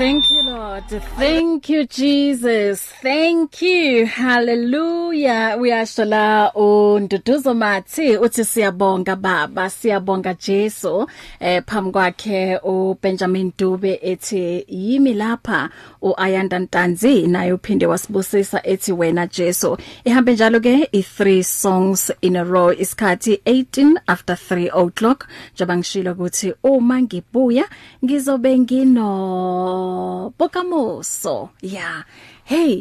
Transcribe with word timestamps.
Thank 0.00 0.30
you, 0.30 0.42
Lord. 0.44 0.88
Thank 0.88 1.68
you, 1.68 1.84
Jesus. 1.86 2.80
Thank 3.02 3.60
you. 3.60 4.06
Hallelujah. 4.06 5.54
Uyashola 5.60 6.52
unduduzo 6.54 7.54
mathi 7.54 8.16
uthi 8.16 8.44
siyabonga 8.44 9.16
baba, 9.16 9.70
siyabonga 9.70 10.34
Jesu. 10.34 11.06
Eh 11.40 11.62
phambi 11.66 11.90
kwakhe 11.92 12.60
uBenjamin 12.64 13.52
Dube 13.58 13.98
ethi 14.02 14.64
yimi 14.68 15.14
lapha 15.14 15.68
uAyanda 16.02 16.58
Ntanzi 16.58 17.26
naye 17.26 17.52
uphinde 17.52 17.86
wasibusisa 17.86 18.66
ethi 18.66 18.92
wena 18.92 19.26
Jesu. 19.26 19.76
Ihambe 20.04 20.32
njalo 20.32 20.60
ke 20.60 20.88
i3 20.92 21.42
songs 21.42 22.12
in 22.22 22.36
a 22.36 22.44
row 22.44 22.72
isikhathi 22.72 23.34
18 23.46 24.00
after 24.06 24.34
3 24.36 24.70
o'clock. 24.72 25.28
Njengoba 25.54 25.76
ngishilo 25.76 26.12
ukuthi 26.12 26.54
uma 26.64 27.02
ngibuya 27.02 27.64
ngizobe 28.04 28.58
ngino 28.58 29.89
Oh, 29.92 30.32
bokamoso. 30.38 31.36
Yeah. 31.62 32.02
Hey, 32.50 32.72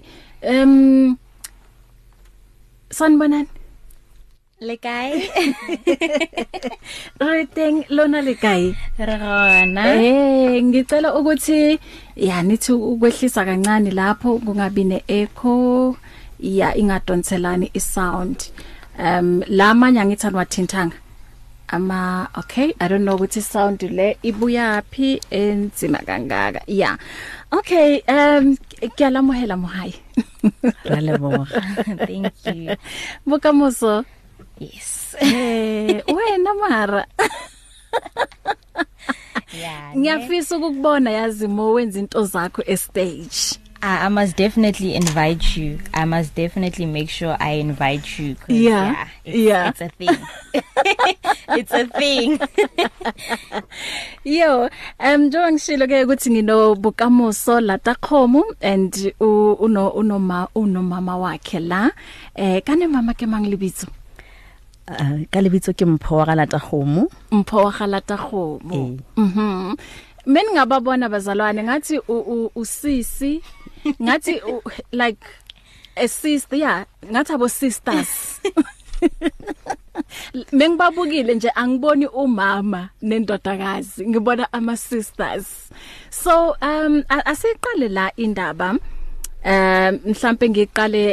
um 0.51 1.17
Sanbonani. 2.91 3.47
Le 4.67 4.75
kae? 4.85 5.09
Re 7.33 7.41
teng 7.55 7.77
lona 7.95 8.19
le 8.27 8.33
kae? 8.43 8.63
Re 9.07 9.15
gona. 9.23 9.83
Eh, 9.95 10.61
ngicela 10.67 11.09
ukuthi 11.19 11.61
ya 12.27 12.37
nithi 12.47 12.71
ukwehlisa 12.91 13.41
kancane 13.47 13.89
lapho 13.99 14.29
kungabi 14.43 14.83
ne 14.91 14.97
echo 15.19 15.95
ya 16.59 16.67
ingadonselani 16.81 17.67
i 17.73 17.79
sound. 17.93 18.37
Um 19.07 19.29
lamanye 19.57 19.99
angithani 20.01 20.35
wathintanga. 20.39 20.97
ama 21.71 22.25
okay 22.33 22.73
i 22.81 22.85
don't 22.89 23.05
know 23.05 23.15
ukuthi 23.15 23.41
sound 23.41 23.79
le 23.97 24.17
ibuyapi 24.25 25.21
enzima 25.41 26.01
kangaka 26.07 26.61
yeah 26.67 26.97
okay 27.51 28.01
um 28.09 28.57
kiyalamuhela 28.97 29.55
muhayi 29.57 29.93
ralebo 30.83 31.45
thank 32.09 32.33
you 32.49 32.73
bokamoso 33.25 34.03
yes 34.57 35.13
eh 35.21 36.01
wena 36.09 36.51
mara 36.53 37.03
yeah 39.53 39.93
ngiyafisa 39.97 40.57
ukukubona 40.57 41.09
yazi 41.11 41.47
mo 41.47 41.71
wenza 41.73 41.99
into 41.99 42.23
zakho 42.25 42.61
e 42.65 42.77
stage 42.77 43.61
I, 43.81 44.05
I 44.05 44.09
must 44.09 44.35
definitely 44.35 44.93
invite 44.95 45.55
you. 45.55 45.79
I 45.93 46.03
must 46.05 46.35
definitely 46.35 46.85
make 46.85 47.09
sure 47.09 47.37
I 47.39 47.51
invite 47.63 48.19
you. 48.19 48.35
Yeah. 48.47 49.07
Yeah 49.23 49.23
it's, 49.25 49.39
yeah. 49.39 49.69
it's 49.69 49.81
a 49.81 49.89
thing. 49.89 50.19
it's 51.49 51.71
a 51.71 51.85
thing. 51.99 52.29
Yo, 54.25 54.69
um 54.99 55.21
njengishilo 55.29 55.87
ke 55.87 56.03
ukuthi 56.03 56.29
ngino 56.31 56.75
bukamoso 56.75 57.59
lata 57.61 57.95
khomo 57.95 58.43
and 58.61 59.13
uno 59.19 59.89
unoma 59.91 60.47
unomama 60.55 61.17
wakhe 61.17 61.59
la. 61.59 61.89
Eh 62.35 62.61
kane 62.61 62.87
mama 62.87 63.13
ke 63.13 63.25
manglibitso. 63.25 63.87
Uh, 64.89 65.21
ka 65.31 65.39
lebitso 65.41 65.73
ke 65.73 65.85
mpho 65.85 66.15
wa 66.17 66.25
galata 66.25 66.59
khomo. 66.59 67.07
Mpho 67.31 67.57
wa 67.63 67.71
galata 67.71 68.17
khomo. 68.17 68.97
Mhm. 69.15 69.33
Mm 69.39 69.77
Men 70.25 70.45
ngababona 70.53 71.09
bazalwane 71.09 71.63
ngathi 71.63 71.99
usisi 72.55 73.41
ngathi 73.99 74.41
like 74.91 75.23
a 75.97 76.07
sister 76.07 76.55
yeah 76.57 76.79
ngathi 77.11 77.31
abo 77.35 77.47
sisters 77.49 78.41
Mengibabukile 80.51 81.33
nje 81.35 81.49
angiboni 81.55 82.05
umama 82.07 82.89
nendodakazi 83.01 84.07
ngibona 84.09 84.53
ama 84.53 84.77
sisters 84.77 85.69
so 86.09 86.55
um 86.61 87.03
asiqale 87.25 87.87
la 87.97 88.05
indaba 88.23 88.69
um 89.51 89.91
mhlambe 90.09 90.45
ngiqale 90.51 91.05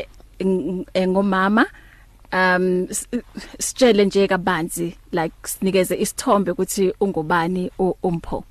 eh, 0.99 1.07
ngomama 1.13 1.65
um 2.33 2.65
sitshele 3.65 4.05
nje 4.05 4.23
kabanzi 4.33 4.89
like 5.13 5.35
sinikeze 5.49 5.95
isithombe 6.05 6.51
ukuthi 6.51 6.87
ungubani 7.01 7.71
umpho 8.09 8.45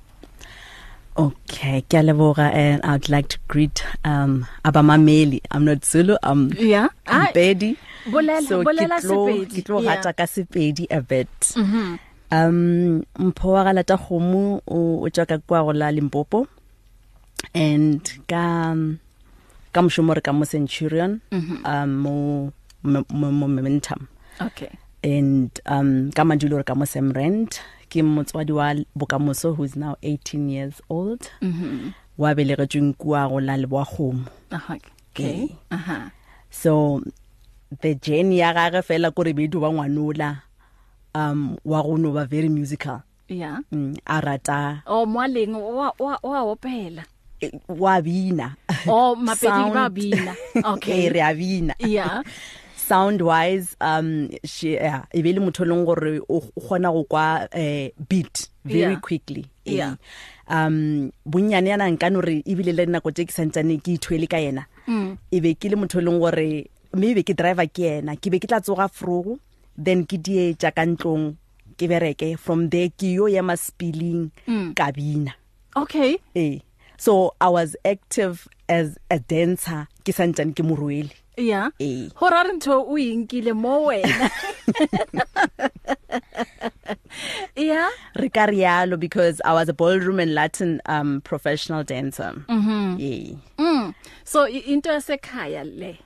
Okay, 1.18 1.80
Galevora 1.88 2.50
and 2.52 2.82
I'd 2.84 3.08
like 3.08 3.28
to 3.32 3.38
greet 3.48 3.80
um 4.04 4.44
abamameli. 4.66 5.40
I'm 5.50 5.64
not 5.64 5.82
Zulu, 5.82 6.16
I'm 6.22 6.52
Yeah. 6.58 6.88
I'm 7.06 7.32
Bedi. 7.32 7.78
Bolela 8.04 8.42
so 8.46 8.62
bolela 8.62 9.00
Sepedi. 9.00 9.54
Ke 9.56 9.60
tlo 9.64 9.80
hata 9.80 10.12
ka 10.12 10.26
Sepedi 10.28 10.84
a 10.90 11.00
bit. 11.00 11.30
Mhm. 11.56 11.98
Um 12.32 13.02
mpho 13.18 13.48
wa 13.52 13.64
gala 13.64 13.82
ta 13.82 13.96
gomo 13.96 14.60
o 14.68 15.00
o 15.02 15.08
tswa 15.08 15.24
ka 15.26 15.36
kwa 15.40 15.64
go 15.64 15.72
la 15.72 15.88
Limpopo. 15.90 16.46
And 17.54 18.02
ka 18.28 18.72
um, 18.76 19.00
ka 19.72 19.80
mshomo 19.80 20.14
re 20.16 20.20
ka 20.20 20.34
mo 20.36 20.44
Centurion 20.44 21.22
mm-hmm. 21.32 21.62
um 21.64 21.98
mo 21.98 22.52
momentum. 22.84 24.08
Okay. 24.38 24.76
And 25.02 25.48
um 25.64 26.12
ka 26.12 26.24
mandilo 26.28 26.58
re 26.60 26.62
ka 26.62 26.74
mo 26.74 26.84
Semrent. 26.84 27.56
Mhm. 27.56 27.75
ke 27.88 28.02
motswadi 28.02 28.52
wa 28.52 28.74
bokamoso 28.96 29.56
who 29.56 29.64
is 29.64 29.76
now 29.76 29.96
18 30.02 30.48
years 30.50 30.80
old 30.88 31.30
mhm 31.42 31.92
wa 32.18 32.34
belegetsweng 32.34 32.94
kwa 32.96 33.28
go 33.28 33.40
la 33.40 33.56
le 33.56 33.66
bwa 33.66 33.84
gomo 33.84 34.24
aha 34.50 34.78
okay 35.12 35.48
aha 35.70 36.10
so 36.50 37.02
the 37.82 37.94
journey 37.94 38.38
ya 38.38 38.54
gagwe 38.54 38.82
fela 38.82 39.10
gore 39.10 39.32
bedu 39.32 39.60
ba 39.60 39.70
ngwanola 39.72 40.42
um 41.14 41.56
wa 41.64 41.82
go 41.82 41.96
no 41.96 42.12
ba 42.12 42.24
very 42.24 42.48
musical 42.48 43.02
yeah 43.28 43.60
mm, 43.72 43.94
a 44.06 44.20
rata 44.20 44.82
o 44.86 45.02
oh, 45.02 45.06
mwaleng 45.06 45.52
wa 45.54 45.92
wa 45.98 46.18
wa 46.22 46.40
opela 46.42 47.04
e, 47.42 47.50
wa 47.68 48.00
bina 48.02 48.54
o 48.88 49.12
oh, 49.12 49.16
mapedi 49.16 49.62
ba 49.74 49.88
bina 49.90 50.32
okay 50.72 51.08
re 51.08 51.20
a 51.22 51.34
bina 51.34 51.74
yeah 51.78 52.22
sound 52.90 53.20
wise 53.30 53.68
um 53.90 54.08
she 54.52 54.68
yeah 54.74 55.00
e 55.12 55.20
be 55.26 55.30
le 55.36 55.40
motho 55.46 55.62
e 55.66 55.68
leng 55.70 55.84
gore 55.88 56.12
o 56.28 56.36
gona 56.66 56.90
go 56.96 57.02
kwa 57.12 57.26
eh, 57.64 57.90
beat 58.08 58.36
very 58.72 58.80
yeah. 58.94 59.00
quickly 59.08 59.44
e 59.64 59.74
yeah 59.80 59.94
um 60.48 60.76
bunyane 61.32 61.68
yana 61.72 61.90
nka 61.90 62.10
no 62.10 62.20
re 62.20 62.36
e 62.46 62.54
bile 62.54 62.72
le 62.78 62.86
nako 62.86 63.10
tse 63.12 63.24
ke 63.28 63.34
santsane 63.34 63.74
ke 63.82 63.96
ithwele 63.98 64.26
ka 64.30 64.36
yena 64.38 64.64
mm. 64.86 65.16
e 65.34 65.40
be 65.44 65.54
ke 65.54 65.68
le 65.72 65.76
motho 65.82 65.98
e 65.98 66.04
leng 66.06 66.20
gore 66.22 66.48
maybe 66.94 67.22
ke 67.26 67.34
driver 67.34 67.66
ke 67.66 67.82
yena 67.90 68.14
ke 68.16 68.30
be 68.30 68.38
ke 68.38 68.46
tla 68.46 68.62
tsoga 68.62 68.86
frogo 68.88 69.34
then 69.74 70.06
ke 70.06 70.22
die 70.22 70.54
tja 70.54 70.70
ka 70.70 70.86
ntlong 70.86 71.34
ke 71.76 71.90
bereke 71.90 72.36
from 72.38 72.70
there 72.70 72.88
ke 72.94 73.10
yo 73.18 73.26
ya 73.26 73.42
maspiling 73.42 74.30
mm. 74.46 74.70
kabina 74.78 75.34
okay 75.74 76.18
eh 76.38 76.62
so 76.98 77.18
i 77.42 77.48
was 77.50 77.74
active 77.84 78.46
as 78.78 78.94
a 79.10 79.18
dancer 79.18 79.90
ke 80.06 80.14
santsane 80.14 80.54
ke 80.54 80.62
moruele 80.62 81.14
yeah 81.36 81.68
eh. 81.80 82.08
horar 82.16 82.46
ntho 82.54 82.80
uyinkile 82.82 83.52
mo 83.52 83.84
wena 83.84 84.30
yeah 87.56 87.88
ricarialo 88.16 88.96
because 88.98 89.40
i 89.44 89.52
was 89.52 89.68
a 89.68 89.72
ballroom 89.72 90.18
and 90.20 90.34
latin 90.34 90.80
um 90.86 91.20
professional 91.20 91.84
dancer 91.84 92.32
mhm 92.48 92.68
mm 92.96 93.00
yeah 93.00 93.32
mm 93.58 93.92
so 94.24 94.46
into 94.48 94.88
yasekhaya 94.96 95.64
le 95.64 95.98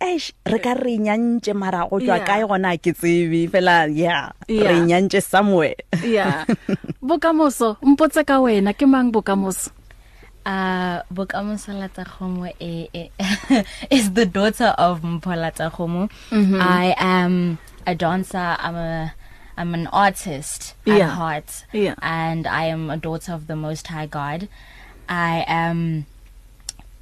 eish 0.00 0.32
re 0.46 0.58
ka 0.62 0.74
re 0.78 0.96
nyantse 1.02 1.50
mara 1.54 1.86
go 1.90 2.00
tjwa 2.00 2.18
kae 2.22 2.46
gona 2.46 2.76
ke 2.78 2.94
tsebe 2.98 3.48
fela 3.50 3.86
yeah 3.90 4.30
re 4.48 4.80
nyantse 4.90 5.20
somewhere 5.20 5.74
yeah 6.16 6.44
bokamoso 7.10 7.76
mpotse 7.82 8.24
ka 8.30 8.40
wena 8.46 8.72
ke 8.78 8.86
mang 8.86 9.10
bokamoso 9.10 9.70
Uh 10.46 11.02
Bokamosola 11.12 11.88
Tsagomo 11.88 12.52
e, 12.60 12.88
e, 12.92 13.10
is 13.90 14.12
the 14.12 14.26
daughter 14.26 14.74
of 14.76 15.00
Mphola 15.00 15.50
Tsagomo. 15.54 16.10
Mm 16.28 16.44
-hmm. 16.46 16.60
I 16.62 16.94
am 16.98 17.58
a 17.86 17.94
dancer. 17.94 18.56
I'm 18.60 18.76
a 18.76 19.14
I'm 19.56 19.72
an 19.72 19.86
artist 19.86 20.74
yeah. 20.84 20.96
at 20.96 21.10
heart. 21.16 21.64
Yeah. 21.72 21.94
And 22.02 22.46
I 22.46 22.64
am 22.66 22.90
a 22.90 22.96
daughter 22.98 23.32
of 23.32 23.46
the 23.46 23.56
most 23.56 23.86
high 23.86 24.04
God. 24.06 24.48
I 25.08 25.44
am 25.48 26.04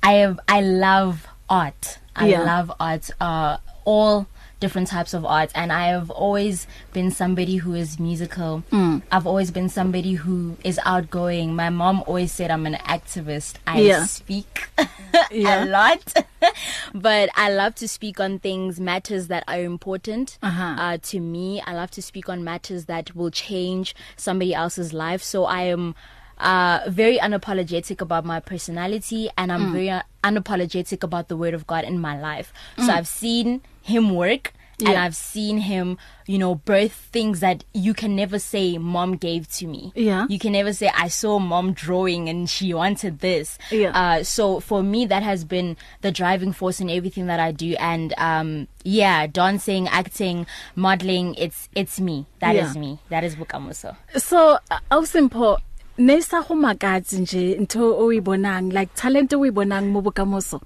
I 0.07 0.13
have 0.23 0.39
I 0.47 0.61
love 0.63 1.27
art. 1.49 1.99
I 2.15 2.29
yeah. 2.29 2.43
love 2.47 2.73
art 2.79 3.11
uh 3.21 3.57
all 3.85 4.27
different 4.63 4.87
types 4.87 5.13
of 5.13 5.27
art 5.27 5.51
and 5.57 5.73
I 5.73 5.89
have 5.89 6.09
always 6.09 6.69
been 6.93 7.11
somebody 7.11 7.57
who 7.57 7.75
is 7.75 7.99
musical. 7.99 8.63
Mm. 8.71 9.03
I've 9.11 9.27
always 9.27 9.51
been 9.51 9.69
somebody 9.69 10.13
who 10.15 10.57
is 10.63 10.79
outgoing. 10.87 11.57
My 11.57 11.69
mom 11.69 12.05
always 12.07 12.31
said 12.31 12.49
I'm 12.53 12.65
an 12.67 12.75
activist. 12.75 13.55
I 13.67 13.81
yeah. 13.81 14.05
speak 14.07 14.69
yeah. 15.33 15.65
a 15.65 15.67
lot. 15.67 16.25
but 16.95 17.29
I 17.35 17.51
love 17.51 17.75
to 17.75 17.89
speak 17.89 18.21
on 18.21 18.39
things 18.39 18.79
matters 18.79 19.27
that 19.27 19.43
are 19.49 19.61
important 19.61 20.39
uh-huh. 20.41 20.63
uh, 20.79 20.99
to 21.11 21.19
me. 21.19 21.61
I 21.61 21.75
love 21.75 21.91
to 21.91 22.01
speak 22.03 22.29
on 22.29 22.45
matters 22.45 22.85
that 22.85 23.17
will 23.17 23.33
change 23.33 23.97
somebody 24.17 24.55
else's 24.55 24.93
life. 24.93 25.25
So 25.25 25.45
I 25.47 25.63
am 25.63 25.97
uh, 26.39 26.83
very 26.87 27.19
unapologetic 27.19 28.01
about 28.01 28.25
my 28.25 28.39
personality 28.39 29.29
and 29.37 29.51
I'm 29.51 29.71
mm. 29.71 29.73
very 29.73 29.91
uh, 29.91 30.03
unapologetic 30.23 31.03
about 31.03 31.27
the 31.27 31.37
word 31.37 31.53
of 31.53 31.67
God 31.67 31.83
in 31.83 31.99
my 31.99 32.21
life. 32.21 32.53
Mm. 32.77 32.87
So 32.87 32.93
hmm. 32.93 32.99
I've 32.99 33.09
seen 33.09 33.61
him 33.83 34.15
work 34.15 34.53
yeah. 34.79 34.91
and 34.91 34.99
I've 34.99 35.15
seen 35.15 35.59
him, 35.59 35.99
you 36.27 36.39
know, 36.39 36.55
birth 36.57 36.93
things 37.13 37.41
that 37.41 37.65
you 37.73 37.95
can 37.95 38.17
never 38.17 38.39
say 38.39 38.79
mom 38.79 39.17
gave 39.17 39.51
to 39.55 39.67
me. 39.67 39.93
Yeah. 39.95 40.27
You 40.29 40.39
can 40.39 40.53
never 40.53 40.73
say 40.73 40.91
I 40.95 41.09
saw 41.09 41.39
mom 41.39 41.73
drawing 41.73 42.29
and 42.29 42.49
she 42.49 42.73
wanted 42.75 43.21
this. 43.21 43.59
Yeah. 43.71 43.91
Uh 43.91 44.25
so 44.25 44.61
for 44.61 44.83
me 44.83 45.07
that 45.07 45.23
has 45.23 45.45
been 45.45 45.77
the 46.01 46.11
driving 46.11 46.53
force 46.53 46.81
in 46.81 46.89
everything 46.91 47.27
that 47.27 47.39
I 47.39 47.53
do 47.53 47.75
and 47.79 48.13
um 48.19 48.67
yeah, 48.83 49.27
dancing, 49.27 49.89
acting, 49.89 50.47
modeling, 50.75 51.35
it's 51.37 51.69
it's 51.75 52.01
me. 52.01 52.27
That 52.41 52.57
yeah. 52.57 52.71
is 52.71 52.77
me. 52.77 52.99
That 53.09 53.25
is 53.25 53.37
Bukamuso. 53.37 53.97
So 54.17 54.59
awusimpo 54.91 55.55
uh, 55.55 55.57
nesa 55.99 56.43
ho 56.43 56.55
makatsi 56.55 57.19
nje 57.21 57.57
into 57.57 57.79
oyibonang 57.95 58.73
like 58.73 58.93
talent 58.95 59.31
oyibonang 59.31 59.91
mo 59.91 60.03
Bukamuso. 60.03 60.61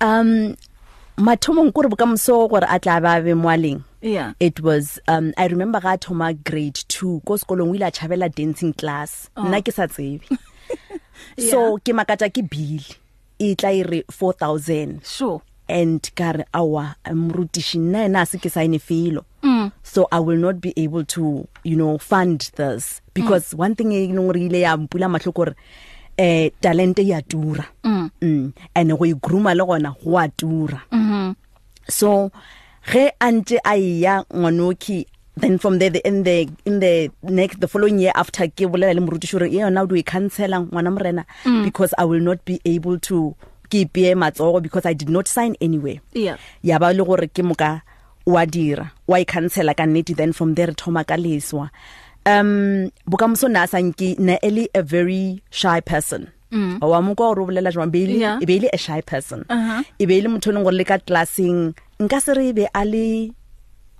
Um 0.00 0.56
mathomong 1.16 1.72
gore 1.72 1.88
bokamoso 1.88 2.48
gore 2.50 2.66
a 2.68 2.80
tla 2.80 3.00
ba 3.00 3.22
be 3.22 3.30
moaleng 3.34 3.84
yeah 4.00 4.32
it 4.40 4.58
was 4.60 4.98
um 5.06 5.32
i 5.36 5.46
remember 5.46 5.78
ga 5.80 5.96
thoma 5.96 6.32
grade 6.34 6.74
2 6.88 7.22
ko 7.22 7.38
sekolong 7.38 7.70
o 7.70 7.74
ile 7.74 7.86
a 7.86 7.92
chabela 7.92 8.26
dancing 8.34 8.72
class 8.74 9.30
oh. 9.36 9.46
nna 9.46 9.62
ke 9.62 9.70
sa 9.70 9.86
tsebe 9.86 10.26
so 11.50 11.78
ke 11.86 11.94
makata 11.94 12.26
ke 12.26 12.42
bill 12.42 12.82
e 13.38 13.54
tla 13.54 13.70
ire 13.70 14.02
e 14.02 14.04
4000 14.10 15.06
sure 15.06 15.38
and 15.70 16.10
kare 16.18 16.48
awa 16.50 16.96
mrutishi 17.06 17.78
nna 17.78 18.10
ena 18.10 18.26
se 18.26 18.42
ke 18.42 18.50
sign 18.50 18.74
filo 18.82 19.22
mm. 19.46 19.70
so 19.86 20.08
i 20.10 20.18
will 20.18 20.38
not 20.42 20.58
be 20.58 20.74
able 20.76 21.06
to 21.06 21.46
you 21.62 21.78
know 21.78 21.94
fund 21.98 22.50
this 22.58 22.88
mm. 22.98 23.14
because 23.14 23.54
mm. 23.54 23.62
one 23.62 23.76
thing 23.78 23.94
e 23.94 24.02
nngwe 24.10 24.34
re 24.34 24.40
e 24.42 24.46
ile 24.50 24.60
ya 24.66 24.76
mpula 24.76 25.08
mahlokore 25.08 25.54
eh 26.16 26.50
talent 26.60 26.98
ya 26.98 27.22
tura 27.22 27.64
mm, 27.84 28.10
mm. 28.22 28.52
and 28.74 28.90
go 28.90 29.04
igrooma 29.04 29.54
le 29.56 29.64
gona 29.66 29.94
go 30.04 30.18
a 30.18 30.28
tura 30.28 30.80
mm 30.92 31.02
-hmm. 31.10 31.34
so 31.90 32.30
ge 32.92 33.10
ante 33.20 33.58
a 33.64 33.74
ya 33.76 34.24
ngonoki 34.36 35.06
then 35.40 35.58
from 35.58 35.78
there 35.78 35.90
the, 35.90 35.98
in 36.08 36.22
the 36.24 36.42
in 36.64 36.80
the 36.80 37.10
next 37.22 37.58
the 37.60 37.66
following 37.66 37.98
year 37.98 38.12
after 38.14 38.46
ke 38.50 38.66
bolela 38.66 38.94
le 38.94 39.00
morutiši 39.00 39.34
gore 39.38 39.50
yeah 39.52 39.68
now 39.70 39.86
do 39.86 39.94
we 39.94 40.02
cancel 40.02 40.50
ngwana 40.54 40.90
morena 40.90 41.24
mm. 41.44 41.64
because 41.64 41.94
i 41.98 42.04
will 42.06 42.20
not 42.22 42.38
be 42.46 42.60
able 42.64 42.98
to 42.98 43.34
ke 43.68 43.86
pie 43.92 44.14
matsogo 44.14 44.60
because 44.62 44.86
i 44.86 44.94
did 44.94 45.08
not 45.10 45.26
sign 45.26 45.56
anywhere 45.60 45.98
yeah 46.12 46.38
ya 46.62 46.78
ba 46.78 46.92
le 46.92 47.02
gore 47.04 47.26
ke 47.26 47.42
moka 47.42 47.80
wa 48.26 48.46
dira 48.46 48.90
wa 49.08 49.18
i 49.18 49.22
e 49.22 49.24
cancela 49.24 49.74
ka 49.74 49.82
nnete 49.86 50.14
then 50.16 50.32
from 50.32 50.54
there 50.54 50.72
thoma 50.74 51.04
ka 51.04 51.16
leswa 51.16 51.70
um 52.26 52.90
bokamoso 53.08 53.48
nasa 53.48 53.80
nki 53.82 54.16
na 54.18 54.38
eli 54.42 54.68
a 54.74 54.82
very 54.82 55.42
shy 55.50 55.80
person 55.80 56.28
Mm. 56.52 56.78
Wa 56.80 57.02
mko 57.02 57.30
o 57.30 57.34
robolela 57.34 57.72
jwa 57.72 57.86
mbeli 57.86 58.20
yeah. 58.20 58.38
e 58.42 58.46
be 58.46 58.56
ile 58.56 58.68
a 58.72 58.78
shy 58.78 59.02
person. 59.02 59.40
Uh 59.50 59.56
-huh. 59.56 59.84
E 59.98 60.06
be 60.06 60.18
ile 60.18 60.28
motho 60.28 60.52
leng 60.52 60.62
gore 60.62 60.74
le 60.76 60.84
ka 60.84 60.98
classing 60.98 61.74
nka 62.00 62.20
se 62.20 62.34
re 62.34 62.48
e 62.48 62.52
be 62.52 62.68
a 62.72 62.84
le 62.84 63.32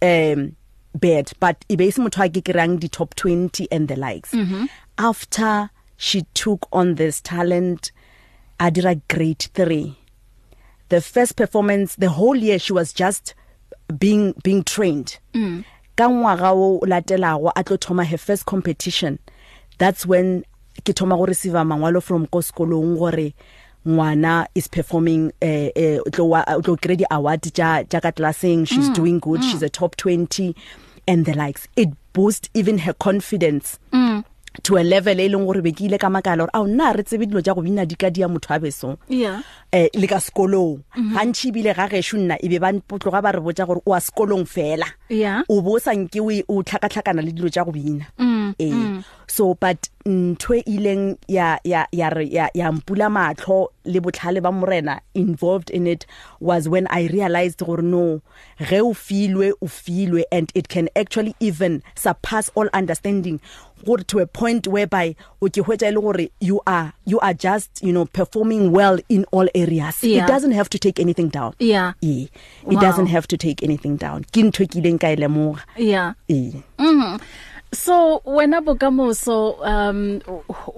um 0.02 0.52
bad 1.00 1.32
but 1.40 1.56
e 1.68 1.74
be 1.76 1.86
e 1.86 1.90
se 1.90 2.00
motho 2.00 2.22
a 2.22 2.28
ke 2.28 2.40
kirang 2.46 2.78
di 2.78 2.88
top 2.88 3.14
20 3.16 3.66
and 3.72 3.88
the 3.88 3.96
likes. 3.96 4.30
Mm 4.34 4.46
-hmm. 4.46 4.66
After 4.98 5.70
she 5.96 6.22
took 6.34 6.68
on 6.72 6.94
this 6.94 7.20
talent 7.22 7.90
Adira 8.60 9.00
grade 9.08 9.48
3. 9.54 9.94
The 10.90 11.00
first 11.00 11.34
performance 11.34 11.96
the 11.98 12.10
whole 12.10 12.36
year 12.38 12.58
she 12.60 12.72
was 12.72 12.92
just 12.94 13.34
being 13.98 14.32
being 14.44 14.62
trained. 14.62 15.18
Mm. 15.34 15.64
ka 15.96 16.08
ngwaga 16.08 16.52
o 16.52 16.80
latelago 16.86 17.52
a 17.54 17.62
tlo 17.64 17.76
thoma 17.78 18.04
her 18.04 18.18
first 18.18 18.46
competition 18.46 19.18
that's 19.78 20.04
when 20.06 20.44
ke 20.84 20.94
thoma 21.00 21.16
go 21.16 21.24
receive 21.26 21.52
mangwalo 21.52 22.02
from 22.02 22.26
ko 22.26 22.38
sekolong 22.40 22.96
gore 22.98 23.32
ngwana 23.88 24.46
is 24.54 24.66
performing 24.68 25.30
eh 25.40 25.70
eh 25.76 25.98
tlo 26.12 26.26
tlo 26.62 26.76
grade 26.82 27.04
award 27.10 27.50
ja 27.54 27.82
ja 27.90 28.00
ka 28.00 28.10
classing 28.12 28.64
she's 28.64 28.88
mm. 28.90 28.94
doing 28.94 29.18
good 29.20 29.40
mm. 29.40 29.50
she's 29.50 29.62
a 29.62 29.68
top 29.68 29.94
20 29.96 30.54
and 31.06 31.26
the 31.26 31.34
likes 31.34 31.68
it 31.76 31.90
boost 32.12 32.50
even 32.54 32.78
her 32.78 32.94
confidence 32.94 33.78
mm. 33.92 34.24
to 34.62 34.76
a 34.76 34.84
level 34.84 35.18
e 35.18 35.28
leng 35.28 35.44
gore 35.48 35.60
be 35.62 35.72
ke 35.72 35.84
ile 35.88 35.98
ka 35.98 36.08
makala 36.10 36.46
gore 36.46 36.54
a 36.54 36.62
nna 36.70 36.92
re 36.94 37.02
tsebe 37.02 37.26
dilo 37.26 37.42
tja 37.42 37.54
go 37.54 37.62
bina 37.64 37.84
di 37.86 37.96
ka 37.98 38.08
dia 38.10 38.28
motho 38.30 38.54
a 38.54 38.58
beso 38.62 38.94
yeah 39.08 39.42
eh 39.72 39.88
le 39.92 40.06
ka 40.06 40.20
sekolong 40.22 40.78
mhm. 40.96 41.14
ha 41.18 41.24
ntshi 41.26 41.50
bile 41.50 41.74
ga 41.74 41.88
geshu 41.90 42.18
nna 42.22 42.38
e 42.38 42.48
be 42.48 42.58
ba 42.62 42.70
ntpotloga 42.70 43.20
ba 43.22 43.30
re 43.34 43.40
botja 43.42 43.66
gore 43.66 43.82
o 43.86 43.94
a 43.94 44.00
sekolong 44.00 44.46
fela 44.46 44.86
yeah 45.10 45.42
o 45.50 45.60
bo 45.60 45.78
sa 45.78 45.90
nke 45.92 46.22
o 46.22 46.30
e, 46.30 46.42
tlhakatlhakana 46.46 47.22
le 47.24 47.32
dilo 47.34 47.48
tja 47.50 47.64
go 47.66 47.72
bina 47.74 48.06
mm, 48.16 48.54
eh 48.58 48.70
mm. 48.70 48.98
so 49.28 49.54
but 49.60 49.88
ntwe 50.06 50.60
ileng 50.64 51.16
ya 51.28 51.58
ya 51.64 51.86
ya 51.92 52.10
ya, 52.22 52.48
ya 52.54 52.72
mpula 52.72 53.10
matlo 53.10 53.68
le 53.84 54.00
botlhale 54.00 54.42
ba 54.42 54.52
morena 54.52 55.00
involved 55.14 55.70
in 55.70 55.86
it 55.86 56.06
was 56.40 56.68
when 56.68 56.86
i 56.90 57.06
realized 57.06 57.64
gore 57.64 57.82
no 57.82 58.20
ge 58.58 58.80
o 58.80 58.92
filwe 58.92 59.52
o 59.62 59.66
filwe 59.66 60.22
and 60.32 60.52
it 60.54 60.68
can 60.68 60.88
actually 60.94 61.34
even 61.40 61.82
surpass 61.94 62.50
all 62.54 62.68
understanding 62.74 63.40
gore 63.86 63.98
to 64.04 64.18
a 64.18 64.26
point 64.26 64.66
whereby 64.68 65.16
o 65.40 65.48
ke 65.48 65.62
hwetsa 65.64 65.88
ile 65.88 65.98
e 65.98 66.02
gore 66.02 66.28
you 66.40 66.60
are 66.66 66.92
you 67.06 67.18
are 67.20 67.34
just 67.34 67.82
you 67.82 67.92
know 67.92 68.04
performing 68.04 68.70
well 68.72 68.98
in 69.08 69.24
all 69.32 69.48
areas 69.54 70.04
yeah. 70.04 70.24
it 70.24 70.28
doesn't 70.28 70.52
have 70.52 70.68
to 70.68 70.78
take 70.78 71.00
anything 71.00 71.28
down 71.28 71.54
yeah 71.58 71.94
e 72.02 72.12
yeah. 72.66 72.72
it 72.72 72.74
wow. 72.76 72.80
doesn't 72.80 73.06
have 73.06 73.26
to 73.26 73.38
take 73.38 73.62
anything 73.62 73.96
down 73.96 74.24
ke 74.32 74.42
ntwe 74.44 74.66
ke 74.68 74.78
ileng 74.84 75.00
ka 75.00 75.08
ile 75.08 75.24
e 75.24 75.28
moga 75.32 75.64
yeah 75.78 76.12
e 76.28 76.52
mm 76.78 76.86
-hmm. 77.00 77.18
So 77.74 78.22
wena 78.24 78.60
bokamoso 78.60 79.58
um 79.66 80.22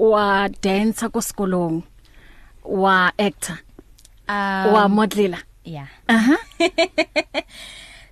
wa 0.00 0.48
dancer 0.48 1.12
ko 1.12 1.20
sekolong 1.20 1.84
wa 2.64 3.10
actor 3.20 3.60
um, 4.26 4.64
wa 4.72 4.88
modeler 4.88 5.42
yeah 5.62 5.88
uh-huh 6.08 6.40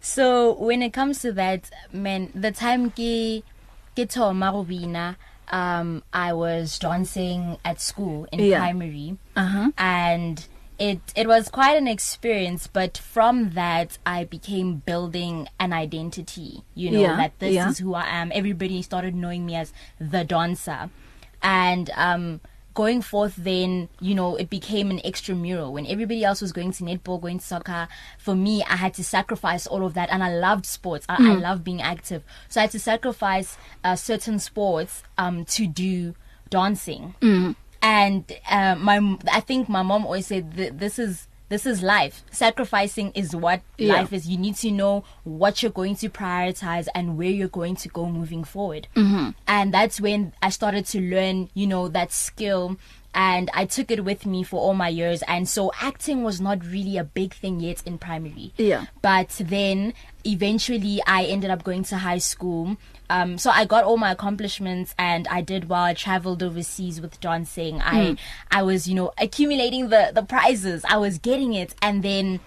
so 0.01 0.53
when 0.61 0.83
it 0.83 0.93
comes 0.93 1.23
to 1.23 1.33
that 1.33 1.65
man 1.97 2.29
the 2.37 2.53
time 2.53 2.91
ke 2.93 3.41
ke 3.97 4.05
thoma 4.07 4.53
go 4.53 4.63
bina 4.65 5.17
um 5.49 6.03
I 6.13 6.35
was 6.35 6.77
dancing 6.79 7.57
at 7.65 7.81
school 7.81 8.29
in 8.33 8.41
yeah. 8.53 8.61
primary 8.61 9.17
uh-huh 9.35 9.73
and 9.79 10.45
it 10.79 11.00
it 11.15 11.26
was 11.26 11.49
quite 11.49 11.76
an 11.76 11.87
experience 11.87 12.67
but 12.67 12.99
from 12.99 13.50
that 13.50 13.97
i 14.05 14.25
became 14.25 14.75
building 14.79 15.47
an 15.61 15.73
identity 15.73 16.62
you 16.75 16.91
know 16.91 17.00
yeah, 17.00 17.17
that 17.17 17.38
this 17.38 17.55
yeah. 17.55 17.69
is 17.71 17.79
who 17.79 17.94
i 17.94 18.06
am 18.09 18.31
everybody 18.35 18.82
started 18.82 19.15
knowing 19.15 19.47
me 19.47 19.55
as 19.55 19.73
the 20.00 20.25
dancer 20.25 20.91
and 21.43 21.91
um 21.97 22.41
going 22.75 23.00
forth 23.00 23.37
then 23.37 23.88
you 24.00 24.17
know 24.17 24.35
it 24.35 24.50
became 24.50 24.91
an 24.91 24.99
extramural 25.05 25.71
when 25.71 25.87
everybody 25.87 26.25
else 26.25 26.41
was 26.41 26.53
going 26.53 26.73
to 26.73 26.82
netball 26.82 27.21
going 27.21 27.38
to 27.38 27.47
soccer 27.47 27.87
for 28.19 28.35
me 28.35 28.61
i 28.65 28.75
had 28.75 28.93
to 28.93 29.05
sacrifice 29.05 29.69
all 29.69 29.87
of 29.87 29.94
that 29.94 30.11
and 30.11 30.25
i 30.25 30.35
loved 30.35 30.67
sports 30.67 31.06
i, 31.09 31.15
mm. 31.15 31.21
I 31.31 31.35
hmm. 31.35 31.41
love 31.41 31.62
being 31.62 31.82
active 31.82 32.25
so 32.49 32.61
i 32.61 32.62
had 32.62 32.73
to 32.73 32.81
sacrifice 32.81 33.56
uh, 33.85 33.94
certain 33.94 34.41
sports 34.41 35.05
um 35.19 35.44
to 35.44 35.69
do 35.69 36.17
dancing 36.50 37.15
mm. 37.21 37.55
and 37.85 38.25
uh, 38.51 38.75
my 38.77 39.17
I 39.31 39.41
think 39.41 39.69
my 39.69 39.83
mom 39.83 40.07
always 40.07 40.26
said 40.26 40.57
th- 40.57 40.73
this 40.75 40.99
is 40.99 41.29
this 41.50 41.67
is 41.67 41.83
life 41.83 42.25
sacrificing 42.33 43.12
is 43.14 43.37
what 43.37 43.61
yeah. 43.76 43.93
life 43.93 44.12
is 44.14 44.26
you 44.26 44.38
need 44.38 44.55
to 44.57 44.71
know 44.71 45.05
what 45.25 45.62
you're 45.62 45.71
going 45.71 45.95
to 45.97 46.09
prioritize 46.09 46.88
and 46.95 47.19
where 47.19 47.29
you're 47.29 47.47
going 47.61 47.76
to 47.76 47.88
go 47.91 48.07
moving 48.09 48.43
forward 48.43 48.88
mm-hmm. 48.97 49.31
and 49.47 49.75
that's 49.75 50.00
when 50.00 50.33
i 50.41 50.49
started 50.49 50.87
to 50.87 50.99
learn 50.99 51.50
you 51.53 51.67
know 51.67 51.87
that 51.87 52.11
skill 52.11 52.79
and 53.14 53.49
I 53.54 53.64
took 53.64 53.90
it 53.90 54.04
with 54.04 54.26
me 54.26 54.42
for 54.42 54.61
all 54.61 54.75
my 54.75 54.88
years 54.88 55.23
and 55.28 55.49
so 55.49 55.71
acting 55.80 56.25
was 56.25 56.40
not 56.40 56.64
really 56.66 56.97
a 56.99 57.04
big 57.04 57.33
thing 57.33 57.61
yet 57.61 57.83
in 57.87 57.97
primary. 57.99 58.52
Yeah. 58.56 58.87
But 59.02 59.30
then 59.40 59.94
eventually 60.25 61.00
I 61.06 61.25
ended 61.25 61.50
up 61.50 61.62
going 61.62 61.85
to 61.85 61.99
high 61.99 62.18
school. 62.18 62.76
Um 63.09 63.38
so 63.38 63.50
I 63.50 63.64
got 63.66 63.85
all 63.85 63.97
my 63.99 64.11
accomplishments 64.11 64.94
and 64.99 65.28
I 65.28 65.40
did 65.42 65.68
well. 65.68 65.83
I 65.85 65.94
traveled 65.94 66.42
overseas 66.42 67.00
with 67.00 67.21
dancing. 67.21 67.78
Mm. 67.78 67.85
I 67.87 68.04
hmm. 68.09 68.14
I 68.50 68.62
was, 68.62 68.88
you 68.88 68.94
know, 68.94 69.12
accumulating 69.18 69.88
the 69.90 70.11
the 70.14 70.23
prizes. 70.23 70.85
I 70.88 70.97
was 70.97 71.18
getting 71.18 71.54
it 71.54 71.75
and 71.83 72.02
then 72.02 72.40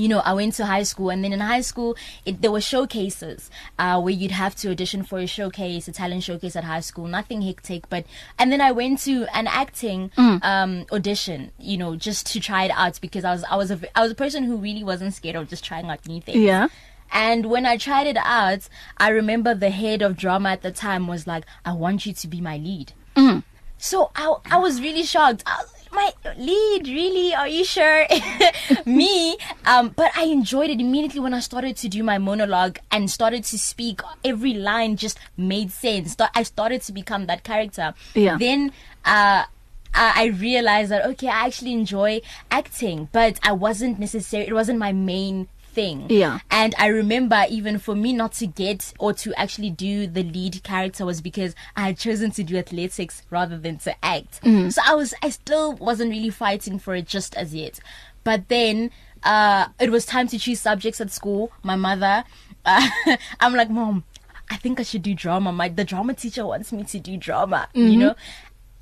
you 0.00 0.08
know, 0.08 0.20
I 0.20 0.32
went 0.32 0.54
to 0.54 0.64
high 0.66 0.82
school 0.84 1.10
and 1.10 1.22
then 1.22 1.32
in 1.32 1.40
high 1.40 1.60
school 1.60 1.94
it, 2.24 2.40
there 2.40 2.50
were 2.50 2.60
showcases 2.60 3.50
uh 3.78 4.00
where 4.00 4.12
you'd 4.14 4.30
have 4.30 4.54
to 4.56 4.70
audition 4.70 5.02
for 5.02 5.18
a 5.18 5.26
showcase, 5.26 5.86
a 5.88 5.92
talent 5.92 6.22
showcase 6.24 6.56
at 6.56 6.64
high 6.64 6.80
school, 6.80 7.06
nothing 7.06 7.42
hectic, 7.42 7.88
but 7.88 8.04
and 8.38 8.50
then 8.50 8.60
I 8.62 8.72
went 8.72 9.00
to 9.00 9.26
an 9.34 9.46
acting 9.46 10.10
mm. 10.16 10.42
um 10.42 10.86
audition, 10.90 11.52
you 11.58 11.76
know, 11.76 11.96
just 11.96 12.26
to 12.32 12.40
try 12.40 12.64
it 12.64 12.72
out 12.74 12.98
because 13.00 13.24
I 13.24 13.32
was 13.32 13.44
I 13.50 13.56
was 13.56 13.70
a 13.70 13.98
I 13.98 14.02
was 14.02 14.12
a 14.12 14.14
person 14.14 14.44
who 14.44 14.56
really 14.56 14.82
wasn't 14.82 15.12
scared 15.14 15.36
of 15.36 15.48
just 15.48 15.64
trying 15.64 15.88
out 15.90 16.06
new 16.06 16.20
things. 16.20 16.38
Yeah. 16.38 16.68
And 17.12 17.46
when 17.46 17.66
I 17.66 17.76
tried 17.76 18.06
it 18.06 18.16
out, 18.16 18.68
I 18.98 19.08
remember 19.08 19.52
the 19.54 19.70
head 19.70 20.00
of 20.00 20.16
drama 20.16 20.50
at 20.50 20.62
the 20.62 20.70
time 20.70 21.08
was 21.08 21.26
like, 21.26 21.42
"I 21.64 21.72
want 21.72 22.06
you 22.06 22.12
to 22.12 22.28
be 22.28 22.40
my 22.40 22.56
lead." 22.56 22.92
Mm. 23.16 23.42
So 23.78 24.12
I 24.14 24.32
I 24.52 24.58
was 24.58 24.80
really 24.80 25.02
shocked. 25.02 25.42
I, 25.44 25.64
my 25.92 26.10
lead 26.36 26.86
really 26.86 27.34
are 27.34 27.48
you 27.48 27.64
sure 27.64 28.06
me 28.86 29.36
um 29.66 29.88
but 29.90 30.10
i 30.16 30.24
enjoyed 30.24 30.70
it 30.70 30.80
immediately 30.80 31.20
when 31.20 31.34
i 31.34 31.40
started 31.40 31.76
to 31.76 31.88
do 31.88 32.02
my 32.02 32.16
monologue 32.18 32.78
and 32.90 33.10
started 33.10 33.42
to 33.44 33.58
speak 33.58 34.00
every 34.24 34.54
line 34.54 34.96
just 34.96 35.18
made 35.36 35.70
sense 35.70 36.16
i 36.34 36.42
started 36.42 36.80
to 36.80 36.92
become 36.92 37.26
that 37.26 37.42
character 37.44 37.92
yeah. 38.14 38.36
then 38.38 38.72
uh 39.04 39.44
I 39.92 40.26
realized 40.38 40.92
that 40.92 41.04
okay 41.04 41.26
I 41.26 41.46
actually 41.48 41.72
enjoy 41.72 42.20
acting 42.48 43.08
but 43.10 43.40
I 43.42 43.50
wasn't 43.50 43.98
necessarily 43.98 44.48
it 44.48 44.52
wasn't 44.52 44.78
my 44.78 44.92
main 44.92 45.48
thing. 45.72 46.06
Yeah. 46.08 46.40
And 46.50 46.74
I 46.78 46.86
remember 46.86 47.42
even 47.48 47.78
for 47.78 47.94
me 47.94 48.12
not 48.12 48.32
to 48.34 48.46
get 48.46 48.92
or 48.98 49.12
to 49.14 49.32
actually 49.38 49.70
do 49.70 50.06
the 50.06 50.22
lead 50.22 50.62
character 50.62 51.04
was 51.06 51.20
because 51.20 51.54
I 51.76 51.86
had 51.86 51.98
chosen 51.98 52.30
to 52.32 52.42
do 52.42 52.56
athletics 52.56 53.22
rather 53.30 53.58
than 53.58 53.78
to 53.78 54.04
act. 54.04 54.42
Mm. 54.42 54.72
So 54.72 54.82
I 54.84 54.94
was 54.94 55.14
I 55.22 55.30
still 55.30 55.72
wasn't 55.74 56.10
really 56.10 56.30
fighting 56.30 56.78
for 56.78 56.94
it 56.94 57.06
just 57.06 57.34
as 57.36 57.54
yet. 57.54 57.80
But 58.24 58.48
then 58.48 58.90
uh 59.22 59.68
it 59.78 59.90
was 59.90 60.06
time 60.06 60.28
to 60.28 60.38
choose 60.38 60.60
subjects 60.60 61.00
at 61.00 61.10
school. 61.10 61.52
My 61.62 61.76
mother 61.76 62.24
uh, 62.62 62.88
I'm 63.40 63.54
like, 63.54 63.70
"Mom, 63.70 64.04
I 64.50 64.56
think 64.58 64.80
I 64.80 64.82
should 64.82 65.00
do 65.02 65.14
drama. 65.14 65.50
My 65.52 65.68
the 65.70 65.82
drama 65.84 66.12
teacher 66.14 66.44
wants 66.44 66.72
me 66.72 66.84
to 66.84 66.98
do 66.98 67.16
drama, 67.16 67.68
mm-hmm. 67.74 67.88
you 67.88 67.96
know?" 67.96 68.14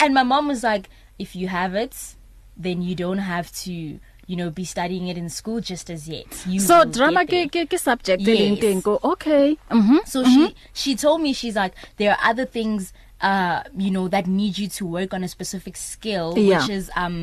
And 0.00 0.12
my 0.12 0.24
mom 0.24 0.48
was 0.48 0.64
like, 0.64 0.88
"If 1.16 1.36
you 1.36 1.46
have 1.46 1.76
it, 1.76 2.16
then 2.56 2.82
you 2.82 2.96
don't 2.96 3.18
have 3.18 3.52
to 3.62 4.00
you 4.28 4.36
know 4.36 4.50
be 4.50 4.64
studying 4.64 5.08
it 5.08 5.18
in 5.18 5.28
school 5.28 5.60
just 5.60 5.90
as 5.90 6.08
yet 6.08 6.26
you 6.54 6.60
So 6.68 6.76
drama 6.98 7.24
ke 7.32 7.40
ke 7.56 7.62
ke 7.74 7.80
subject 7.82 8.22
e 8.22 8.28
yes. 8.28 8.40
lentenko 8.44 8.94
okay 9.16 9.56
mhm 9.80 10.04
so 10.14 10.22
mm 10.22 10.28
-hmm. 10.28 10.32
she 10.32 10.92
she 10.92 10.96
told 11.04 11.20
me 11.26 11.32
she's 11.40 11.56
like 11.62 11.74
there 12.02 12.12
are 12.14 12.22
other 12.32 12.44
things 12.56 12.92
uh 13.28 13.64
you 13.84 13.90
know 13.94 14.06
that 14.14 14.28
need 14.32 14.58
you 14.62 14.66
to 14.80 14.86
work 14.96 15.14
on 15.18 15.24
a 15.24 15.28
specific 15.34 15.76
skill 15.84 16.36
yeah. 16.38 16.60
which 16.60 16.68
is 16.74 16.90
um 17.04 17.16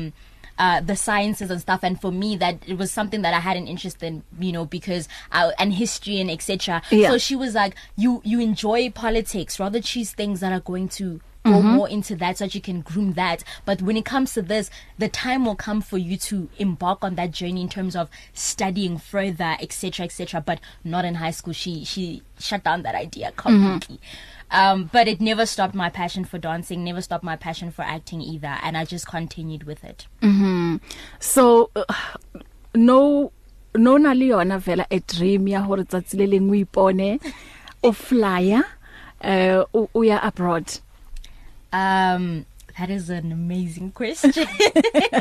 uh 0.58 0.80
the 0.88 0.96
sciences 1.02 1.50
and 1.54 1.60
stuff 1.62 1.82
and 1.86 2.00
for 2.02 2.10
me 2.18 2.28
that 2.42 2.66
it 2.66 2.76
was 2.82 2.90
something 2.98 3.22
that 3.28 3.34
I 3.38 3.40
had 3.46 3.56
an 3.62 3.70
interest 3.76 4.02
in 4.08 4.18
you 4.40 4.50
know 4.56 4.64
because 4.74 5.08
I, 5.30 5.46
uh, 5.46 5.52
and 5.64 5.78
history 5.78 6.18
and 6.24 6.30
etc 6.36 6.80
yeah. 6.90 7.06
so 7.12 7.18
she 7.28 7.36
was 7.44 7.54
like 7.60 7.78
you 8.04 8.16
you 8.34 8.40
enjoy 8.48 8.78
politics 9.00 9.60
rather 9.64 9.80
choose 9.94 10.10
things 10.22 10.40
that 10.46 10.52
are 10.58 10.64
going 10.74 10.90
to 10.98 11.10
go 11.46 11.58
mm-hmm. 11.58 11.68
more 11.68 11.88
into 11.88 12.16
that 12.16 12.36
so 12.38 12.44
that 12.44 12.54
you 12.54 12.60
can 12.60 12.80
groom 12.80 13.12
that 13.14 13.44
but 13.64 13.80
when 13.80 13.96
it 13.96 14.04
comes 14.04 14.34
to 14.34 14.42
this 14.42 14.68
the 14.98 15.08
time 15.08 15.44
will 15.44 15.54
come 15.54 15.80
for 15.80 15.96
you 15.98 16.16
to 16.16 16.48
embark 16.58 16.98
on 17.02 17.14
that 17.14 17.30
journey 17.30 17.60
in 17.62 17.68
terms 17.68 17.94
of 17.94 18.08
studying 18.32 18.98
further 18.98 19.56
etc 19.60 20.04
etc 20.04 20.40
but 20.40 20.60
not 20.84 21.04
in 21.04 21.14
high 21.16 21.30
school 21.30 21.52
she 21.52 21.84
she 21.84 22.22
shut 22.38 22.62
down 22.64 22.82
that 22.82 22.94
idea 22.96 23.30
mm-hmm. 23.30 23.36
completely 23.72 23.96
mm-hmm. 23.96 24.56
um 24.58 24.90
but 24.92 25.06
it 25.08 25.20
never 25.20 25.46
stopped 25.46 25.74
my 25.74 25.88
passion 25.88 26.24
for 26.24 26.36
dancing 26.38 26.82
never 26.84 27.00
stopped 27.00 27.24
my 27.24 27.36
passion 27.36 27.70
for 27.70 27.82
acting 27.82 28.20
either 28.20 28.56
and 28.62 28.76
I 28.76 28.84
just 28.84 29.06
continued 29.08 29.64
with 29.64 29.84
it 29.84 30.06
mhm 30.20 30.80
so 31.20 31.70
uh, 31.76 31.84
no 32.74 33.30
no 33.76 33.96
na 33.98 34.10
le 34.12 34.16
yona 34.24 34.58
vela 34.58 34.84
a 34.90 34.98
dream 35.00 35.46
ya 35.48 35.62
hore 35.62 35.84
tsatsi 35.84 36.18
le 36.18 36.26
lengwe 36.26 36.64
ipone 36.64 37.20
o 37.84 37.92
flyer 37.92 38.64
eh 39.22 39.62
uh, 39.74 39.86
o 39.94 40.02
ya 40.02 40.20
abroad 40.22 40.78
Um 41.72 42.46
that 42.78 42.90
is 42.90 43.08
an 43.08 43.32
amazing 43.32 43.92
question. 43.92 44.46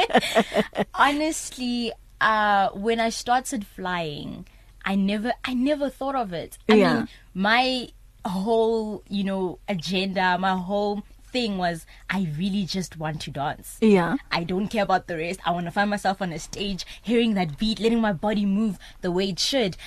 Honestly, 0.94 1.92
uh 2.22 2.70
when 2.70 3.00
I 3.00 3.10
started 3.10 3.66
flying, 3.66 4.46
I 4.84 4.96
never 4.96 5.34
I 5.44 5.54
never 5.54 5.90
thought 5.90 6.16
of 6.16 6.34
it. 6.34 6.58
I 6.70 6.76
yeah. 6.76 6.94
mean, 6.98 7.08
my 7.34 7.88
whole, 8.26 9.04
you 9.10 9.24
know, 9.24 9.60
agenda, 9.68 10.38
my 10.38 10.56
whole 10.56 11.04
thing 11.32 11.58
was 11.58 11.86
I 12.10 12.28
really 12.38 12.66
just 12.66 12.98
want 12.98 13.22
to 13.22 13.32
dance. 13.32 13.78
Yeah. 13.82 14.18
I 14.32 14.44
don't 14.44 14.68
care 14.68 14.84
about 14.84 15.08
the 15.08 15.18
rest. 15.18 15.40
I 15.46 15.52
want 15.52 15.66
to 15.66 15.72
find 15.72 15.90
myself 15.90 16.22
on 16.22 16.32
a 16.32 16.40
stage, 16.40 16.86
hearing 17.02 17.34
that 17.36 17.58
beat, 17.60 17.80
letting 17.80 18.02
my 18.02 18.14
body 18.14 18.46
move 18.46 18.78
the 19.02 19.12
way 19.12 19.30
it 19.30 19.40
should. 19.40 19.78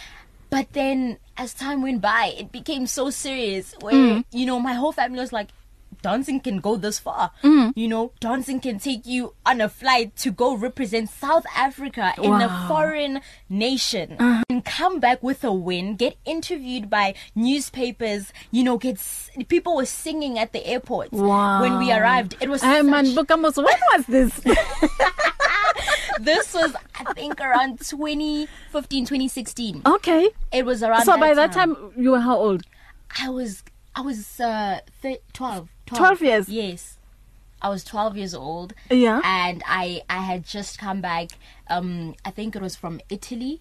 But 0.50 0.72
then 0.72 1.18
as 1.36 1.52
time 1.52 1.82
went 1.82 2.00
by, 2.00 2.32
it 2.38 2.50
became 2.52 2.86
so 2.86 3.10
serious 3.10 3.74
where, 3.80 3.94
mm. 3.94 4.24
you 4.32 4.46
know, 4.46 4.58
my 4.60 4.72
whole 4.74 4.92
family 4.92 5.18
was 5.20 5.32
like, 5.32 5.48
dancing 6.02 6.40
can 6.40 6.58
go 6.58 6.76
this 6.76 6.98
far. 6.98 7.32
Mm. 7.42 7.72
You 7.76 7.88
know, 7.88 8.12
dancing 8.20 8.60
can 8.60 8.78
take 8.78 9.06
you 9.06 9.34
on 9.44 9.60
a 9.60 9.68
flight 9.68 10.16
to 10.16 10.30
go 10.30 10.54
represent 10.54 11.10
South 11.10 11.44
Africa 11.56 12.12
wow. 12.18 12.24
in 12.34 12.42
a 12.42 12.64
foreign 12.68 13.20
nation 13.48 14.16
uh-huh. 14.18 14.42
and 14.48 14.64
come 14.64 15.00
back 15.00 15.22
with 15.22 15.44
a 15.44 15.52
win, 15.52 15.96
get 15.96 16.16
interviewed 16.24 16.88
by 16.88 17.14
newspapers, 17.34 18.32
you 18.50 18.64
know, 18.64 18.78
get 18.78 18.98
people 19.48 19.76
were 19.76 19.86
singing 19.86 20.38
at 20.38 20.52
the 20.52 20.64
airport 20.66 21.12
wow. 21.12 21.60
when 21.60 21.78
we 21.78 21.92
arrived. 21.92 22.36
It 22.40 22.48
was 22.48 22.62
hey, 22.62 22.76
such... 22.76 22.84
man, 22.86 23.04
Bukamos, 23.06 23.56
when 23.56 23.78
was 23.96 24.06
this? 24.06 24.40
this 26.20 26.52
was 26.54 26.74
I 26.98 27.12
think 27.14 27.40
around 27.40 27.80
2015 27.80 29.04
2016. 29.04 29.82
Okay. 29.86 30.30
It 30.52 30.64
was 30.66 30.82
around 30.82 31.04
So 31.04 31.12
that 31.12 31.20
by 31.20 31.26
time. 31.28 31.36
that 31.36 31.52
time 31.52 31.76
you 31.96 32.10
were 32.12 32.20
how 32.20 32.36
old? 32.36 32.62
I 33.20 33.28
was 33.30 33.62
I 33.94 34.00
was 34.02 34.38
uh 34.40 34.80
th- 35.02 35.20
12. 35.32 35.68
12, 35.88 36.18
12 36.18 36.22
years 36.22 36.48
yes 36.48 36.98
I 37.60 37.68
was 37.68 37.84
12 37.84 38.16
years 38.16 38.34
old 38.34 38.72
yeah 38.90 39.20
and 39.24 39.62
I 39.66 40.02
I 40.08 40.18
had 40.22 40.44
just 40.44 40.78
come 40.78 41.00
back 41.00 41.30
um 41.68 42.14
I 42.24 42.30
think 42.30 42.54
it 42.54 42.62
was 42.62 42.76
from 42.76 43.00
Italy 43.08 43.60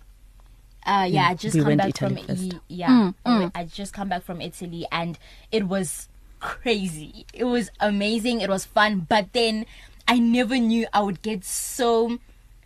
uh 0.85 1.05
yeah, 1.07 1.07
yeah 1.07 1.27
mm. 1.27 1.29
I 1.29 1.33
just 1.35 1.55
we 1.55 1.61
come 1.61 1.77
back 1.77 1.89
Italy 1.89 2.15
from 2.23 2.25
first. 2.27 2.43
E, 2.53 2.59
yeah 2.67 2.89
mm, 2.89 3.15
mm. 3.25 3.51
I 3.55 3.63
just 3.65 3.93
come 3.93 4.09
back 4.09 4.23
from 4.23 4.41
Italy 4.41 4.85
and 4.91 5.17
it 5.51 5.67
was 5.67 6.09
crazy 6.39 7.25
it 7.33 7.45
was 7.45 7.71
amazing 7.79 8.41
it 8.41 8.49
was 8.49 8.65
fun 8.65 9.05
but 9.09 9.33
then 9.33 9.65
I 10.07 10.19
never 10.19 10.57
knew 10.57 10.85
I 10.93 10.99
would 11.01 11.21
get 11.21 11.43
so 11.43 12.19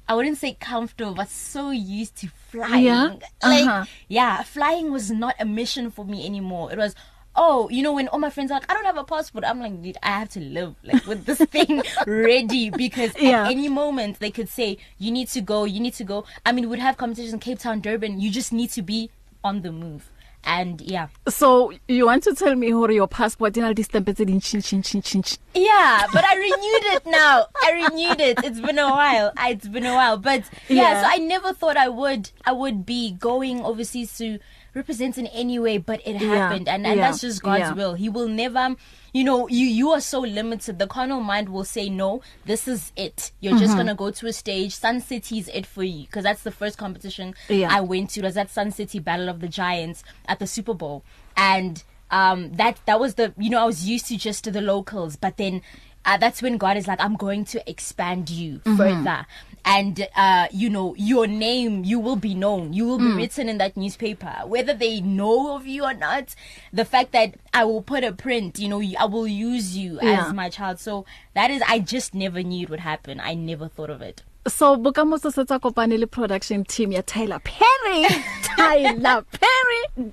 I 0.09 0.13
wouldn't 0.15 0.37
say 0.37 0.57
comfortable 0.59 1.13
but 1.13 1.29
so 1.29 1.69
used 1.69 2.17
to 2.17 2.27
flying 2.27 2.83
yeah? 2.85 3.03
like 3.41 3.65
uh-huh. 3.65 3.85
yeah 4.09 4.43
flying 4.43 4.91
was 4.91 5.09
not 5.09 5.35
a 5.39 5.45
mission 5.45 5.89
for 5.89 6.03
me 6.03 6.25
anymore 6.25 6.73
it 6.73 6.77
was 6.77 6.93
oh, 7.35 7.69
you 7.69 7.81
know, 7.83 7.93
when 7.93 8.07
all 8.09 8.19
my 8.19 8.29
friends 8.29 8.51
are 8.51 8.55
like, 8.55 8.69
I 8.69 8.73
don't 8.73 8.85
have 8.85 8.97
a 8.97 9.03
passport, 9.03 9.45
I'm 9.45 9.59
like, 9.59 9.81
dude, 9.81 9.97
I 10.03 10.11
have 10.19 10.29
to 10.31 10.39
live 10.39 10.75
like 10.83 11.05
with 11.05 11.25
this 11.25 11.39
thing 11.39 11.83
ready 12.07 12.69
because 12.69 13.11
yeah. 13.19 13.45
at 13.45 13.51
any 13.51 13.69
moment 13.69 14.19
they 14.19 14.31
could 14.31 14.49
say, 14.49 14.77
you 14.97 15.11
need 15.11 15.27
to 15.29 15.41
go, 15.41 15.63
you 15.63 15.79
need 15.79 15.93
to 15.95 16.03
go. 16.03 16.25
I 16.45 16.51
mean, 16.51 16.69
we'd 16.69 16.79
have 16.79 16.97
competitions 16.97 17.33
in 17.33 17.39
Cape 17.39 17.59
Town, 17.59 17.81
Durban. 17.81 18.19
You 18.19 18.29
just 18.31 18.51
need 18.51 18.69
to 18.71 18.81
be 18.81 19.09
on 19.43 19.61
the 19.61 19.71
move. 19.71 20.10
and 20.43 20.81
yeah 20.81 21.07
so 21.27 21.71
you 21.87 22.05
want 22.05 22.23
to 22.23 22.33
tell 22.33 22.55
me 22.55 22.69
hore 22.71 22.91
your 22.91 23.07
passport 23.07 23.55
ina 23.57 23.73
di 23.73 23.83
stamp 23.83 24.07
tse 24.07 24.25
ding 24.25 24.39
chin 24.39 24.61
chin 24.61 24.81
chin 24.81 25.01
chin 25.01 25.23
yeah 25.53 26.05
but 26.13 26.23
i 26.25 26.35
renewed 26.35 26.85
it 26.95 27.05
now 27.05 27.45
i 27.63 27.71
renewed 27.87 28.19
it 28.19 28.37
it's 28.43 28.59
been 28.59 28.79
a 28.79 28.89
while 28.89 29.31
it's 29.39 29.67
been 29.67 29.85
a 29.85 29.93
while 29.93 30.17
but 30.17 30.41
yeah, 30.67 30.81
yeah 30.81 31.01
so 31.01 31.07
i 31.13 31.17
never 31.17 31.53
thought 31.53 31.77
i 31.77 31.87
would 31.89 32.31
i 32.45 32.51
would 32.51 32.85
be 32.85 33.11
going 33.11 33.61
overseas 33.63 34.17
to 34.17 34.39
represent 34.73 35.17
in 35.17 35.27
any 35.27 35.59
way 35.59 35.77
but 35.77 35.99
it 36.05 36.15
happened 36.15 36.65
yeah. 36.65 36.73
and 36.73 36.87
and 36.87 36.95
yeah. 36.97 37.07
that's 37.07 37.19
just 37.19 37.43
God's 37.43 37.59
yeah. 37.59 37.73
will 37.73 37.93
he 37.93 38.07
will 38.07 38.29
never 38.29 38.77
you 39.13 39.21
know 39.25 39.49
you 39.49 39.65
you 39.67 39.89
are 39.89 39.99
so 39.99 40.21
limited 40.21 40.79
the 40.79 40.87
carnal 40.87 41.19
mind 41.19 41.49
will 41.49 41.65
say 41.65 41.89
no 41.89 42.21
this 42.45 42.69
is 42.71 42.93
it 42.95 43.33
you're 43.41 43.51
mm 43.51 43.57
-hmm. 43.57 43.61
just 43.67 43.71
mm-hmm. 43.75 43.79
going 43.83 43.91
to 43.97 44.03
go 44.05 44.11
to 44.15 44.27
a 44.27 44.31
stage 44.31 44.71
Sun 44.73 45.01
City 45.03 45.39
is 45.43 45.49
it 45.53 45.65
for 45.67 45.83
you 45.83 46.03
because 46.07 46.23
that's 46.23 46.43
the 46.47 46.51
first 46.55 46.77
competition 46.79 47.35
yeah. 47.51 47.67
I 47.69 47.81
went 47.83 48.11
to 48.15 48.21
was 48.23 48.35
that 48.39 48.47
Sun 48.49 48.71
City 48.71 48.99
Battle 49.03 49.27
of 49.27 49.41
the 49.43 49.49
Giants 49.51 50.05
at 50.31 50.39
the 50.39 50.47
Super 50.47 50.73
Bowl, 50.73 51.03
and 51.35 51.83
um, 52.09 52.53
that 52.53 52.79
that 52.85 52.99
was 52.99 53.15
the 53.15 53.33
you 53.37 53.49
know 53.49 53.61
I 53.61 53.65
was 53.65 53.85
used 53.87 54.07
to 54.07 54.17
just 54.17 54.51
the 54.51 54.61
locals, 54.61 55.17
but 55.17 55.35
then 55.35 55.61
uh, 56.05 56.17
that's 56.17 56.41
when 56.41 56.57
God 56.57 56.77
is 56.77 56.87
like, 56.87 57.01
I'm 57.03 57.15
going 57.17 57.43
to 57.53 57.69
expand 57.69 58.27
you 58.31 58.57
mm-hmm. 58.59 58.75
further. 58.77 59.27
And, 59.63 60.07
uh, 60.15 60.47
you 60.51 60.71
know, 60.71 60.95
your 60.97 61.27
name, 61.27 61.83
you 61.83 61.99
will 61.99 62.15
be 62.15 62.33
known. 62.33 62.73
You 62.73 62.87
will 62.87 62.97
be 62.97 63.03
mm. 63.03 63.17
written 63.17 63.47
in 63.47 63.59
that 63.59 63.77
newspaper. 63.77 64.33
Whether 64.47 64.73
they 64.73 65.01
know 65.01 65.55
of 65.55 65.67
you 65.67 65.83
or 65.83 65.93
not, 65.93 66.33
the 66.73 66.83
fact 66.83 67.11
that 67.11 67.35
I 67.53 67.65
will 67.65 67.83
put 67.83 68.03
a 68.03 68.11
print, 68.11 68.57
you 68.57 68.67
know, 68.67 68.81
I 68.99 69.05
will 69.05 69.27
use 69.27 69.77
you 69.77 69.99
yeah. 70.01 70.25
as 70.25 70.33
my 70.33 70.49
child. 70.49 70.79
So 70.79 71.05
that 71.35 71.51
is, 71.51 71.61
I 71.67 71.77
just 71.77 72.15
never 72.15 72.41
knew 72.41 72.63
it 72.63 72.71
would 72.71 72.79
happen. 72.79 73.19
I 73.19 73.35
never 73.35 73.67
thought 73.67 73.91
of 73.91 74.01
it. 74.01 74.23
so 74.47 74.75
bokamoso 74.77 75.31
se 75.31 75.43
tsa 75.43 75.59
kopane 75.59 75.97
le 75.99 76.07
production 76.07 76.63
team 76.63 76.91
ya 76.91 77.01
Tyler 77.05 77.39
Perry 77.39 78.05
Tyler 78.43 79.23
Perry 79.31 80.11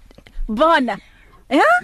bona 0.48 0.98
yeah 1.50 1.80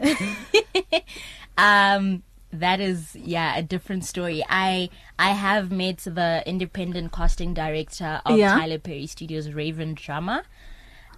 yeah 0.00 0.98
um 1.58 2.22
that 2.52 2.80
is 2.80 3.14
yeah 3.16 3.56
a 3.56 3.62
different 3.62 4.04
story 4.04 4.42
i 4.48 4.88
i 5.18 5.30
have 5.30 5.70
met 5.72 5.98
the 5.98 6.42
independent 6.46 7.10
casting 7.12 7.52
director 7.52 8.20
of 8.24 8.38
yeah. 8.38 8.54
Tyler 8.56 8.78
Perry 8.78 9.06
Studios 9.06 9.50
Raven 9.50 9.94
Drama 9.94 10.44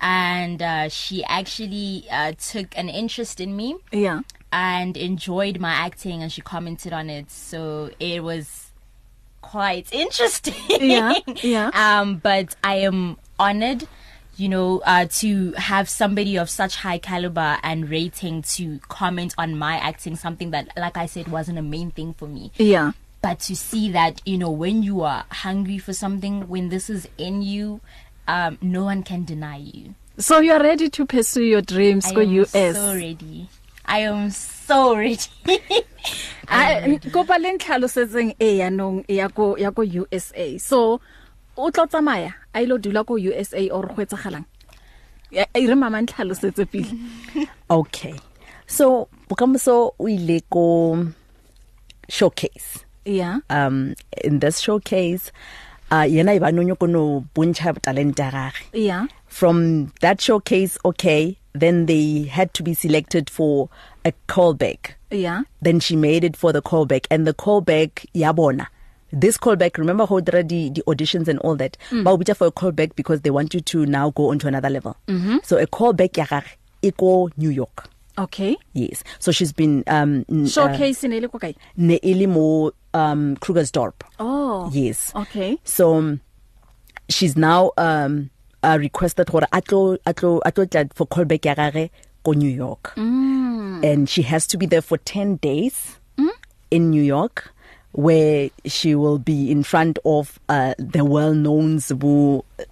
and 0.03 0.63
uh, 0.63 0.89
she 0.89 1.23
actually 1.25 2.07
uh, 2.11 2.33
took 2.39 2.75
an 2.79 2.89
interest 2.89 3.39
in 3.39 3.55
me 3.55 3.77
yeah 3.93 4.21
and 4.53 4.97
enjoyed 4.97 5.61
my 5.61 5.73
acting 5.73 6.23
and 6.23 6.33
she 6.33 6.41
commented 6.41 6.93
on 6.95 7.11
it 7.11 7.31
so 7.31 7.91
it 8.01 8.23
was 8.25 8.70
quite 9.43 9.93
interesting. 9.93 10.55
Yeah. 10.69 11.15
yeah. 11.43 11.71
um 11.75 12.17
but 12.17 12.55
I 12.65 12.77
am 12.77 13.17
honored 13.39 13.87
you 14.37 14.49
know 14.49 14.81
uh 14.85 15.07
to 15.07 15.53
have 15.53 15.89
somebody 15.89 16.37
of 16.37 16.49
such 16.51 16.77
high 16.77 16.99
caliber 16.99 17.59
and 17.63 17.89
rating 17.91 18.43
to 18.43 18.79
comment 18.89 19.35
on 19.39 19.57
my 19.59 19.77
acting 19.77 20.17
something 20.17 20.51
that 20.51 20.69
like 20.77 20.97
I 20.97 21.07
said 21.07 21.29
wasn't 21.29 21.59
a 21.59 21.63
main 21.63 21.91
thing 21.91 22.15
for 22.15 22.27
me. 22.27 22.53
Yeah. 22.57 22.93
But 23.23 23.41
to 23.41 23.57
see 23.57 23.91
that 23.93 24.21
you 24.27 24.39
know 24.39 24.51
when 24.51 24.83
you 24.83 25.03
are 25.03 25.25
hungry 25.31 25.79
for 25.79 25.93
something 25.93 26.49
when 26.49 26.69
this 26.69 26.89
is 26.91 27.09
in 27.19 27.43
you 27.43 27.81
um 28.29 28.59
no 28.61 28.85
one 28.85 29.03
can 29.03 29.25
deny 29.25 29.57
you. 29.57 29.95
So 30.19 30.41
you 30.41 30.53
are 30.53 30.63
ready 30.63 30.91
to 30.91 31.07
pursue 31.07 31.45
your 31.45 31.63
dreams 31.63 32.07
I 32.07 32.15
go 32.15 32.21
US. 32.21 32.51
so 32.53 32.95
ready. 32.95 33.49
I 33.87 34.01
am 34.01 34.31
so 34.31 34.57
so 34.71 34.95
rich 34.95 35.27
a 36.47 36.87
kopa 37.15 37.35
le 37.43 37.53
ntlhalosetseng 37.59 38.35
e 38.39 38.57
ya 38.63 38.69
nong 38.71 39.03
ya 39.09 39.27
go 39.29 39.57
ya 39.59 39.71
go 39.75 39.83
USA 39.83 40.47
so 40.59 41.01
o 41.59 41.71
tla 41.75 41.87
tsamaya 41.91 42.31
a 42.55 42.63
ile 42.63 42.79
dula 42.79 43.03
go 43.03 43.15
USA 43.31 43.63
or 43.75 43.83
go 43.91 44.01
etsagalang 44.07 44.47
e 45.33 45.61
re 45.71 45.75
mama 45.75 45.99
ntlhalosetse 46.05 46.63
pele 46.73 46.95
okay 47.81 48.15
so 48.67 49.09
bokamoso 49.29 49.91
o 49.99 50.07
ile 50.09 50.39
go 50.55 50.65
showcase 52.09 52.85
yeah 53.05 53.39
um 53.51 53.95
in 54.23 54.39
this 54.39 54.61
showcase 54.61 55.33
uh 55.91 56.07
yena 56.15 56.35
ibano 56.39 56.63
e 56.63 56.67
nyo 56.67 56.77
kono 56.77 57.27
buncha 57.35 57.75
talent 57.83 58.19
ya 58.19 58.31
gagwe 58.31 58.67
yeah 58.89 59.05
from 59.27 59.91
that 60.01 60.21
showcase 60.21 60.79
okay 60.85 61.40
then 61.53 61.87
they 61.87 62.23
had 62.25 62.55
to 62.55 62.63
be 62.63 62.75
selected 62.75 63.29
for 63.29 63.69
a 64.05 64.13
callback 64.29 64.93
yeah 65.11 65.43
then 65.61 65.81
she 65.81 65.97
made 65.97 66.25
it 66.25 66.37
for 66.37 66.53
the 66.53 66.63
callback 66.63 67.07
and 67.11 67.27
the 67.27 67.35
callback 67.35 68.07
yabona 68.15 68.67
this 69.13 69.37
callback 69.37 69.77
remember 69.77 70.07
how 70.07 70.21
there 70.21 70.39
are 70.41 70.45
the, 70.45 70.71
the 70.71 70.83
auditions 70.87 71.27
and 71.27 71.39
all 71.41 71.57
that 71.57 71.77
mm. 71.91 72.05
ba 72.05 72.11
ubita 72.17 72.37
for 72.37 72.47
a 72.47 72.53
callback 72.53 72.95
because 72.95 73.23
they 73.23 73.31
want 73.31 73.53
you 73.53 73.61
to 73.61 73.85
now 73.87 74.11
go 74.11 74.31
on 74.31 74.39
to 74.39 74.47
another 74.47 74.71
level 74.71 74.97
mm 75.09 75.19
-hmm. 75.21 75.39
so 75.45 75.59
a 75.59 75.67
callback 75.67 76.17
ya 76.19 76.25
gagwe 76.27 76.49
e 76.83 76.93
go 76.99 77.31
New 77.37 77.51
York 77.51 77.89
okay 78.19 78.57
yes 78.75 79.03
so 79.19 79.33
she's 79.33 79.55
been 79.57 79.85
um 79.87 80.25
uh, 80.29 80.47
showcase 80.47 81.07
uh, 81.07 81.11
ne 81.11 81.17
ile 81.17 81.29
ko 81.29 81.39
kai 81.39 81.55
ne 81.77 81.97
ile 81.97 82.23
e 82.23 82.27
mo 82.27 82.71
um 82.95 83.37
Krugersdorp 83.37 84.05
oh 84.21 84.71
yes 84.73 85.13
okay 85.15 85.59
so 85.65 85.93
um, 85.97 86.21
she's 87.09 87.37
now 87.37 87.71
um 87.77 88.31
a 88.63 88.69
uh, 88.69 88.79
requested 88.79 89.27
gore 89.31 89.47
a 89.53 89.61
tlo 89.63 89.97
a 90.07 90.15
tlo 90.15 90.41
a 90.45 90.53
tlo 90.53 90.67
tla 90.71 90.83
for 90.95 91.07
callback 91.07 91.47
ya 91.49 91.55
gagwe 91.55 91.89
ko 92.23 92.33
New 92.33 92.51
York 92.51 92.93
mm. 92.97 93.83
and 93.85 94.09
she 94.09 94.23
has 94.23 94.47
to 94.47 94.59
be 94.59 94.67
there 94.67 94.83
for 94.83 94.99
10 94.99 95.37
days 95.37 95.97
mm? 96.19 96.29
in 96.71 96.91
New 96.91 97.03
York 97.03 97.53
where 97.93 98.51
she 98.67 98.95
will 98.95 99.19
be 99.19 99.51
in 99.51 99.63
front 99.65 99.99
of 100.05 100.39
uh, 100.49 100.75
the 100.79 101.05
well-known 101.05 101.81
uh, 101.81 102.65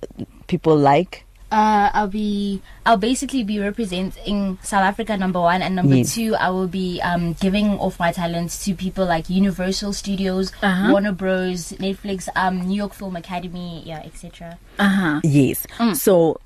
people 0.46 0.76
like 0.76 1.24
uh 1.50 1.88
I'll 1.94 2.08
be 2.08 2.60
I'll 2.84 2.96
basically 2.98 3.42
be 3.42 3.58
representing 3.58 4.58
South 4.62 4.82
Africa 4.82 5.16
number 5.16 5.40
1 5.40 5.62
and 5.62 5.74
number 5.76 5.96
yes. 5.96 6.14
2 6.14 6.34
I 6.36 6.50
will 6.50 6.68
be 6.68 7.00
um 7.00 7.32
giving 7.34 7.78
off 7.78 7.98
my 7.98 8.12
talents 8.12 8.64
to 8.64 8.74
people 8.74 9.06
like 9.06 9.30
Universal 9.30 9.94
Studios, 9.94 10.52
uh-huh. 10.62 10.90
Warner 10.92 11.12
Bros, 11.12 11.72
Netflix, 11.74 12.28
um 12.36 12.60
New 12.60 12.76
York 12.76 12.92
Film 12.94 13.16
Academy, 13.16 13.82
yeah, 13.86 14.00
etc. 14.04 14.58
Uh-huh. 14.78 15.20
Yes. 15.24 15.66
Mm. 15.78 15.96
So 15.96 16.40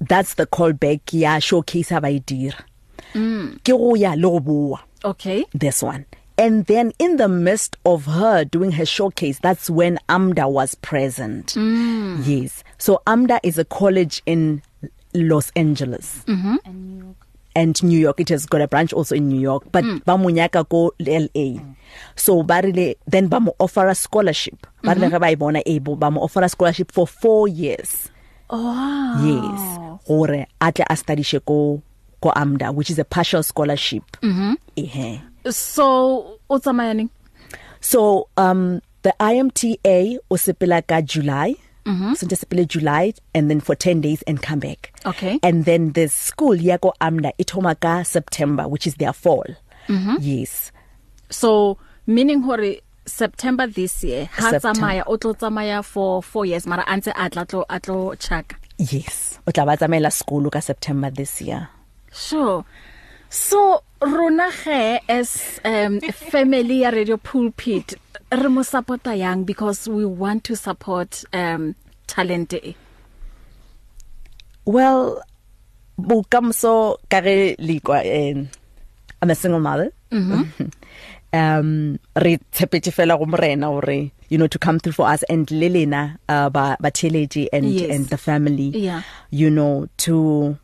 that's 0.00 0.34
the 0.34 0.46
callback 0.46 1.00
ya 1.12 1.20
yeah, 1.20 1.38
showcase 1.38 1.88
abaidira. 1.90 2.60
Mm. 3.14 3.56
Ke 3.64 3.72
go 3.72 3.94
ya 3.94 4.12
le 4.12 4.22
go 4.36 4.40
bua. 4.40 4.80
Okay. 5.04 5.44
This 5.54 5.82
one. 5.82 6.04
and 6.38 6.64
then 6.66 6.92
in 6.98 7.16
the 7.16 7.28
midst 7.28 7.76
of 7.84 8.06
her 8.06 8.44
doing 8.44 8.72
her 8.72 8.86
showcase 8.86 9.38
that's 9.40 9.68
when 9.68 9.98
Amda 10.08 10.48
was 10.48 10.74
present 10.76 11.54
mm. 11.56 12.20
yes 12.24 12.64
so 12.78 13.00
Amda 13.06 13.40
is 13.42 13.58
a 13.58 13.64
college 13.64 14.22
in 14.26 14.62
Los 15.14 15.50
Angeles 15.56 16.24
mhm 16.26 16.56
mm 16.66 17.14
and 17.54 17.76
New 17.82 17.98
York 17.98 18.18
it 18.18 18.30
has 18.30 18.46
got 18.46 18.62
a 18.62 18.66
branch 18.66 18.94
also 18.94 19.14
in 19.14 19.28
New 19.28 19.36
York 19.38 19.64
but 19.76 19.84
mm. 19.84 20.00
ba 20.08 20.12
munyaka 20.16 20.64
ko 20.70 20.90
LA 20.98 21.28
mm. 21.60 21.76
so 22.16 22.40
ba 22.42 22.62
rile 22.64 22.94
then 23.06 23.28
ba 23.28 23.40
mo 23.44 23.52
offer 23.60 23.88
a 23.88 23.94
scholarship 23.94 24.64
ba 24.80 24.94
rile 24.96 25.10
mm-hmm. 25.12 25.20
ba 25.20 25.28
ibona 25.36 25.60
e 25.68 25.76
able 25.76 25.92
ba 25.96 26.08
mo 26.10 26.22
offer 26.24 26.40
a 26.40 26.48
scholarship 26.48 26.88
for 26.90 27.04
4 27.06 27.48
years 27.52 28.08
oh 28.48 29.20
yes 29.20 29.60
gore 30.08 30.48
atle 30.64 30.84
a 30.88 30.96
study 30.96 31.20
she 31.20 31.36
ko 31.44 31.82
ko 32.24 32.32
amda 32.32 32.72
which 32.72 32.88
is 32.88 32.96
a 32.96 33.04
partial 33.04 33.44
scholarship 33.44 34.08
mhm 34.24 34.56
mm 34.56 34.56
ehe 34.80 35.20
so 35.50 36.38
o 36.50 36.58
tsamaya 36.58 36.94
neng 36.94 37.10
so 37.80 38.28
um 38.36 38.80
the 39.02 39.14
IMTA 39.18 40.18
o 40.30 40.34
sepela 40.36 40.86
ka 40.86 41.00
July 41.00 41.54
Mm 41.84 41.98
-hmm. 41.98 42.14
So 42.14 42.28
just 42.30 42.48
play 42.48 42.64
July 42.64 43.12
and 43.34 43.50
then 43.50 43.58
for 43.58 43.74
10 43.74 44.02
days 44.06 44.22
and 44.22 44.40
come 44.40 44.60
back. 44.62 44.94
Okay. 45.04 45.40
And 45.42 45.64
then 45.64 45.90
the 45.98 46.06
school 46.06 46.54
yako 46.54 46.92
amna 47.00 47.32
ithoma 47.42 47.72
e 47.74 47.76
ka 47.82 48.02
September 48.04 48.68
which 48.68 48.86
is 48.86 48.94
their 49.02 49.12
fall. 49.12 49.42
Mm 49.88 49.98
-hmm. 50.06 50.16
Yes. 50.20 50.70
So 51.28 51.78
meaning 52.06 52.46
hore 52.46 52.78
September 53.04 53.66
this 53.66 54.04
year 54.04 54.30
ha 54.30 54.52
tsamaya 54.62 55.02
o 55.10 55.18
tlo 55.18 55.34
tsamaya 55.34 55.82
for 55.82 56.22
4 56.22 56.46
years 56.46 56.66
mara 56.70 56.86
antse 56.86 57.10
atla 57.16 57.42
tlo 57.46 57.66
atlo 57.68 58.14
chaka. 58.14 58.54
Yes. 58.78 59.40
O 59.42 59.50
tla 59.50 59.66
ba 59.66 59.74
tsamaela 59.74 60.14
school 60.14 60.46
ka 60.54 60.60
September 60.60 61.10
this 61.10 61.42
year. 61.42 61.66
Sure. 62.14 62.62
So 63.32 63.82
rona 64.02 64.50
ge 64.62 65.00
as 65.08 65.58
um 65.64 66.00
family 66.12 66.82
ya 66.82 66.90
Radio 66.90 67.16
Pulpit 67.16 67.94
re 68.30 68.46
mo 68.48 68.60
supporta 68.60 69.16
yang 69.18 69.44
because 69.44 69.88
we 69.88 70.04
want 70.04 70.44
to 70.44 70.54
support 70.54 71.24
um 71.32 71.74
talent 72.06 72.52
e. 72.52 72.76
Well 74.66 75.22
bokamso 75.98 76.98
kare 77.08 77.56
likwa 77.56 78.04
um 78.32 78.50
I'm 79.22 79.30
a 79.30 79.34
single 79.34 79.60
mother. 79.60 79.92
Mhm. 80.10 80.44
Mm 80.44 80.72
um 81.34 81.98
re 82.14 82.36
tshepetse 82.52 82.92
fela 82.92 83.18
go 83.18 83.24
morena 83.24 83.68
gore 83.68 84.10
you 84.28 84.36
know 84.36 84.46
to 84.46 84.58
come 84.58 84.78
through 84.78 84.92
for 84.92 85.06
us 85.08 85.22
and 85.32 85.46
Lelena 85.46 86.18
uh 86.28 86.50
ba 86.50 86.76
batelegi 86.82 87.46
and 87.50 87.70
yes. 87.72 87.88
and 87.96 88.08
the 88.10 88.18
family 88.18 88.64
yeah. 88.76 89.00
you 89.30 89.48
know 89.48 89.88
to 89.96 90.58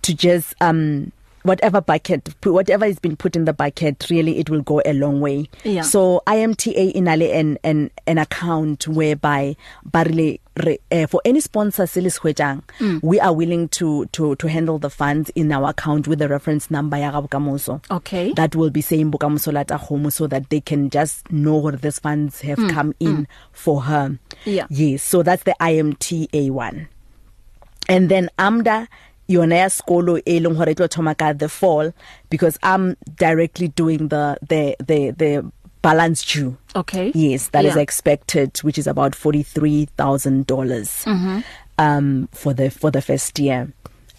to 0.00 0.14
just 0.14 0.54
um 0.62 1.12
whatever 1.44 1.80
bucket 1.82 2.28
whatever 2.46 2.86
has 2.86 2.98
been 2.98 3.16
put 3.16 3.36
in 3.36 3.44
the 3.44 3.52
bucket 3.52 4.06
really 4.10 4.38
it 4.38 4.48
will 4.50 4.62
go 4.62 4.80
a 4.86 4.94
long 4.94 5.20
way 5.20 5.48
yeah. 5.62 5.82
so 5.82 6.22
IMTA 6.26 6.92
inale 6.94 7.32
an 7.34 7.58
an 7.62 7.90
an 8.06 8.16
account 8.18 8.88
whereby 8.88 9.54
barile 9.86 10.38
re, 10.64 10.78
uh, 10.90 11.06
for 11.06 11.20
any 11.26 11.40
sponsor 11.40 11.86
sele 11.86 12.06
swetjang 12.16 12.62
mm. 12.78 12.98
we 13.02 13.20
are 13.20 13.34
willing 13.34 13.68
to 13.68 14.06
to 14.06 14.34
to 14.36 14.48
handle 14.48 14.78
the 14.78 14.88
funds 14.88 15.30
in 15.34 15.52
our 15.52 15.68
account 15.68 16.08
with 16.08 16.18
the 16.18 16.28
reference 16.28 16.70
number 16.70 16.96
ya 16.96 17.12
bokamoso 17.20 17.82
okay 17.90 18.32
that 18.32 18.56
will 18.56 18.70
be 18.70 18.80
saying 18.80 19.10
bokamoso 19.10 19.52
lata 19.52 19.76
home 19.76 20.10
so 20.10 20.26
that 20.26 20.48
they 20.48 20.62
can 20.62 20.88
just 20.88 21.30
know 21.30 21.58
where 21.58 21.76
these 21.76 21.98
funds 21.98 22.40
have 22.40 22.58
mm. 22.58 22.70
come 22.70 22.94
in 23.00 23.16
mm. 23.18 23.26
for 23.52 23.82
her 23.82 24.18
yeah 24.46 24.64
yes 24.70 25.02
so 25.02 25.22
that's 25.22 25.42
the 25.42 25.54
IMTA 25.60 26.50
one 26.50 26.88
and 27.86 28.08
then 28.08 28.30
AMDA 28.38 28.88
yona 29.28 29.56
ya 29.56 29.70
skolo 29.70 30.18
e 30.26 30.38
leng 30.40 30.56
hore 30.58 30.72
e 30.72 30.74
tlo 30.76 30.88
thoma 30.88 31.14
ka 31.14 31.32
the 31.32 31.48
fall 31.48 31.92
because 32.30 32.58
I'm 32.62 32.96
directly 33.16 33.68
doing 33.68 34.08
the 34.08 34.36
the 34.48 34.76
the 34.86 35.10
the 35.10 35.44
balance 35.82 36.24
due. 36.24 36.56
Okay. 36.76 37.10
Yes, 37.14 37.48
that 37.48 37.64
yeah. 37.64 37.70
is 37.70 37.76
expected 37.76 38.56
which 38.58 38.78
is 38.78 38.86
about 38.86 39.12
$43,000 39.16 40.44
dollars 40.46 40.92
mm 41.06 41.16
-hmm. 41.18 41.40
um 41.78 42.28
for 42.32 42.54
the 42.54 42.70
for 42.70 42.90
the 42.90 43.00
first 43.00 43.38
year. 43.38 43.68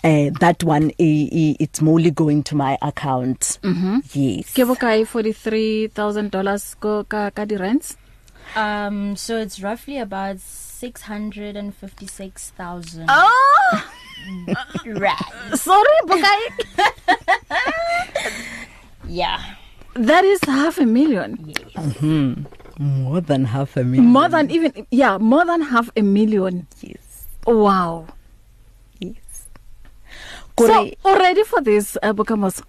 Uh, 0.05 0.27
that 0.39 0.63
one 0.63 0.85
uh, 1.01 1.61
it's 1.63 1.81
mostly 1.81 2.11
going 2.11 2.41
to 2.43 2.55
my 2.55 2.77
account. 2.81 3.57
Mhm. 3.63 3.73
Mm 3.73 4.01
-hmm. 4.01 4.19
yes. 4.19 4.53
Ke 4.53 4.65
bokae 4.65 5.05
$43,000 5.05 6.75
go 6.79 7.03
ka 7.03 7.29
ka 7.31 7.45
di 7.45 7.57
rents? 7.57 7.97
Um 8.57 9.15
so 9.17 9.37
it's 9.41 9.59
roughly 9.61 9.97
about 9.97 10.37
656,000. 10.41 13.05
Oh! 13.09 13.79
right. 14.85 15.55
Sorry, 15.55 15.97
Bukai. 16.03 16.49
yeah. 19.07 19.55
That 19.93 20.25
is 20.25 20.39
half 20.45 20.77
a 20.77 20.85
million. 20.85 21.37
Yes. 21.47 21.57
Mhm. 21.75 22.45
More 22.79 23.21
than 23.21 23.45
half 23.45 23.77
a 23.77 23.83
million. 23.83 24.05
More 24.09 24.27
than 24.27 24.49
even 24.51 24.85
yeah, 24.91 25.17
more 25.17 25.45
than 25.45 25.61
half 25.61 25.89
a 25.95 26.01
million. 26.01 26.67
Yes. 26.81 27.27
Wow. 27.47 28.07
Yes. 28.99 29.45
Kore 30.55 30.67
so, 30.67 30.89
already 31.05 31.43
for 31.43 31.61
this 31.61 31.97
uh, 32.03 32.13
Bukamos. 32.13 32.61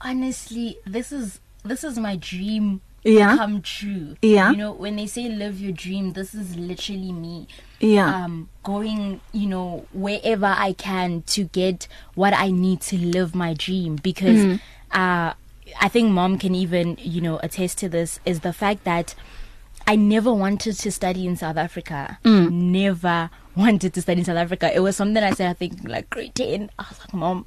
Honestly, 0.00 0.78
this 0.84 1.12
is 1.12 1.40
this 1.64 1.84
is 1.84 1.98
my 1.98 2.16
dream 2.16 2.80
yeah. 3.04 3.36
come 3.36 3.62
true. 3.62 4.16
Yeah. 4.20 4.50
You 4.50 4.56
know, 4.56 4.72
when 4.72 4.96
they 4.96 5.06
say 5.06 5.28
live 5.28 5.60
your 5.60 5.72
dream, 5.72 6.12
this 6.14 6.34
is 6.34 6.56
literally 6.56 7.12
me. 7.12 7.46
yeah. 7.84 8.24
um 8.24 8.48
going 8.62 9.20
you 9.32 9.46
know 9.48 9.86
wherever 9.92 10.46
i 10.46 10.72
can 10.72 11.22
to 11.26 11.44
get 11.44 11.86
what 12.14 12.32
i 12.32 12.50
need 12.50 12.80
to 12.80 12.96
live 12.96 13.34
my 13.34 13.52
dream 13.54 13.96
because 14.02 14.38
mm. 14.44 14.60
uh 14.92 15.34
i 15.80 15.88
think 15.88 16.10
mom 16.10 16.38
can 16.38 16.54
even 16.54 16.96
you 17.00 17.20
know 17.20 17.38
attest 17.42 17.78
to 17.78 17.88
this 17.88 18.20
is 18.24 18.40
the 18.40 18.52
fact 18.52 18.84
that 18.84 19.14
i 19.86 19.94
never 19.94 20.32
wanted 20.32 20.74
to 20.74 20.90
study 20.90 21.26
in 21.26 21.36
south 21.36 21.58
africa 21.58 22.18
mm. 22.24 22.50
never 22.50 23.28
wanted 23.54 23.92
to 23.92 24.00
study 24.00 24.20
in 24.20 24.24
south 24.24 24.38
africa 24.38 24.74
it 24.74 24.80
was 24.80 24.96
something 24.96 25.22
i 25.22 25.32
said 25.32 25.48
i 25.50 25.52
think 25.52 25.86
like 25.86 26.08
grade 26.08 26.34
10 26.34 26.70
i 26.78 26.86
was 26.88 26.98
like 27.00 27.12
mom 27.14 27.44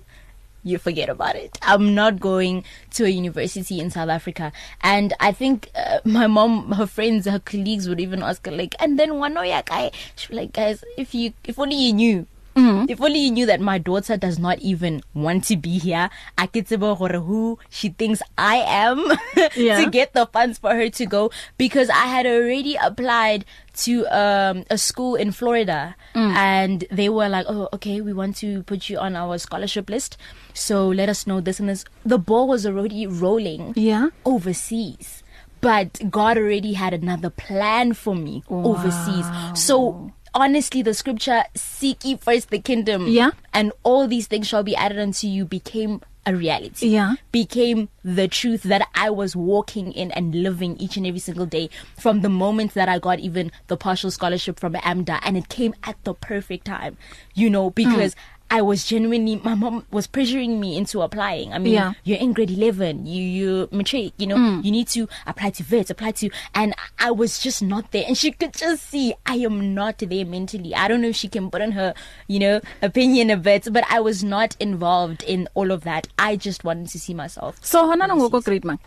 you 0.64 0.78
forget 0.78 1.10
about 1.10 1.36
it. 1.36 1.58
I'm 1.62 1.94
not 1.96 2.20
going 2.20 2.64
to 2.92 3.06
a 3.06 3.10
university 3.10 3.80
in 3.80 3.90
South 3.90 4.10
Africa. 4.10 4.52
And 4.82 5.14
I 5.20 5.32
think 5.32 5.70
uh, 5.76 6.00
my 6.06 6.28
mom, 6.28 6.72
her 6.74 6.88
friends, 6.88 7.26
her 7.26 7.40
colleagues 7.40 7.88
would 7.90 8.00
even 8.00 8.24
ask 8.24 8.46
her 8.46 8.52
like, 8.52 8.76
and 8.80 8.98
then 9.00 9.16
one 9.20 9.36
way 9.36 9.62
guy, 9.66 9.92
she 10.16 10.34
like, 10.34 10.54
guys, 10.54 10.84
if 10.98 11.14
you 11.14 11.34
if 11.44 11.60
only 11.60 11.76
you 11.76 11.94
knew 11.94 12.26
Mm. 12.58 12.90
If 12.90 12.98
only 13.00 13.20
you 13.22 13.32
knew 13.32 13.46
that 13.46 13.62
my 13.62 13.78
daughter 13.78 14.18
does 14.18 14.40
not 14.42 14.58
even 14.60 15.04
want 15.14 15.44
to 15.46 15.56
be 15.56 15.78
here. 15.78 16.10
I 16.42 16.48
get 16.50 16.68
to 16.74 16.78
gore 16.82 16.96
who 16.98 17.60
she 17.70 17.90
thinks 17.90 18.24
I 18.36 18.56
am 18.66 19.06
yeah. 19.56 19.78
to 19.80 19.86
get 19.90 20.14
the 20.18 20.26
funds 20.26 20.58
for 20.58 20.74
her 20.74 20.90
to 20.90 21.06
go 21.06 21.30
because 21.62 21.90
I 21.94 22.06
had 22.10 22.26
already 22.26 22.74
applied 22.82 23.46
to 23.86 24.08
um 24.10 24.66
a 24.74 24.78
school 24.82 25.14
in 25.14 25.30
Florida 25.32 25.94
mm. 26.18 26.34
and 26.34 26.86
they 26.90 27.10
were 27.14 27.30
like 27.30 27.46
oh 27.48 27.70
okay 27.78 28.02
we 28.02 28.10
want 28.12 28.34
to 28.42 28.64
put 28.66 28.90
you 28.90 28.98
on 28.98 29.14
our 29.16 29.38
scholarship 29.38 29.86
list 29.88 30.18
so 30.58 30.88
let 30.90 31.10
us 31.14 31.28
know 31.30 31.38
this 31.40 31.60
and 31.62 31.70
this 31.70 31.86
the 32.04 32.18
ball 32.18 32.48
was 32.50 32.66
already 32.66 33.06
rolling 33.06 33.74
yeah 33.78 34.10
overseas 34.26 35.22
but 35.62 36.02
God 36.10 36.40
already 36.42 36.74
had 36.74 36.96
another 36.98 37.30
plan 37.30 37.94
for 37.94 38.16
me 38.18 38.42
wow. 38.50 38.74
overseas 38.74 39.28
so 39.54 40.10
honestly 40.38 40.84
the 40.84 40.94
scripture 40.94 41.44
seek 41.56 42.06
ye 42.06 42.16
first 42.16 42.52
the 42.52 42.60
kingdom 42.60 43.08
yeah. 43.08 43.32
and 43.56 43.72
all 43.82 44.08
these 44.08 44.28
things 44.28 44.48
shall 44.48 44.62
be 44.64 44.76
added 44.76 45.00
unto 45.00 45.26
you 45.26 45.44
became 45.44 46.00
a 46.28 46.36
reality 46.36 46.90
yeah 46.90 47.16
became 47.32 47.90
the 48.04 48.28
truth 48.28 48.62
that 48.64 48.88
i 48.94 49.10
was 49.10 49.36
walking 49.36 49.92
in 49.94 50.12
and 50.12 50.36
living 50.36 50.78
each 50.78 50.96
and 50.96 51.08
every 51.08 51.20
single 51.20 51.48
day 51.48 51.70
from 51.98 52.22
the 52.22 52.30
moment 52.30 52.76
that 52.76 52.88
i 52.88 53.00
got 53.00 53.20
even 53.20 53.52
the 53.66 53.78
partial 53.78 54.12
scholarship 54.12 54.60
from 54.60 54.74
amda 54.84 55.20
and 55.24 55.38
it 55.38 55.50
came 55.50 55.74
at 55.84 55.96
the 56.04 56.14
perfect 56.14 56.66
time 56.66 56.96
you 57.34 57.50
know 57.50 57.72
because 57.72 58.14
mm. 58.14 58.18
I 58.50 58.62
was 58.62 58.86
genuinely 58.86 59.38
my 59.44 59.56
mom 59.56 59.86
was 59.92 60.08
pressuring 60.08 60.60
me 60.60 60.78
into 60.78 61.02
applying. 61.02 61.54
I 61.54 61.58
mean, 61.60 61.74
yeah. 61.74 61.94
you're 62.04 62.18
in 62.18 62.34
grade 62.34 62.52
11, 62.52 63.06
you 63.06 63.22
you 63.22 63.70
matric, 63.72 64.14
you 64.18 64.28
know, 64.28 64.38
mm. 64.38 64.64
you 64.64 64.72
need 64.72 64.88
to 64.90 65.08
apply 65.26 65.50
to 65.52 65.64
VET, 65.64 65.90
apply 65.90 66.12
to 66.12 66.30
and 66.56 66.74
I 67.00 67.12
was 67.12 67.40
just 67.40 67.62
not 67.62 67.92
there 67.92 68.06
and 68.08 68.18
she 68.18 68.32
could 68.32 68.54
just 68.54 68.90
see 68.90 69.14
I 69.26 69.36
am 69.38 69.74
not 69.74 69.98
there 70.00 70.26
mentally. 70.26 70.74
I 70.74 70.88
don't 70.88 71.02
know 71.02 71.10
if 71.10 71.16
she 71.18 71.28
can 71.28 71.52
put 71.52 71.62
on 71.62 71.74
her, 71.74 71.94
you 72.28 72.40
know, 72.40 72.62
opinion 72.82 73.30
a 73.30 73.38
bit, 73.38 73.68
but 73.72 73.84
I 73.90 74.00
was 74.00 74.24
not 74.24 74.56
involved 74.60 75.24
in 75.24 75.50
all 75.54 75.72
of 75.72 75.84
that. 75.84 76.08
I 76.18 76.38
just 76.38 76.64
wanted 76.64 76.88
to 76.90 77.00
see 77.00 77.14
myself. 77.14 77.58
So 77.66 77.86
hona 77.92 78.08
ngoko 78.10 78.44
grade 78.44 78.64
man? 78.64 78.80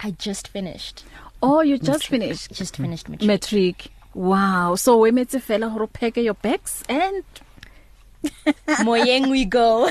I 0.00 0.10
just 0.12 0.48
finished. 0.48 1.04
Oh, 1.42 1.60
you 1.60 1.76
just 1.78 2.10
matric. 2.10 2.20
finished. 2.22 2.52
Just 2.52 2.76
finished 2.76 3.08
matric. 3.08 3.26
Matric. 3.26 3.86
Wow. 4.14 4.74
So 4.74 4.98
we 4.98 5.10
made 5.12 5.28
to 5.30 5.38
fela 5.38 5.70
hore 5.70 5.86
pack 5.86 6.16
your 6.16 6.34
bags 6.34 6.82
and 6.88 7.22
moyeng 8.84 9.30
we 9.30 9.44
go 9.44 9.88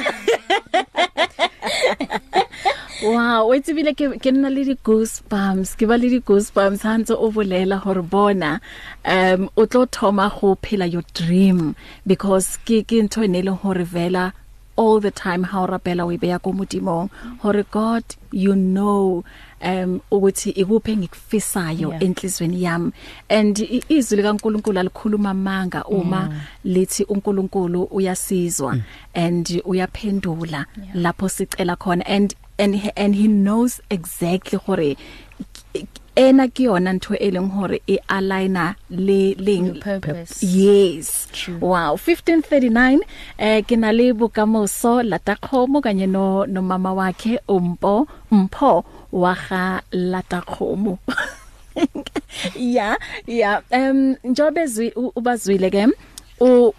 wow 3.11 3.45
o 3.45 3.53
tsebile 3.59 3.93
ke 3.95 4.05
ke 4.23 4.31
nna 4.33 4.51
le 4.51 4.63
di 4.71 4.75
goosebumps 4.87 5.75
ke 5.79 5.85
ba 5.87 5.99
le 5.99 6.07
di 6.11 6.19
goosebumps 6.19 6.83
hantse 6.87 7.13
o 7.15 7.29
bolela 7.35 7.79
hore 7.87 8.03
bona 8.15 8.51
um 9.17 9.47
o 9.55 9.65
tlo 9.67 9.85
thoma 9.99 10.31
go 10.37 10.55
phela 10.63 10.87
your 10.89 11.05
dream 11.13 11.75
because 12.07 12.57
ke 12.67 12.81
ke 12.89 13.03
ntho 13.07 13.27
ne 13.27 13.43
le 13.49 13.55
hore 13.63 13.83
vela 13.95 14.31
all 14.77 14.99
the 14.99 15.11
time 15.11 15.43
ha 15.43 15.61
o 15.61 15.67
rapela 15.67 16.03
o 16.05 16.11
ibeya 16.11 16.35
e 16.35 16.39
ko 16.43 16.53
modimong 16.53 17.09
hore 17.41 17.63
god 17.71 18.03
you 18.31 18.55
know 18.55 19.23
um 19.61 20.01
ukuthi 20.11 20.51
ikuphe 20.51 20.97
ngikufisayo 20.97 21.89
yeah. 21.91 22.03
enhlizweni 22.03 22.63
yami 22.63 22.91
and 23.29 23.57
izwi 23.89 24.17
likaNkuluNkulu 24.17 24.79
alikhuluma 24.79 25.33
manga 25.33 25.83
uma 25.83 26.17
yeah. 26.17 26.29
Mm. 26.29 26.39
lithi 26.65 27.03
uNkulunkulu 27.03 27.83
uyasizwa 27.83 28.73
mm. 28.75 28.81
and 29.15 29.61
uyaphendula 29.65 30.51
yeah. 30.77 30.95
lapho 30.95 31.29
sicela 31.29 31.75
khona 31.75 32.03
and 32.05 32.33
and 32.59 32.91
and 32.97 33.15
he 33.15 33.27
knows 33.27 33.79
exactly 33.89 34.59
hore 34.59 34.95
ena 36.23 36.45
ke 36.55 36.63
yona 36.65 36.91
ntho 36.97 37.13
e 37.15 37.27
leng 37.35 37.47
hore 37.55 37.77
e 37.87 37.95
aligna 38.17 38.65
le 39.07 39.21
leng 39.47 39.67
purpose 39.83 40.33
yes 40.61 41.07
True. 41.35 41.57
wow 41.71 41.91
1539 41.95 42.99
eh 43.49 43.59
ke 43.67 43.75
na 43.81 43.89
le 43.97 44.05
bokamoso 44.19 44.93
latakhomo 45.11 45.77
kanye 45.85 46.07
no 46.15 46.27
no 46.53 46.59
mama 46.69 46.91
wakhe 46.99 47.33
umpo 47.55 47.93
mpho 48.31 48.71
wa 49.21 49.33
ga 49.45 49.63
latakhomo 50.13 50.93
yeah 52.59 52.95
yeah 53.39 53.59
um 53.77 54.15
njobezwi 54.23 54.87
ubazwile 55.15 55.69
ke 55.69 55.83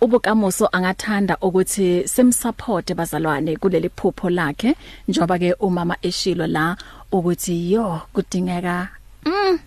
ubukamoso 0.04 0.68
angathanda 0.72 1.36
ukuthi 1.40 2.08
simsupport 2.08 2.94
bazalwane 2.94 3.56
kuleli 3.56 3.88
phupho 3.96 4.30
lakhe 4.30 4.74
njoba 5.08 5.38
ke 5.38 5.52
umama 5.60 5.96
eshilo 6.02 6.46
la 6.46 6.76
ukuthi 7.12 7.72
yo 7.72 8.00
kudingeka 8.12 8.88
Mm. 9.26 9.58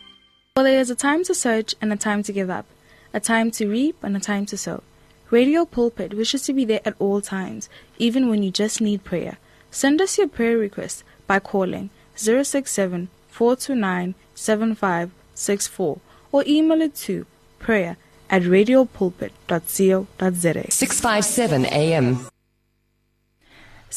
Well, 0.57 0.65
there 0.65 0.81
is 0.81 0.89
a 0.89 0.95
time 0.97 1.23
to 1.25 1.35
search 1.37 1.75
and 1.79 1.93
a 1.93 1.95
time 1.95 2.23
to 2.23 2.31
give 2.33 2.49
up, 2.49 2.65
a 3.13 3.19
time 3.19 3.51
to 3.51 3.67
reap 3.69 4.01
and 4.03 4.17
a 4.17 4.19
time 4.19 4.47
to 4.47 4.57
sow. 4.57 4.81
Radio 5.29 5.63
Pulpit 5.63 6.15
wishes 6.17 6.41
to 6.49 6.53
be 6.53 6.65
there 6.65 6.81
at 6.85 6.95
all 6.97 7.21
times, 7.21 7.69
even 7.99 8.29
when 8.29 8.41
you 8.41 8.49
just 8.49 8.81
need 8.81 9.03
prayer. 9.03 9.37
Send 9.69 10.01
us 10.01 10.17
your 10.17 10.27
prayer 10.27 10.57
request 10.57 11.03
by 11.27 11.37
calling 11.39 11.91
067 12.15 13.09
429 13.29 14.15
7564 14.33 15.99
or 16.33 16.43
email 16.45 16.81
it 16.81 16.93
to 16.95 17.25
prayer 17.59 17.95
at 18.29 18.41
radiopulpit.co.za. 18.41 20.69
657 20.71 21.65
AM. 21.67 22.25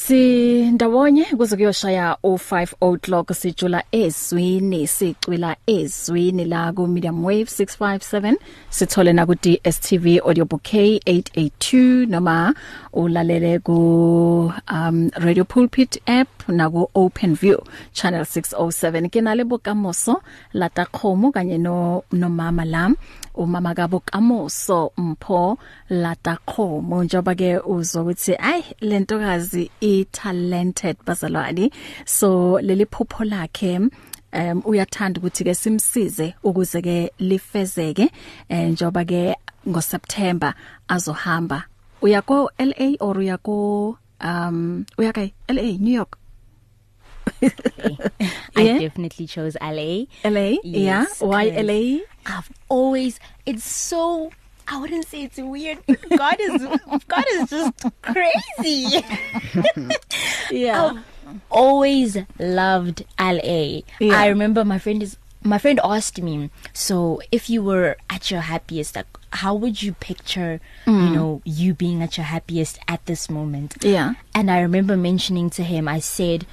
Sindawonye 0.05 1.25
kuze 1.25 1.57
kuyoshaya 1.57 2.17
o5 2.25 2.67
o'clock 2.89 3.29
sijula 3.33 3.83
ezwini 3.93 4.87
sicwila 4.87 5.57
ezwini 5.67 6.45
la 6.45 6.69
ku 6.77 6.85
Medium 6.87 7.25
Wave 7.25 7.49
657 7.51 8.37
sithole 8.71 9.13
na 9.17 9.25
ku 9.27 9.33
DSTV 9.41 10.19
Audiobook 10.21 10.61
K882 10.73 11.77
noma 12.13 12.53
ulalele 12.93 13.59
ku 13.65 14.53
um 14.71 15.09
Radio 15.17 15.45
Pulpit 15.49 16.03
app 16.07 16.29
na 16.53 16.69
ku 16.71 16.91
OpenView 16.95 17.57
channel 17.97 18.25
607 18.29 19.09
ke 19.09 19.21
nale 19.25 19.45
bokamoso 19.49 20.15
la 20.53 20.69
takhomo 20.69 21.33
kanye 21.33 21.57
no 21.59 22.05
nomama 22.13 22.65
lam 22.69 22.95
umama 23.37 23.75
kabo 23.75 24.01
Kamoso 24.01 24.93
Mpho 24.97 25.59
Latakhomo 25.89 27.05
njoba 27.05 27.35
ke 27.35 27.59
uzokuthi 27.59 28.35
ay 28.39 28.63
lentokazi 28.81 29.71
i 29.81 30.05
talented 30.05 30.97
bazalwane 31.07 31.71
so 32.05 32.61
leli 32.61 32.87
phupho 32.87 33.25
lakhe 33.25 33.79
um 34.33 34.63
uyathanda 34.65 35.21
ukuthi 35.21 35.45
ke 35.45 35.55
simsize 35.55 36.35
ukuze 36.43 36.81
ke 36.83 37.13
lifezeke 37.19 38.09
njoba 38.51 39.05
ke 39.05 39.35
ngoSeptember 39.69 40.55
azohamba 40.89 41.63
uyako 42.03 42.51
LA 42.59 42.97
or 43.01 43.19
uyako 43.19 43.99
um 44.25 44.85
uyaka 44.99 45.21
LA 45.49 45.77
New 45.79 45.95
York 45.95 46.17
yeah. 47.41 47.51
I 48.57 48.79
definitely 48.79 49.27
chose 49.27 49.57
LA. 49.61 50.05
LA? 50.25 50.57
Yes, 50.63 50.63
yeah. 50.65 51.05
Why 51.19 51.51
cause... 51.51 51.65
LA? 51.65 51.99
I've 52.27 52.51
always 52.69 53.21
it's 53.45 53.65
so 53.65 54.31
I 54.69 54.81
wouldn't 54.81 55.07
say 55.07 55.23
it's 55.25 55.39
weird. 55.39 55.79
God 56.17 56.37
is 56.41 56.63
God 57.09 57.25
is 57.33 57.51
just 57.51 57.73
crazy. 58.03 59.03
yeah. 60.51 61.01
I've 61.27 61.41
always 61.51 62.19
loved 62.39 63.05
LA. 63.21 63.81
Yeah. 64.01 64.15
I 64.19 64.29
remember 64.29 64.65
my 64.65 64.79
friend 64.79 65.03
is 65.03 65.17
my 65.43 65.59
friend 65.59 65.79
asked 65.85 66.21
me, 66.21 66.51
so 66.73 67.21
if 67.31 67.49
you 67.49 67.63
were 67.63 67.97
at 68.11 68.31
your 68.33 68.41
happiest, 68.41 68.97
like 68.97 69.07
how 69.33 69.55
would 69.55 69.81
you 69.81 69.93
picture, 69.93 70.61
mm. 70.87 71.05
you 71.09 71.15
know, 71.15 71.41
you 71.45 71.73
being 71.75 72.03
at 72.03 72.17
your 72.17 72.25
happiest 72.25 72.81
at 72.89 73.05
this 73.07 73.31
moment? 73.31 73.77
Yeah. 73.83 74.15
And 74.35 74.51
I 74.51 74.61
remember 74.61 74.97
mentioning 74.97 75.51
to 75.51 75.63
him, 75.63 75.87
I 75.87 76.01
said, 76.01 76.47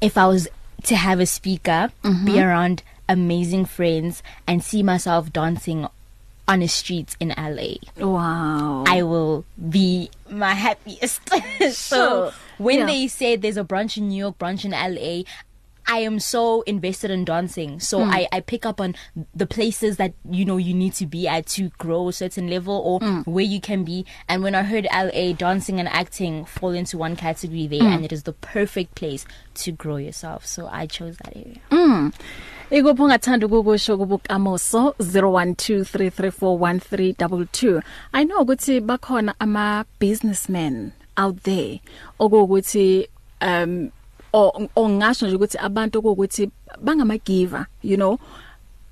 if 0.00 0.16
I 0.18 0.26
was 0.26 0.48
to 0.84 0.96
have 0.96 1.20
a 1.20 1.26
speaker, 1.26 1.92
mm-hmm. 2.02 2.24
be 2.24 2.40
around 2.40 2.82
amazing 3.08 3.66
friends 3.66 4.22
and 4.46 4.62
see 4.62 4.82
myself 4.82 5.32
dancing 5.32 5.86
on 6.48 6.60
the 6.60 6.66
streets 6.68 7.16
in 7.20 7.28
LA. 7.36 7.74
Wow. 7.98 8.84
I 8.86 9.02
will 9.02 9.44
be 9.68 10.10
my 10.28 10.52
happiest. 10.54 11.20
so, 11.60 11.70
so 11.70 12.32
when 12.58 12.80
yeah. 12.80 12.86
they 12.86 13.08
said 13.08 13.42
there's 13.42 13.56
a 13.56 13.64
brunch 13.64 13.96
in 13.96 14.08
New 14.08 14.18
York, 14.18 14.38
brunch 14.38 14.64
in 14.64 14.70
LA, 14.70 15.22
I 15.90 15.98
am 15.98 16.18
so 16.20 16.62
invested 16.62 17.10
in 17.10 17.24
dancing. 17.26 17.80
So 17.80 17.98
mm. 17.98 18.08
I 18.08 18.28
I 18.30 18.38
pick 18.40 18.64
up 18.64 18.80
on 18.80 18.94
the 19.34 19.44
places 19.46 19.96
that 19.96 20.12
you 20.30 20.44
know 20.44 20.56
you 20.56 20.72
need 20.72 20.92
to 20.94 21.04
be 21.06 21.26
at 21.26 21.46
to 21.58 21.68
grow 21.82 22.06
a 22.08 22.12
certain 22.12 22.46
level 22.48 22.80
or 22.86 23.00
mm. 23.00 23.26
where 23.26 23.44
you 23.44 23.60
can 23.60 23.82
be. 23.82 24.06
And 24.28 24.44
when 24.44 24.54
I 24.54 24.62
heard 24.62 24.86
LA 24.94 25.32
dancing 25.32 25.80
and 25.80 25.88
acting 25.88 26.44
fall 26.44 26.70
into 26.70 26.96
one 26.96 27.16
category 27.16 27.66
there 27.66 27.80
mm. 27.82 27.92
and 27.92 28.04
it 28.04 28.12
is 28.12 28.22
the 28.22 28.34
perfect 28.34 28.94
place 28.94 29.24
to 29.54 29.72
grow 29.72 29.96
yourself. 29.96 30.46
So 30.46 30.68
I 30.70 30.86
chose 30.86 31.16
that 31.24 31.34
area. 31.36 31.58
Mm. 31.72 32.12
Ikupho 32.70 33.08
ngathanda 33.08 33.46
ukukusho 33.46 33.98
kubukamoso 33.98 34.94
0123341322. 35.00 37.80
I 38.14 38.22
know 38.24 38.40
ukuthi 38.44 38.78
bakhona 38.86 39.34
ama 39.40 39.84
businessmen 39.98 40.92
out 41.16 41.42
there 41.42 41.80
okuthi 42.20 43.08
um 43.40 43.90
o 44.32 44.66
ongasho 44.76 45.26
nje 45.26 45.36
ukuthi 45.36 45.58
abantu 45.58 45.98
ukuthi 45.98 46.50
bangama 46.82 47.18
giver 47.18 47.66
you 47.82 47.96
know 47.96 48.18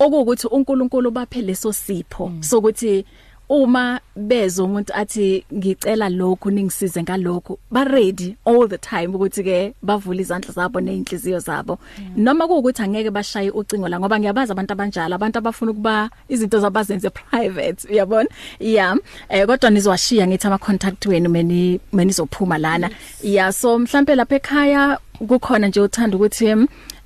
okuwukuthi 0.01 0.47
uNkulunkulu 0.51 1.11
baphe 1.11 1.43
leso 1.43 1.73
sipho 1.73 2.27
mm. 2.27 2.43
sokuthi 2.43 3.05
uma 3.51 4.01
bezo 4.17 4.65
umuntu 4.65 4.93
athi 4.95 5.45
ngicela 5.55 6.09
lokhu 6.09 6.51
ningisize 6.51 7.03
ngalokhu 7.03 7.59
ba 7.71 7.85
ready 7.85 8.37
all 8.45 8.69
the 8.69 8.77
time 8.79 9.07
ukuthi 9.17 9.43
ke 9.45 9.59
bavule 9.83 10.23
izandla 10.23 10.51
zabo 10.53 10.81
neinhliziyo 10.81 11.39
zabo 11.39 11.79
mm. 11.99 12.13
noma 12.17 12.47
kuukuthi 12.49 12.83
angeke 12.83 13.11
bashaye 13.11 13.51
ucingo 13.51 13.89
la 13.89 13.99
ngoba 14.01 14.19
ngiyabaza 14.21 14.53
abantu 14.53 14.73
abanjalo 14.73 15.15
abantu 15.15 15.39
abafuna 15.39 15.71
ukuba 15.71 16.11
izinto 16.29 16.61
zabazenze 16.61 17.11
private 17.11 17.89
uyabona 17.89 18.29
yeah 18.61 18.95
eh 19.29 19.47
kodwa 19.47 19.71
nizwashiya 19.71 20.27
ngithi 20.27 20.47
ama 20.47 20.59
contact 20.59 21.07
wenu 21.07 21.31
meni 21.31 21.81
meni 21.93 22.13
zophuma 22.13 22.59
lana 22.59 22.91
yeah 23.23 23.53
so 23.53 23.79
mhlambe 23.79 24.15
lapha 24.15 24.37
ekhaya 24.37 24.99
kukhona 25.27 25.67
nje 25.67 25.81
uthanda 25.81 26.17
ukuthi 26.17 26.47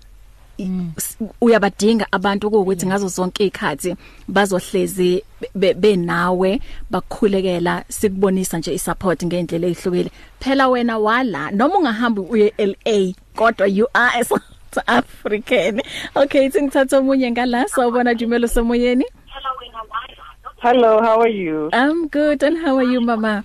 mm. 0.58 0.90
uyabadinga 1.40 2.06
abantu 2.12 2.48
ukuthi 2.48 2.86
ngazo 2.86 3.08
zonke 3.08 3.44
izikhathi 3.48 3.96
bazohlezi 4.28 5.22
benawe 5.80 6.60
bakukhulekela 6.90 7.84
sikubonisa 7.88 8.58
nje 8.58 8.74
isupport 8.74 9.24
ngeendlela 9.24 9.66
ezihlukile 9.66 10.10
phela 10.40 10.68
wena 10.68 10.98
wala 10.98 11.50
noma 11.50 11.78
ungahamba 11.78 12.22
uye 12.22 12.52
LA 12.58 13.14
kodwa 13.36 13.66
you 13.66 13.86
are 13.94 14.20
a 14.20 14.24
South 14.24 14.78
African 14.86 15.80
okay 16.14 16.50
singithatha 16.50 16.98
omunye 16.98 17.30
ngala 17.30 17.68
sawubona 17.68 18.14
Jumelo 18.14 18.48
semoyeni 18.48 19.04
hello 20.62 21.00
how 21.02 21.20
are 21.20 21.30
you 21.44 21.70
i'm 21.72 22.08
good 22.08 22.42
and 22.44 22.58
how 22.58 22.76
are 22.76 22.84
you 22.92 23.00
mama 23.00 23.44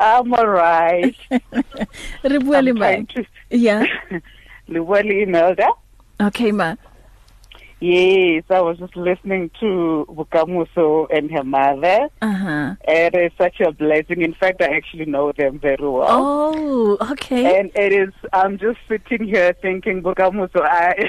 I'm 0.00 0.32
all 0.34 0.46
right. 0.46 1.14
Re 1.30 2.38
bua 2.38 2.62
le 2.62 2.74
mang? 2.74 3.08
Yeah. 3.50 3.84
Le 4.68 4.84
bua 4.84 5.02
le 5.02 5.22
Imelda. 5.24 5.68
Okay, 6.20 6.52
ma. 6.52 6.74
Yes, 7.80 8.42
I 8.50 8.60
was 8.60 8.76
just 8.78 8.96
listening 8.96 9.52
to 9.60 10.04
Bukamuso 10.10 11.06
and 11.16 11.30
her 11.30 11.44
mother. 11.44 12.08
Uh-huh. 12.20 12.74
It 12.86 13.14
is 13.14 13.30
such 13.38 13.60
a 13.60 13.70
blessing. 13.70 14.22
In 14.22 14.34
fact, 14.34 14.60
I 14.60 14.74
actually 14.76 15.04
know 15.04 15.30
them 15.30 15.60
very 15.60 15.76
well. 15.88 16.04
Oh, 16.08 16.98
okay. 17.12 17.56
And 17.60 17.70
it 17.76 17.92
is, 17.92 18.08
I'm 18.32 18.58
just 18.58 18.78
sitting 18.88 19.28
here 19.28 19.54
thinking, 19.62 20.02
Bukamuso, 20.02 20.60
I, 20.60 21.08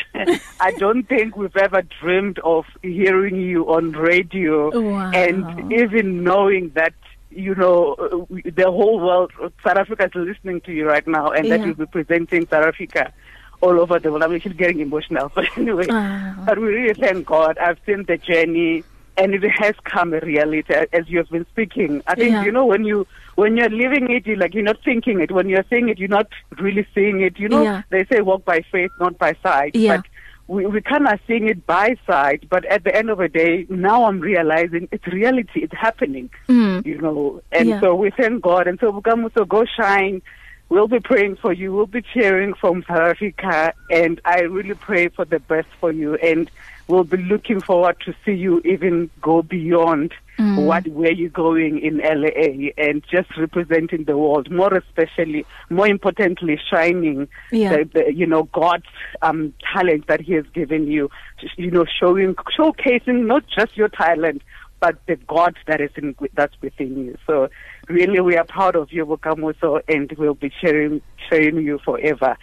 I 0.62 0.71
don't 0.73 1.10
think 1.10 1.36
we've 1.36 1.58
ever 1.58 1.82
dreamed 1.99 2.38
of 2.43 2.65
hearing 2.84 3.38
you 3.38 3.63
on 3.73 3.93
radio. 3.93 4.69
Wow. 4.69 5.10
And 5.12 5.73
even 5.73 6.23
knowing 6.23 6.69
that 6.75 6.93
you 7.32 7.56
know, 7.56 7.94
uh, 7.94 8.26
the 8.56 8.65
whole 8.72 9.00
world, 9.00 9.32
South 9.65 9.78
Africa 9.78 10.06
is 10.06 10.12
listening 10.15 10.62
to 10.62 10.72
you 10.72 10.88
right 10.88 11.08
now, 11.08 11.30
and 11.32 11.48
yeah. 11.48 11.58
that 11.58 11.65
you'll 11.65 11.76
be 11.76 11.86
presenting 11.86 12.48
South 12.48 12.65
Africa 12.65 13.13
all 13.62 13.80
over 13.80 14.00
the 14.00 14.10
world. 14.12 14.24
I'm 14.24 14.34
actually 14.34 14.56
getting 14.56 14.80
emotional, 14.80 15.30
but 15.36 15.46
anyway, 15.58 15.88
oh. 15.89 16.36
but 16.46 16.58
we 16.60 16.68
really 16.68 16.94
thank 16.94 17.26
God. 17.26 17.58
I've 17.58 17.80
seen 17.86 18.04
the 18.06 18.18
journey, 18.18 18.84
and 19.18 19.34
it 19.34 19.44
has 19.48 19.76
come 19.84 20.13
a 20.13 20.20
reality 20.20 20.74
as 20.94 21.08
you 21.08 21.20
have 21.20 21.30
been 21.30 21.46
speaking. 21.48 22.02
I 22.08 22.15
think 22.15 22.32
yeah. 22.32 22.44
you 22.44 22.52
know 22.52 22.65
when 22.65 22.84
you 22.84 23.06
when 23.36 23.58
you're 23.58 23.70
living 23.70 24.10
it, 24.12 24.26
you're 24.26 24.38
like 24.38 24.54
you're 24.54 24.63
not 24.63 24.84
thinking 24.84 25.22
it. 25.22 25.32
When 25.32 25.50
you're 25.50 25.65
saying 25.70 25.89
it, 25.89 26.00
you're 26.00 26.10
not 26.10 26.28
really 26.60 26.88
seeing 26.96 27.22
it. 27.22 27.38
You 27.38 27.50
know, 27.50 27.63
yeah. 27.63 27.82
they 27.89 28.06
say 28.06 28.22
walk 28.22 28.46
by 28.46 28.62
faith, 28.72 28.92
not 29.00 29.18
by 29.18 29.36
sight. 29.44 29.76
Yeah. 29.76 29.98
But 29.98 30.06
we, 30.50 30.66
we 30.66 30.82
kind 30.82 31.08
of 31.08 31.20
seeing 31.28 31.48
it 31.48 31.66
by 31.68 31.96
side, 32.08 32.48
but 32.50 32.66
at 32.66 32.84
the 32.84 32.94
end 32.94 33.12
of 33.12 33.20
the 33.20 33.30
day, 33.30 33.68
now 33.70 34.06
I'm 34.06 34.20
realizing 34.20 34.90
it's 34.92 35.06
reality, 35.06 35.62
it's 35.62 35.74
happening, 35.76 36.32
mm. 36.48 36.84
you 36.84 36.98
know. 36.98 37.40
And 37.52 37.70
yeah. 37.70 37.80
so 37.80 37.94
we 37.94 38.10
thank 38.10 38.42
God. 38.42 38.68
And 38.68 38.80
so 38.80 38.92
Bukamuso, 38.92 39.48
go 39.48 39.64
shine. 39.80 40.24
We'll 40.70 40.88
be 40.88 41.00
praying 41.00 41.36
for 41.36 41.54
you. 41.54 41.72
We'll 41.74 41.86
be 41.86 42.02
cheering 42.02 42.56
from 42.56 42.84
South 42.88 42.98
Africa. 43.12 43.74
And 43.92 44.20
I 44.26 44.40
really 44.42 44.74
pray 44.74 45.10
for 45.10 45.24
the 45.24 45.40
best 45.40 45.68
for 45.80 45.92
you. 45.92 46.16
And 46.16 46.50
we'll 46.89 47.04
be 47.04 47.17
looking 47.17 47.62
forward 47.62 47.95
to 48.04 48.13
see 48.25 48.32
you 48.34 48.60
even 48.65 49.10
go 49.21 49.41
beyond 49.43 50.12
mm. 50.39 50.65
what 50.65 50.86
where 50.88 51.12
you're 51.12 51.30
going 51.30 51.78
in 51.80 51.99
LA 51.99 52.67
and 52.84 53.04
just 53.12 53.30
representing 53.38 54.04
the 54.06 54.17
world 54.17 54.52
more 54.52 54.73
especially 54.73 55.45
more 55.69 55.86
importantly 55.88 56.60
shining 56.71 57.28
yeah. 57.52 57.69
the, 57.78 57.89
the 57.93 58.13
you 58.13 58.25
know 58.25 58.43
God's 58.52 58.88
um 59.21 59.54
talent 59.71 60.08
that 60.08 60.19
he 60.21 60.34
has 60.34 60.45
given 60.56 60.88
you 60.88 61.10
you 61.58 61.69
know 61.69 61.86
showing 61.99 62.34
showcasing 62.58 63.28
not 63.28 63.43
just 63.56 63.78
your 63.78 63.89
talent 63.89 64.41
but 64.80 64.97
the 65.08 65.15
God 65.28 65.58
that 65.67 65.80
is 65.82 65.91
in 65.97 66.15
that's 66.36 66.54
within 66.62 67.04
you. 67.06 67.17
So 67.28 67.49
really, 67.89 68.21
we 68.21 68.38
are 68.38 68.45
proud 68.45 68.78
of 68.78 68.93
you, 68.93 69.06
Bukamuso, 69.06 69.82
and 69.89 70.10
we'll 70.17 70.36
be 70.36 70.54
cheering 70.62 71.02
cheering 71.30 71.58
you 71.58 71.80
forever 71.84 72.38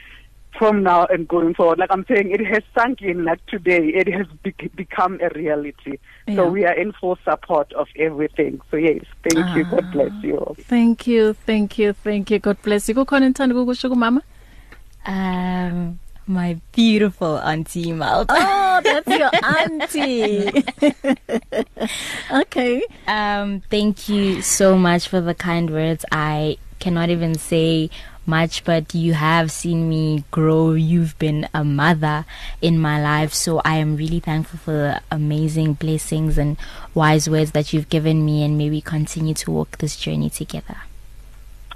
from 0.59 0.83
now 0.83 1.07
and 1.07 1.29
going 1.29 1.55
forward. 1.55 1.79
Like 1.79 1.90
I'm 1.92 2.05
saying, 2.07 2.31
it 2.31 2.45
has 2.47 2.62
sunk 2.75 3.03
in. 3.03 3.25
Like 3.25 3.45
today, 3.47 3.88
it 3.95 4.09
has 4.12 4.27
be 4.42 4.55
become 4.75 5.19
a 5.23 5.29
reality. 5.35 5.99
Yeah. 6.27 6.37
So 6.37 6.49
we 6.51 6.64
are 6.64 6.75
in 6.75 6.92
full 6.92 7.19
support 7.25 7.73
of 7.75 7.88
everything. 7.97 8.61
So 8.71 8.77
yes, 8.77 9.05
thank 9.29 9.45
ah, 9.45 9.55
you. 9.57 9.64
God 9.64 9.85
ah. 9.85 9.90
bless 9.92 10.23
you. 10.25 10.37
All. 10.38 10.57
Thank 10.59 11.07
you, 11.07 11.35
thank 11.47 11.79
you, 11.79 11.92
thank 11.92 12.31
you. 12.31 12.38
God 12.38 12.61
bless 12.62 12.88
you. 12.88 12.95
Kukhona 12.95 13.27
enthanda 13.33 13.53
ukusho 13.55 13.88
kumama? 13.90 14.23
Um 15.05 15.99
my 16.27 16.59
beautiful 16.75 17.38
auntie 17.38 17.92
Mal. 17.92 18.27
Oh, 18.29 18.81
that's 18.83 19.07
your 19.07 19.31
auntie. 19.33 20.64
okay. 22.42 22.83
Um 23.07 23.62
thank 23.71 24.09
you 24.09 24.42
so 24.42 24.77
much 24.77 25.09
for 25.09 25.21
the 25.21 25.35
kind 25.35 25.71
words. 25.71 26.05
I 26.11 26.57
cannot 26.81 27.11
even 27.11 27.35
say 27.37 27.90
much 28.26 28.64
but 28.64 28.92
you 28.94 29.14
have 29.14 29.50
seen 29.50 29.88
me 29.88 30.24
grow 30.30 30.72
you've 30.72 31.16
been 31.18 31.48
a 31.54 31.64
mother 31.64 32.24
in 32.60 32.78
my 32.78 33.00
life 33.02 33.32
so 33.32 33.60
I 33.64 33.76
am 33.76 33.96
really 33.96 34.20
thankful 34.20 34.58
for 34.58 34.70
the 34.72 35.02
amazing 35.10 35.74
blessings 35.74 36.36
and 36.36 36.56
wise 36.94 37.28
words 37.30 37.52
that 37.52 37.72
you've 37.72 37.88
given 37.88 38.24
me 38.24 38.42
and 38.42 38.58
may 38.58 38.68
we 38.70 38.80
continue 38.80 39.34
to 39.34 39.50
walk 39.50 39.78
this 39.78 39.96
journey 39.96 40.28
together 40.30 40.78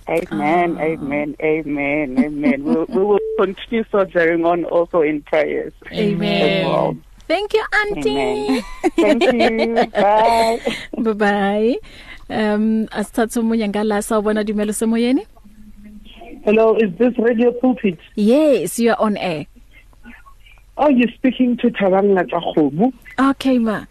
Amen, 0.08 0.76
oh. 0.80 0.82
amen, 0.82 1.36
amen, 1.40 2.18
amen. 2.18 2.64
we, 2.64 2.74
we 2.74 3.04
will 3.04 3.18
continue 3.38 3.84
soldiering 3.92 4.44
on 4.44 4.64
also 4.64 5.02
in 5.02 5.22
prayers. 5.22 5.72
Amen. 5.92 6.66
Well. 6.66 6.96
Thank 7.28 7.52
you, 7.54 7.60
Auntie. 7.72 8.64
Amen. 8.98 9.20
Thank 9.20 9.22
you. 9.22 9.86
Bye. 9.94 10.58
Bye-bye. 10.98 11.76
Um 12.28 12.88
asithathe 12.90 13.38
umunye 13.38 13.68
ngala 13.68 14.02
sawubona 14.02 14.42
dumelo 14.44 14.72
semoyeni. 14.74 15.22
Hello, 16.42 16.74
is 16.74 16.90
this 16.96 17.12
Radio 17.18 17.52
Pulpit? 17.52 17.98
Yes, 18.14 18.78
you 18.78 18.92
are 18.92 18.96
on 19.00 19.18
air. 19.18 19.44
Oh, 20.78 20.88
you're 20.88 21.10
speaking 21.10 21.58
to 21.58 21.68
Thabangla 21.68 22.30
Tsagomo. 22.30 22.94
Okay, 23.32 23.58
ma. 23.58 23.84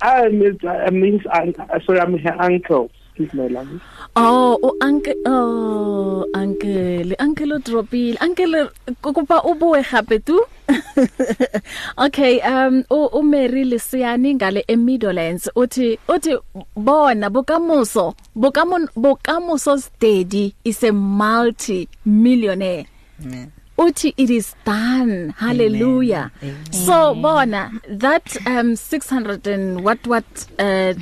I 0.00 0.28
mean, 0.28 0.58
I 0.66 0.88
mean, 0.88 1.22
I'm 1.30 1.54
sorry, 1.84 2.00
I'm 2.00 2.16
her 2.16 2.40
uncle. 2.40 2.90
Excuse 3.10 3.34
my 3.34 3.46
language. 3.48 3.82
Oh, 4.14 4.58
u 4.62 4.68
uncle 4.82 5.14
oh, 5.24 6.26
uncle, 6.34 7.14
uncle 7.18 7.58
Dropil. 7.64 8.16
Uncle 8.20 8.68
kokupa 9.00 9.40
ubuye 9.42 9.82
gape 9.90 10.18
tu. 10.18 10.38
okay, 11.96 12.38
um 12.42 12.84
u 12.90 13.08
u 13.12 13.22
Mary 13.22 13.64
Lesiani 13.64 14.34
ngale 14.34 14.64
e 14.68 14.76
Midlands 14.76 15.48
uthi 15.56 15.98
uthi 16.08 16.36
bona 16.76 17.30
bokamuso, 17.30 18.14
bokamono 18.36 18.86
bokamuso 18.94 19.80
steady 19.80 20.54
is 20.64 20.82
a 20.82 20.92
multi 20.92 21.88
millionaire. 22.04 22.84
Mm. 23.22 23.50
uthi 23.78 24.12
it 24.16 24.28
is 24.30 24.54
done 24.66 25.32
hallelujah 25.38 26.30
Amen. 26.42 26.56
Amen. 26.62 26.72
so 26.72 27.14
bona 27.14 27.70
that 27.88 28.36
um 28.46 28.74
600 28.76 29.46
and 29.46 29.82
what 29.84 30.04
what 30.06 30.24
uh 30.58 30.92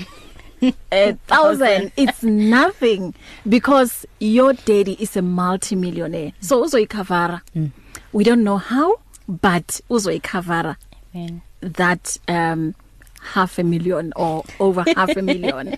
a 0.92 1.14
thousand 1.26 1.90
it's 1.96 2.22
nothing 2.22 3.14
because 3.48 4.04
your 4.18 4.52
daddy 4.52 4.92
is 5.00 5.16
a 5.16 5.22
multimillionaire 5.22 6.32
so 6.40 6.64
uzoyikhavara 6.64 7.40
mm. 7.54 7.70
we 8.12 8.24
don't 8.24 8.42
know 8.44 8.58
how 8.58 8.94
but 9.28 9.80
uzoyikhavara 9.90 10.76
amen 11.14 11.40
that 11.62 12.16
um 12.28 12.74
half 13.20 13.58
a 13.58 13.62
million 13.62 14.12
or 14.16 14.44
over 14.58 14.82
half 14.96 15.14
a 15.16 15.22
million. 15.22 15.76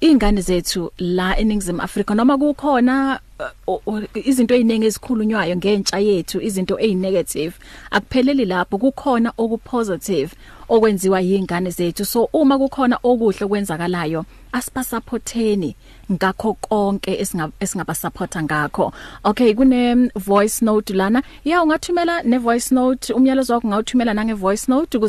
ingane 0.00 0.40
zethu 0.40 0.90
la 0.98 1.36
eningizimu 1.38 1.82
Afrika 1.82 2.14
noma 2.14 2.38
kukhona 2.38 3.20
uh, 3.66 4.02
izinto 4.26 4.54
eziningi 4.54 4.86
ezikhulunywayo 4.90 5.54
ngentsha 5.56 5.96
yethu 6.08 6.38
izinto 6.48 6.74
ezinegative 6.86 7.54
akupheleli 7.96 8.44
lapho 8.52 8.76
kukhona 8.82 9.30
okupositive 9.42 10.30
okwenziwa 10.68 11.20
yingane 11.20 11.70
zethu 11.70 12.04
so 12.04 12.24
uma 12.32 12.58
kukhona 12.58 12.98
okuhle 13.02 13.44
okwenzakalayo 13.44 14.24
asiba 14.52 14.84
supporteni 14.84 15.76
ngakho 16.12 16.54
konke 16.54 17.14
esingaba 17.62 17.94
supporta 17.94 18.42
ngakho 18.42 18.92
okay 19.24 19.54
kune 19.54 19.94
mm, 19.94 20.08
voice 20.16 20.64
note 20.64 20.94
lana 20.94 21.22
ya 21.44 21.62
ungathumela 21.62 22.22
ne 22.22 22.38
voice 22.38 22.74
note 22.74 23.12
umyalezo 23.12 23.54
wakho 23.54 23.68
ngawuthumela 23.68 24.14
nange 24.14 24.32
voice 24.32 24.64
note 24.68 24.98
ku 24.98 25.04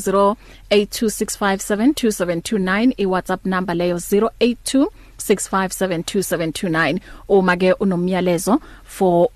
0826572729 0.69 2.93
i 2.97 3.05
WhatsApp 3.05 3.45
number 3.45 3.75
leyo 3.75 3.95
082 3.97 4.87
06572729 5.17 6.99
uma 7.27 7.55
ke 7.57 7.73
unomyalezo 7.73 8.61
for 8.83 9.29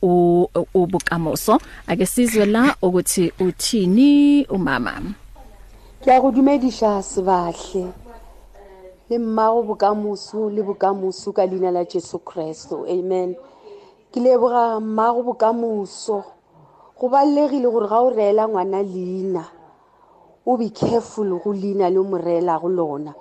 ubukamoso 0.74 1.62
ake 1.88 2.06
sizwe 2.06 2.46
la 2.46 2.76
ukuthi 2.82 3.32
uthini 3.40 4.46
umama 4.46 5.02
ke 6.02 6.10
a 6.10 6.18
go 6.20 6.32
dumediša 6.32 7.02
sebahle 7.04 7.94
le 9.10 9.18
mmago 9.20 9.62
bokamoso 9.64 10.50
le 10.50 10.62
bokamoso 10.64 11.30
ka 11.32 11.46
leina 11.46 11.72
la 11.72 11.84
jesu 11.86 12.18
kreste 12.20 12.74
amen 12.90 13.36
ke 14.12 14.18
leboga 14.20 14.80
mmago 14.80 15.22
bokamoso 15.24 16.24
go 17.00 17.06
ballegile 17.10 17.70
gore 17.70 17.88
ga 17.90 18.00
o 18.02 18.10
reela 18.10 18.48
ngwana 18.48 18.82
leina 18.84 19.46
o 20.46 20.58
be 20.58 20.70
careful 20.70 21.30
go 21.38 21.54
leina 21.54 21.90
le 21.90 22.00
o 22.00 22.04
mo 22.04 22.18
reelago 22.18 22.70
lona 22.70 23.14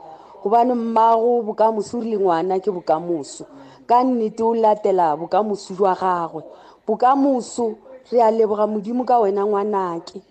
gobane 0.43 0.75
mmago 0.75 1.43
bokamoso 1.43 1.99
o 1.99 2.01
rile 2.01 2.17
ngwana 2.17 2.59
ke 2.65 2.71
bokamoso 2.73 3.45
ka 3.87 4.05
nnete 4.05 4.43
o 4.43 4.55
latela 4.55 5.17
bokamoso 5.17 5.75
jwa 5.75 5.95
gagwe 6.01 6.43
bokamoso 6.89 7.77
re 8.13 8.23
a 8.23 8.31
leboga 8.31 8.67
modimo 8.67 9.05
ka 9.05 9.19
wena 9.21 9.45
ngwanake 9.45 10.23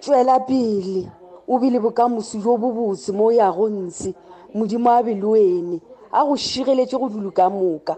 tswela 0.00 0.40
pele 0.40 1.08
o 1.48 1.58
bile 1.60 1.80
bokamoso 1.82 2.38
jo 2.42 2.56
bo 2.58 2.72
botse 2.72 3.12
mo 3.12 3.26
o 3.26 3.30
yago 3.30 3.68
ntse 3.68 4.14
modimo 4.54 4.90
a 4.90 5.02
be 5.02 5.14
le 5.14 5.24
wene 5.26 5.80
a 6.12 6.22
go 6.26 6.36
šigeletse 6.36 6.96
go 6.98 7.08
dulu 7.08 7.30
ka 7.32 7.48
moka 7.48 7.96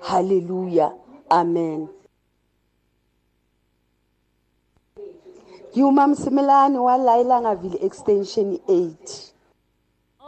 halleluja 0.00 0.92
amen 1.30 1.88
ke 5.72 5.80
umam 5.82 6.14
simelane 6.14 6.76
wa 6.78 6.96
lailangavile 6.98 7.78
extension 7.82 8.58
8 8.68 9.30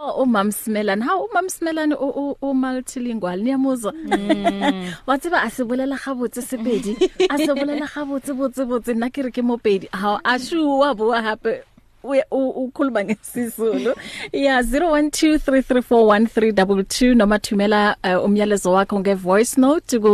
Oh 0.03 0.23
umam 0.25 0.51
Simelane 0.51 1.01
ha 1.07 1.15
umam 1.15 1.47
Simelane 1.47 1.95
o 1.95 2.37
o 2.43 2.55
multilingual 2.55 3.39
niyamuzwa 3.39 3.93
mm. 3.93 5.05
Watsiba 5.07 5.43
asibulela 5.43 5.95
gabotse 5.95 6.43
sepedi 6.43 6.99
asibulela 7.31 7.87
gabotse 7.95 8.35
botse 8.35 8.67
botse 8.67 8.95
nna 8.99 9.11
kere 9.15 9.31
ke 9.31 9.43
mopedi 9.43 9.87
ha 9.95 10.19
a 10.25 10.39
shuwa 10.39 10.91
bo 10.99 11.15
hape 11.15 11.63
ukhuluma 12.03 13.05
ngesizulu 13.05 13.95
yeah 14.33 14.63
0123341322 14.63 17.15
noma 17.15 17.39
thumela 17.39 17.97
uh, 18.05 18.25
umyalezo 18.25 18.73
wakho 18.73 19.01
nge 19.01 19.15
voice 19.15 19.61
note 19.61 19.99
ku 19.99 20.09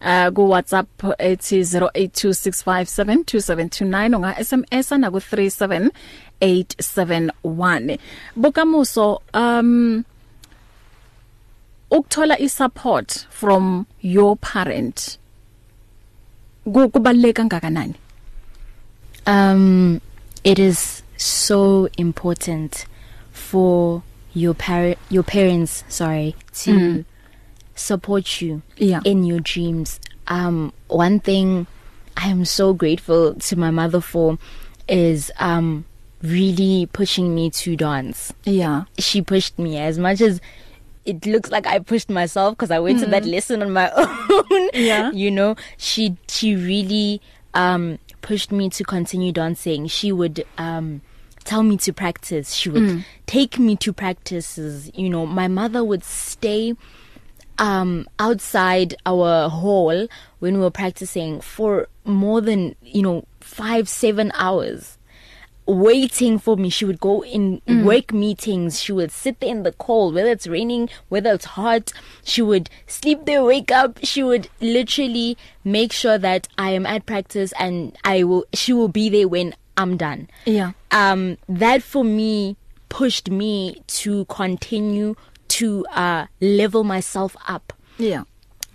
uh, 0.00 0.26
ku 0.34 0.50
WhatsApp 0.50 0.88
ethi 1.18 1.60
0826572729 1.60 4.14
unga 4.16 4.34
SMS 4.44 4.90
na 4.92 5.10
ku 5.10 5.16
37871 5.18 7.98
bukamuso 8.36 9.18
um 9.34 10.04
ukuthola 11.90 12.38
i 12.38 12.48
support 12.48 13.26
from 13.30 13.84
your 14.02 14.36
parent 14.36 15.18
kubaleka 16.92 17.34
kangakanani 17.42 17.94
um 19.26 20.00
it 20.44 20.58
is 20.58 21.02
so 21.18 21.88
important 21.98 22.86
for 23.32 24.02
your 24.34 24.54
par 24.54 24.94
your 25.10 25.22
parents 25.22 25.82
sorry 25.88 26.34
to 26.54 26.70
mm. 26.70 27.04
support 27.74 28.40
you 28.40 28.62
yeah. 28.76 29.00
in 29.04 29.24
your 29.24 29.40
dreams 29.40 29.98
um 30.28 30.72
one 30.88 31.18
thing 31.18 31.66
i 32.16 32.28
am 32.28 32.44
so 32.44 32.72
grateful 32.72 33.34
to 33.34 33.56
my 33.56 33.70
mother 33.70 34.00
for 34.00 34.38
is 34.88 35.30
um 35.40 35.84
really 36.22 36.86
pushing 36.92 37.34
me 37.34 37.48
to 37.50 37.76
dance 37.76 38.32
yeah 38.44 38.84
she 38.98 39.20
pushed 39.22 39.58
me 39.58 39.76
as 39.78 39.98
much 39.98 40.20
as 40.20 40.40
it 41.04 41.24
looks 41.24 41.50
like 41.50 41.66
I 41.66 41.78
pushed 41.78 42.10
myself 42.10 42.52
because 42.52 42.70
I 42.70 42.78
went 42.80 42.98
mm. 42.98 43.04
to 43.04 43.10
that 43.12 43.22
mm-hmm. 43.22 43.30
lesson 43.30 43.62
on 43.62 43.70
my 43.72 43.90
own. 44.50 44.70
Yeah. 44.74 45.10
you 45.10 45.30
know, 45.30 45.56
she 45.78 46.18
she 46.28 46.54
really 46.54 47.22
um 47.54 47.98
pushed 48.20 48.52
me 48.52 48.68
to 48.68 48.84
continue 48.84 49.32
dancing. 49.32 49.86
She 49.86 50.12
would 50.12 50.44
um 50.58 51.00
tell 51.44 51.62
me 51.62 51.76
to 51.78 51.92
practice 51.92 52.52
she 52.54 52.68
would 52.70 52.82
mm. 52.82 53.04
take 53.26 53.58
me 53.58 53.76
to 53.76 53.92
practices 53.92 54.90
you 54.94 55.08
know 55.08 55.24
my 55.26 55.48
mother 55.48 55.84
would 55.84 56.04
stay 56.04 56.74
um 57.58 58.08
outside 58.18 58.94
our 59.06 59.48
hall 59.48 60.08
when 60.38 60.54
we 60.54 60.60
were 60.60 60.70
practicing 60.70 61.40
for 61.40 61.88
more 62.04 62.40
than 62.40 62.74
you 62.82 63.02
know 63.02 63.24
5 63.40 63.88
7 63.88 64.32
hours 64.34 64.96
waiting 65.66 66.38
for 66.38 66.56
me 66.56 66.70
she 66.70 66.86
would 66.86 66.98
go 66.98 67.22
in 67.24 67.60
mm. 67.66 67.84
work 67.84 68.10
meetings 68.12 68.80
she 68.82 68.90
would 68.90 69.10
sit 69.10 69.38
there 69.40 69.50
in 69.50 69.64
the 69.64 69.72
cold 69.72 70.14
whether 70.14 70.30
it's 70.30 70.46
raining 70.46 70.88
whether 71.10 71.34
it's 71.34 71.44
hot 71.44 71.92
she 72.24 72.40
would 72.40 72.70
sleep 72.86 73.26
there 73.26 73.44
wake 73.44 73.70
up 73.70 73.98
she 74.02 74.22
would 74.22 74.48
literally 74.62 75.36
make 75.64 75.92
sure 75.92 76.16
that 76.16 76.48
i 76.56 76.70
am 76.70 76.86
at 76.86 77.04
practice 77.04 77.52
and 77.58 77.94
i 78.02 78.22
will 78.22 78.46
she 78.54 78.72
will 78.72 78.88
be 78.88 79.10
there 79.10 79.28
when 79.28 79.54
I'm 79.78 79.96
done. 79.96 80.28
Yeah. 80.44 80.72
Um 80.90 81.38
that 81.48 81.82
for 81.82 82.04
me 82.04 82.56
pushed 82.88 83.30
me 83.30 83.80
to 83.86 84.24
continue 84.26 85.14
to 85.46 85.86
uh 85.86 86.26
level 86.40 86.84
myself 86.84 87.36
up. 87.46 87.72
Yeah. 87.96 88.24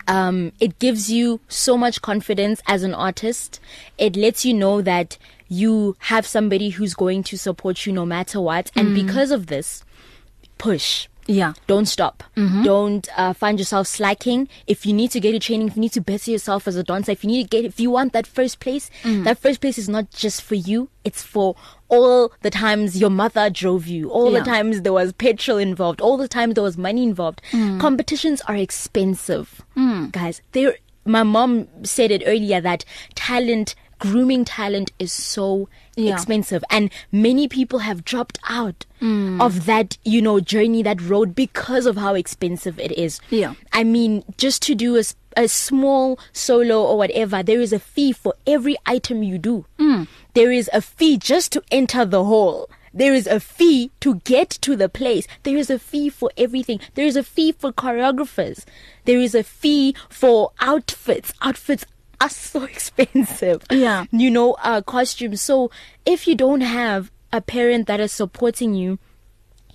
Um 0.08 0.54
it 0.62 0.80
gives 0.80 1.12
you 1.12 1.42
so 1.50 1.78
much 1.78 2.02
confidence 2.02 2.62
as 2.68 2.84
an 2.84 2.94
artist. 2.94 3.60
It 3.98 4.16
lets 4.16 4.46
you 4.46 4.54
know 4.54 4.82
that 4.82 5.18
you 5.50 5.98
have 6.00 6.26
somebody 6.26 6.70
who's 6.70 6.94
going 6.94 7.24
to 7.24 7.38
support 7.38 7.86
you 7.86 7.92
no 7.92 8.06
matter 8.06 8.40
what 8.40 8.72
and 8.76 8.90
mm. 8.90 8.96
because 9.06 9.30
of 9.30 9.48
this 9.48 9.84
push 10.58 11.08
Yeah. 11.28 11.54
Don't 11.68 11.86
stop. 11.86 12.24
Mm-hmm. 12.36 12.64
Don't 12.64 13.08
uh, 13.18 13.34
find 13.34 13.60
yourself 13.60 13.88
slacking. 13.88 14.50
If 14.68 14.86
you 14.86 14.94
need 14.94 15.12
to 15.12 15.20
get 15.20 15.34
a 15.36 15.40
training, 15.40 15.68
if 15.70 15.76
you 15.76 15.82
need 15.82 15.94
to 15.94 16.02
better 16.02 16.32
yourself 16.32 16.68
as 16.68 16.76
a 16.76 16.84
dancer, 16.84 17.12
if 17.12 17.24
you 17.24 17.30
need 17.30 17.44
to 17.44 17.50
get 17.50 17.66
if 17.66 17.80
you 17.80 17.90
want 17.92 18.14
that 18.14 18.28
first 18.28 18.60
place, 18.60 18.90
mm. 19.04 19.24
that 19.24 19.38
first 19.40 19.62
place 19.62 19.78
is 19.78 19.90
not 19.90 20.10
just 20.12 20.42
for 20.42 20.56
you, 20.56 20.90
it's 21.04 21.24
for 21.24 21.56
all 21.88 22.32
the 22.42 22.50
times 22.50 23.00
your 23.00 23.10
mother 23.10 23.50
drove 23.50 23.88
you, 23.88 24.10
all 24.10 24.32
yeah. 24.32 24.40
the 24.40 24.46
times 24.46 24.82
there 24.82 24.94
was 24.94 25.14
petrol 25.14 25.58
involved, 25.58 26.02
all 26.02 26.18
the 26.18 26.28
times 26.28 26.56
there 26.56 26.64
was 26.64 26.78
money 26.78 27.04
involved. 27.04 27.42
Mm. 27.52 27.80
Competitions 27.80 28.42
are 28.42 28.56
expensive. 28.58 29.62
Mm. 29.78 30.12
Guys, 30.12 30.42
they're 30.52 30.76
my 31.06 31.24
mom 31.24 31.68
said 31.84 32.12
it 32.12 32.24
earlier 32.26 32.62
that 32.62 32.86
talent 33.14 33.76
grooming 34.00 34.46
talent 34.46 34.92
is 35.00 35.12
so 35.12 35.70
yeah. 35.96 36.14
expensive 36.14 36.64
and 36.70 36.92
many 37.12 37.48
people 37.48 37.80
have 37.80 38.04
dropped 38.04 38.40
out 38.50 38.86
mm. 39.02 39.42
of 39.42 39.66
that 39.66 39.98
you 40.04 40.22
know 40.22 40.40
journey 40.40 40.82
that 40.84 41.02
road 41.02 41.36
because 41.36 41.86
of 41.86 41.98
how 41.98 42.14
expensive 42.16 42.80
it 42.80 42.92
is 42.94 43.20
yeah 43.30 43.54
i 43.72 43.84
mean 43.84 44.24
just 44.38 44.62
to 44.62 44.74
do 44.76 44.98
a, 44.98 45.04
a 45.38 45.48
small 45.48 46.18
solo 46.32 46.84
or 46.84 46.98
whatever 46.98 47.42
there 47.44 47.62
is 47.62 47.72
a 47.72 47.80
fee 47.80 48.12
for 48.12 48.34
every 48.48 48.76
item 48.86 49.22
you 49.24 49.38
do 49.38 49.66
mm. 49.80 50.08
there 50.34 50.52
is 50.52 50.70
a 50.74 50.82
fee 50.82 51.18
just 51.18 51.52
to 51.52 51.62
enter 51.82 52.04
the 52.16 52.24
hall 52.32 52.70
There 53.02 53.16
is 53.18 53.26
a 53.34 53.38
fee 53.44 53.90
to 54.06 54.10
get 54.32 54.52
to 54.66 54.74
the 54.80 54.86
place. 54.96 55.26
There 55.48 55.58
is 55.62 55.70
a 55.76 55.78
fee 55.86 56.10
for 56.18 56.28
everything. 56.46 56.82
There 56.98 57.08
is 57.12 57.18
a 57.22 57.26
fee 57.30 57.50
for 57.62 57.72
choreographers. 57.80 58.60
There 59.10 59.22
is 59.28 59.34
a 59.34 59.42
fee 59.54 59.96
for 60.20 60.42
outfits. 60.74 61.34
Outfits 61.50 61.88
are 62.24 62.30
so 62.30 62.64
expensive. 62.64 63.64
Yeah. 63.70 64.06
You 64.12 64.32
know, 64.32 64.54
uh 64.64 64.82
costumes. 64.82 65.42
So 65.42 65.70
if 66.06 66.28
you 66.28 66.36
don't 66.36 66.62
have 66.62 67.12
a 67.32 67.42
parent 67.42 67.88
that 67.88 68.00
is 68.00 68.12
supporting 68.12 68.74
you, 68.74 68.98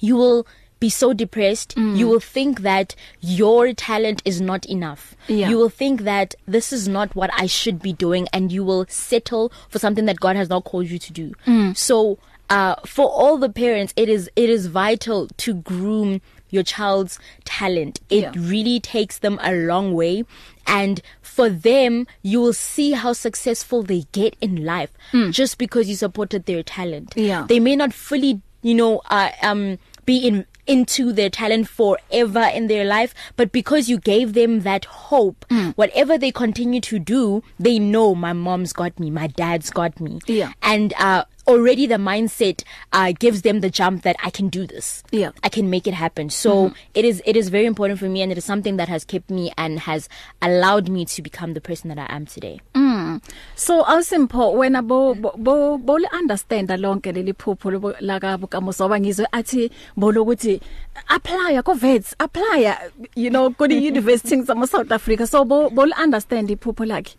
you 0.00 0.16
will 0.16 0.46
be 0.80 0.88
so 0.88 1.12
depressed 1.12 1.74
mm. 1.74 1.96
you 1.96 2.06
will 2.06 2.20
think 2.20 2.60
that 2.60 2.94
your 3.20 3.72
talent 3.72 4.22
is 4.24 4.40
not 4.40 4.64
enough 4.66 5.16
yeah. 5.26 5.48
you 5.48 5.56
will 5.56 5.68
think 5.68 6.02
that 6.02 6.36
this 6.46 6.72
is 6.72 6.86
not 6.86 7.16
what 7.16 7.28
i 7.34 7.46
should 7.46 7.82
be 7.82 7.92
doing 7.92 8.28
and 8.32 8.52
you 8.52 8.62
will 8.62 8.86
settle 8.88 9.50
for 9.68 9.80
something 9.80 10.04
that 10.04 10.20
god 10.20 10.36
has 10.36 10.48
not 10.48 10.62
called 10.62 10.88
you 10.88 10.96
to 10.96 11.12
do 11.12 11.34
mm. 11.46 11.76
so 11.76 12.16
uh 12.48 12.76
for 12.86 13.06
all 13.10 13.38
the 13.38 13.48
parents 13.48 13.92
it 13.96 14.08
is 14.08 14.30
it 14.36 14.48
is 14.48 14.66
vital 14.68 15.26
to 15.36 15.52
groom 15.52 16.20
your 16.50 16.62
child's 16.62 17.18
talent. 17.44 18.00
It 18.10 18.22
yeah. 18.22 18.32
really 18.36 18.80
takes 18.80 19.18
them 19.18 19.38
a 19.42 19.52
long 19.54 19.94
way 19.94 20.24
and 20.66 21.00
for 21.20 21.48
them 21.48 22.06
you 22.22 22.40
will 22.40 22.52
see 22.52 22.92
how 22.92 23.12
successful 23.12 23.82
they 23.82 24.04
get 24.12 24.36
in 24.40 24.64
life 24.64 24.90
mm. 25.12 25.32
just 25.32 25.58
because 25.58 25.88
you 25.88 25.94
supported 25.94 26.46
their 26.46 26.62
talent. 26.62 27.14
Yeah. 27.16 27.46
They 27.48 27.60
may 27.60 27.76
not 27.76 27.92
fully, 27.92 28.40
you 28.62 28.74
know, 28.74 29.00
uh, 29.10 29.30
um 29.42 29.78
be 30.04 30.18
in 30.18 30.46
into 30.66 31.12
their 31.14 31.30
talent 31.30 31.66
forever 31.66 32.42
in 32.54 32.66
their 32.66 32.84
life 32.84 33.14
but 33.36 33.52
because 33.52 33.88
you 33.88 33.96
gave 33.98 34.34
them 34.34 34.60
that 34.60 34.84
hope 34.84 35.46
mm. 35.48 35.72
whatever 35.76 36.18
they 36.18 36.30
continue 36.30 36.78
to 36.78 36.98
do 36.98 37.42
they 37.58 37.78
know 37.78 38.14
my 38.14 38.34
mom's 38.34 38.74
got 38.74 38.98
me 39.00 39.08
my 39.08 39.26
dad's 39.28 39.70
got 39.70 39.98
me 39.98 40.18
yeah. 40.26 40.52
and 40.62 40.92
uh 40.98 41.24
already 41.48 41.86
the 41.86 41.94
mindset 42.06 42.62
uh 42.92 43.10
gives 43.18 43.42
them 43.42 43.60
the 43.60 43.70
jump 43.70 44.02
that 44.02 44.16
I 44.22 44.30
can 44.30 44.48
do 44.48 44.66
this. 44.66 45.02
Yeah. 45.10 45.30
I 45.42 45.48
can 45.48 45.70
make 45.70 45.86
it 45.86 45.94
happen. 45.94 46.28
So 46.30 46.54
mm-hmm. 46.68 46.76
it 46.94 47.04
is 47.06 47.22
it 47.24 47.36
is 47.36 47.48
very 47.48 47.64
important 47.66 47.98
for 47.98 48.08
me 48.08 48.20
and 48.22 48.30
it 48.30 48.36
is 48.38 48.44
something 48.44 48.76
that 48.76 48.88
has 48.88 49.04
kept 49.04 49.30
me 49.30 49.50
and 49.56 49.80
has 49.80 50.08
allowed 50.42 50.90
me 50.90 51.06
to 51.06 51.22
become 51.22 51.54
the 51.54 51.60
person 51.70 51.88
that 51.94 51.98
I 51.98 52.06
am 52.14 52.26
today. 52.26 52.60
Mm. 52.74 53.22
So 53.56 53.82
awusimpho 53.84 54.54
wena 54.56 54.86
bo 54.86 55.14
bo 55.14 55.78
bo 55.88 55.98
understand 56.12 56.68
lonke 56.68 57.12
leli 57.18 57.32
phupho 57.32 57.96
la 58.00 58.18
kabo 58.20 58.46
kamuso 58.46 58.84
ngoba 58.86 59.00
ngizwe 59.00 59.24
athi 59.32 59.70
bolokuthi 59.96 60.60
apply 61.08 61.62
ko 61.64 61.72
vets 61.72 62.14
apply 62.20 62.76
you 63.16 63.30
know 63.30 63.48
go 63.50 63.66
to 63.66 63.74
university 63.74 64.44
some 64.44 64.66
South 64.66 64.92
Africa 64.92 65.26
so 65.26 65.44
bo 65.46 65.70
bo 65.70 65.86
understand 65.96 66.48
iphupho 66.50 66.86
lakhe. 66.92 67.16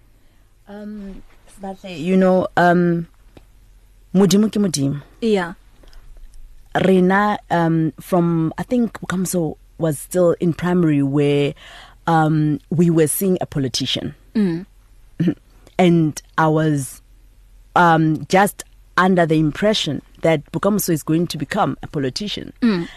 Um 0.67 1.23
sibahle 1.49 1.97
you 1.97 2.15
know 2.15 2.47
um 2.57 3.07
modimo 4.13 4.49
ke 4.51 4.57
modimo 4.59 5.01
yeah 5.21 5.53
rena 6.83 7.37
um 7.51 7.93
from 7.99 8.51
i 8.57 8.63
think 8.63 8.93
Bukamso 9.01 9.55
was 9.77 9.99
still 9.99 10.35
in 10.39 10.53
primary 10.53 11.03
where 11.03 11.53
um 12.07 12.59
we 12.71 12.89
were 12.89 13.07
seeing 13.07 13.37
a 13.41 13.45
politician 13.45 14.15
mm. 14.33 14.65
and 15.77 16.21
i 16.37 16.47
was 16.47 17.01
um 17.75 18.25
just 18.29 18.63
under 18.97 19.25
the 19.25 19.39
impression 19.39 20.01
that 20.21 20.43
Bukamso 20.51 20.89
is 20.89 21.03
going 21.03 21.25
to 21.27 21.37
become 21.37 21.77
a 21.83 21.87
politician 21.87 22.51
mm. 22.61 22.87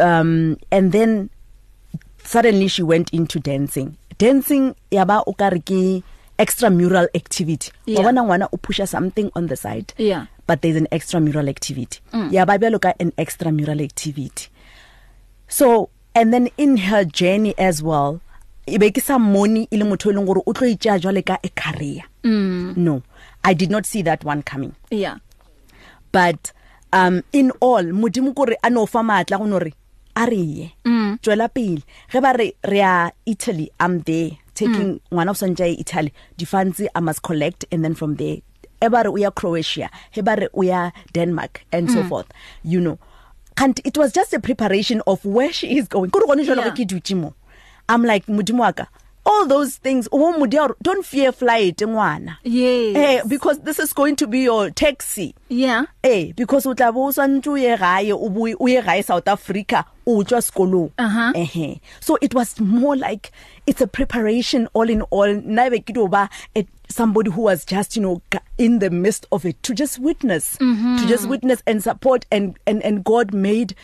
um 0.00 0.56
and 0.70 0.92
then 0.92 1.28
suddenly 2.24 2.66
she 2.68 2.82
went 2.82 3.10
into 3.10 3.38
dancing 3.40 3.96
dancing 4.18 4.74
yaba 4.90 5.22
ukare 5.26 5.60
ke 5.64 6.02
extramural 6.42 7.06
activity 7.14 7.70
yeah. 7.86 7.98
wabona 7.98 8.22
ngwana 8.24 8.48
u 8.52 8.56
pusha 8.58 8.86
something 8.86 9.30
on 9.34 9.48
the 9.48 9.56
side 9.56 9.86
yeah 9.98 10.26
but 10.48 10.60
there's 10.60 10.76
an 10.76 10.86
extramural 10.90 11.48
activity 11.48 12.00
mm. 12.12 12.28
yeah 12.32 12.44
babelo 12.46 12.78
ka 12.78 12.94
an 13.00 13.12
extramural 13.16 13.80
activity 13.84 14.48
so 15.48 15.88
and 16.14 16.32
then 16.34 16.48
in 16.58 16.76
her 16.78 17.04
journey 17.04 17.54
as 17.58 17.82
well 17.82 18.18
ibe 18.66 18.82
e 18.86 18.90
ke 18.90 19.00
sa 19.00 19.18
moni 19.18 19.68
ile 19.70 19.84
e 19.86 19.88
motho 19.88 20.10
e 20.10 20.14
leng 20.14 20.26
gore 20.26 20.42
o 20.46 20.52
tlo 20.52 20.66
itja 20.66 20.98
jwa 20.98 21.12
le 21.14 21.22
ka 21.22 21.38
a 21.44 21.48
career 21.54 22.02
mm. 22.24 22.74
no 22.76 23.02
i 23.44 23.54
did 23.54 23.70
not 23.70 23.86
see 23.86 24.02
that 24.02 24.24
one 24.26 24.42
coming 24.42 24.74
yeah 24.90 25.16
but 26.12 26.50
um 26.92 27.22
in 27.32 27.52
all 27.62 27.84
modimo 27.94 28.34
kore 28.34 28.56
a 28.64 28.70
no 28.70 28.86
fa 28.86 29.02
matla 29.06 29.38
go 29.38 29.46
no 29.46 29.58
re 29.62 29.72
a 30.18 30.26
re 30.26 30.36
ye 30.42 30.70
mm. 30.84 31.18
tswela 31.22 31.48
pele 31.48 31.82
ge 32.10 32.18
ba 32.20 32.32
re 32.34 32.50
re 32.66 32.82
a 32.82 33.10
Italy 33.30 33.70
i'm 33.78 34.02
there 34.02 34.41
taking 34.54 34.94
mm. 35.00 35.00
one 35.10 35.28
of 35.28 35.36
Sanjay 35.36 35.78
Italy 35.78 36.12
difansi 36.38 36.86
I 36.94 37.00
must 37.00 37.22
collect 37.22 37.64
and 37.72 37.84
then 37.84 37.94
from 37.94 38.16
there 38.16 38.38
ebare 38.80 39.12
uya 39.12 39.30
Croatia 39.34 39.90
ebare 40.14 40.48
uya 40.56 40.92
Denmark 41.12 41.64
and 41.72 41.88
mm. 41.88 41.94
so 41.94 42.04
forth 42.04 42.30
you 42.62 42.80
know 42.80 42.98
and 43.58 43.80
it 43.84 43.96
was 43.96 44.12
just 44.12 44.32
a 44.34 44.40
preparation 44.40 45.02
of 45.06 45.24
where 45.24 45.52
she 45.52 45.78
is 45.78 45.88
going 45.88 46.10
kurukonishona 46.10 46.56
yeah. 46.64 46.70
kwekidutimo 46.70 47.34
i'm 47.88 48.02
like 48.02 48.24
mudimwaka 48.26 48.86
all 49.24 49.46
those 49.46 49.76
things 49.76 50.08
umudia 50.08 50.72
don't 50.82 51.04
fear 51.06 51.30
flight 51.32 51.76
ngwana 51.76 52.36
yes 52.42 52.96
eh 52.96 53.22
because 53.28 53.60
this 53.60 53.78
is 53.78 53.92
going 53.92 54.16
to 54.16 54.26
be 54.26 54.40
your 54.40 54.70
taxi 54.70 55.34
yeah 55.48 55.84
eh 56.02 56.32
because 56.36 56.66
utla 56.66 56.92
bo 56.92 57.06
usanthu 57.08 57.58
ye 57.58 57.76
gaye 57.76 58.12
ubuye 58.12 58.54
uye 58.60 58.82
gaye 58.84 59.02
South 59.02 59.28
Africa 59.28 59.84
utjwa 60.06 60.42
skolo 60.42 60.90
uh-huh. 60.98 61.32
ehe 61.36 61.80
so 62.00 62.16
it 62.20 62.34
was 62.34 62.58
more 62.60 62.96
like 62.96 63.30
it's 63.66 63.80
a 63.80 63.86
preparation 63.86 64.68
all 64.74 64.90
in 64.90 65.02
all 65.02 65.28
nabe 65.42 65.78
kidoba 65.84 66.28
somebody 66.88 67.30
who 67.30 67.42
was 67.42 67.64
just 67.64 67.96
you 67.96 68.02
know 68.02 68.20
in 68.58 68.78
the 68.80 68.90
midst 68.90 69.26
of 69.32 69.44
it 69.44 69.56
to 69.62 69.72
just 69.74 69.98
witness 69.98 70.56
mm 70.60 70.76
-hmm. 70.76 71.00
to 71.00 71.06
just 71.06 71.26
witness 71.28 71.62
and 71.66 71.80
support 71.82 72.26
and 72.32 72.58
and 72.66 72.82
and 72.84 73.04
God 73.04 73.32
made 73.32 73.74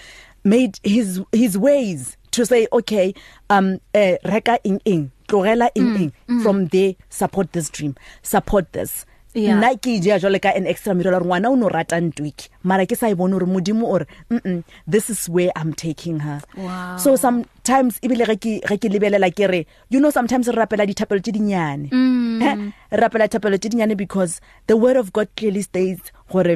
made 0.45 0.73
his 0.83 1.21
his 1.33 1.57
ways 1.57 2.17
to 2.31 2.45
say 2.47 2.67
okay 2.73 3.15
um 3.51 3.79
eh 3.95 4.19
uh, 4.25 4.31
reka 4.31 4.59
ing 4.65 4.81
ing 4.85 5.11
tlogela 5.29 5.71
eng 5.75 5.95
eng 5.97 6.13
mm, 6.29 6.41
mm. 6.41 6.43
from 6.43 6.67
there 6.69 6.95
support 7.11 7.53
this 7.53 7.69
dream 7.71 7.95
support 8.23 8.73
this 8.77 8.95
yeah. 9.43 9.59
nna 9.61 9.71
ke 9.87 9.95
ije 10.01 10.11
jalo 10.25 10.41
ka 10.41 10.49
an 10.61 10.67
extra 10.73 10.95
mirror 11.01 11.13
la 11.17 11.21
ngwana 11.25 11.53
o 11.53 11.57
no 11.63 11.69
rata 11.75 12.01
ntwiki 12.07 12.49
mara 12.73 12.87
ke 12.93 12.97
sa 13.01 13.09
e 13.09 13.15
bone 13.21 13.37
hore 13.39 13.47
modimo 13.53 13.85
o 13.85 13.99
re 14.01 14.07
mm 14.31 14.65
this 14.97 15.11
is 15.15 15.23
where 15.37 15.53
i'm 15.63 15.73
taking 15.85 16.23
her 16.27 16.39
wow. 16.57 16.97
so 17.05 17.15
sometimes 17.25 18.01
ibile 18.09 18.25
ge 18.33 18.37
ke 18.47 18.53
ge 18.73 18.81
ke 18.81 18.89
lebelela 18.97 19.29
ke 19.29 19.45
re 19.55 19.61
you 19.97 20.01
know 20.07 20.11
sometimes 20.19 20.49
re 20.55 20.59
rapela 20.65 20.89
dithapelo 20.93 21.21
tse 21.29 21.37
dinyane 21.39 21.93
mm. 21.93 22.43
eh? 22.51 22.57
rapela 23.05 23.29
thapelo 23.37 23.61
tse 23.63 23.69
dinyane 23.77 23.95
because 24.05 24.41
the 24.73 24.81
word 24.87 24.97
of 25.05 25.13
god 25.21 25.29
clearly 25.37 25.63
states 25.69 26.09
gore 26.33 26.51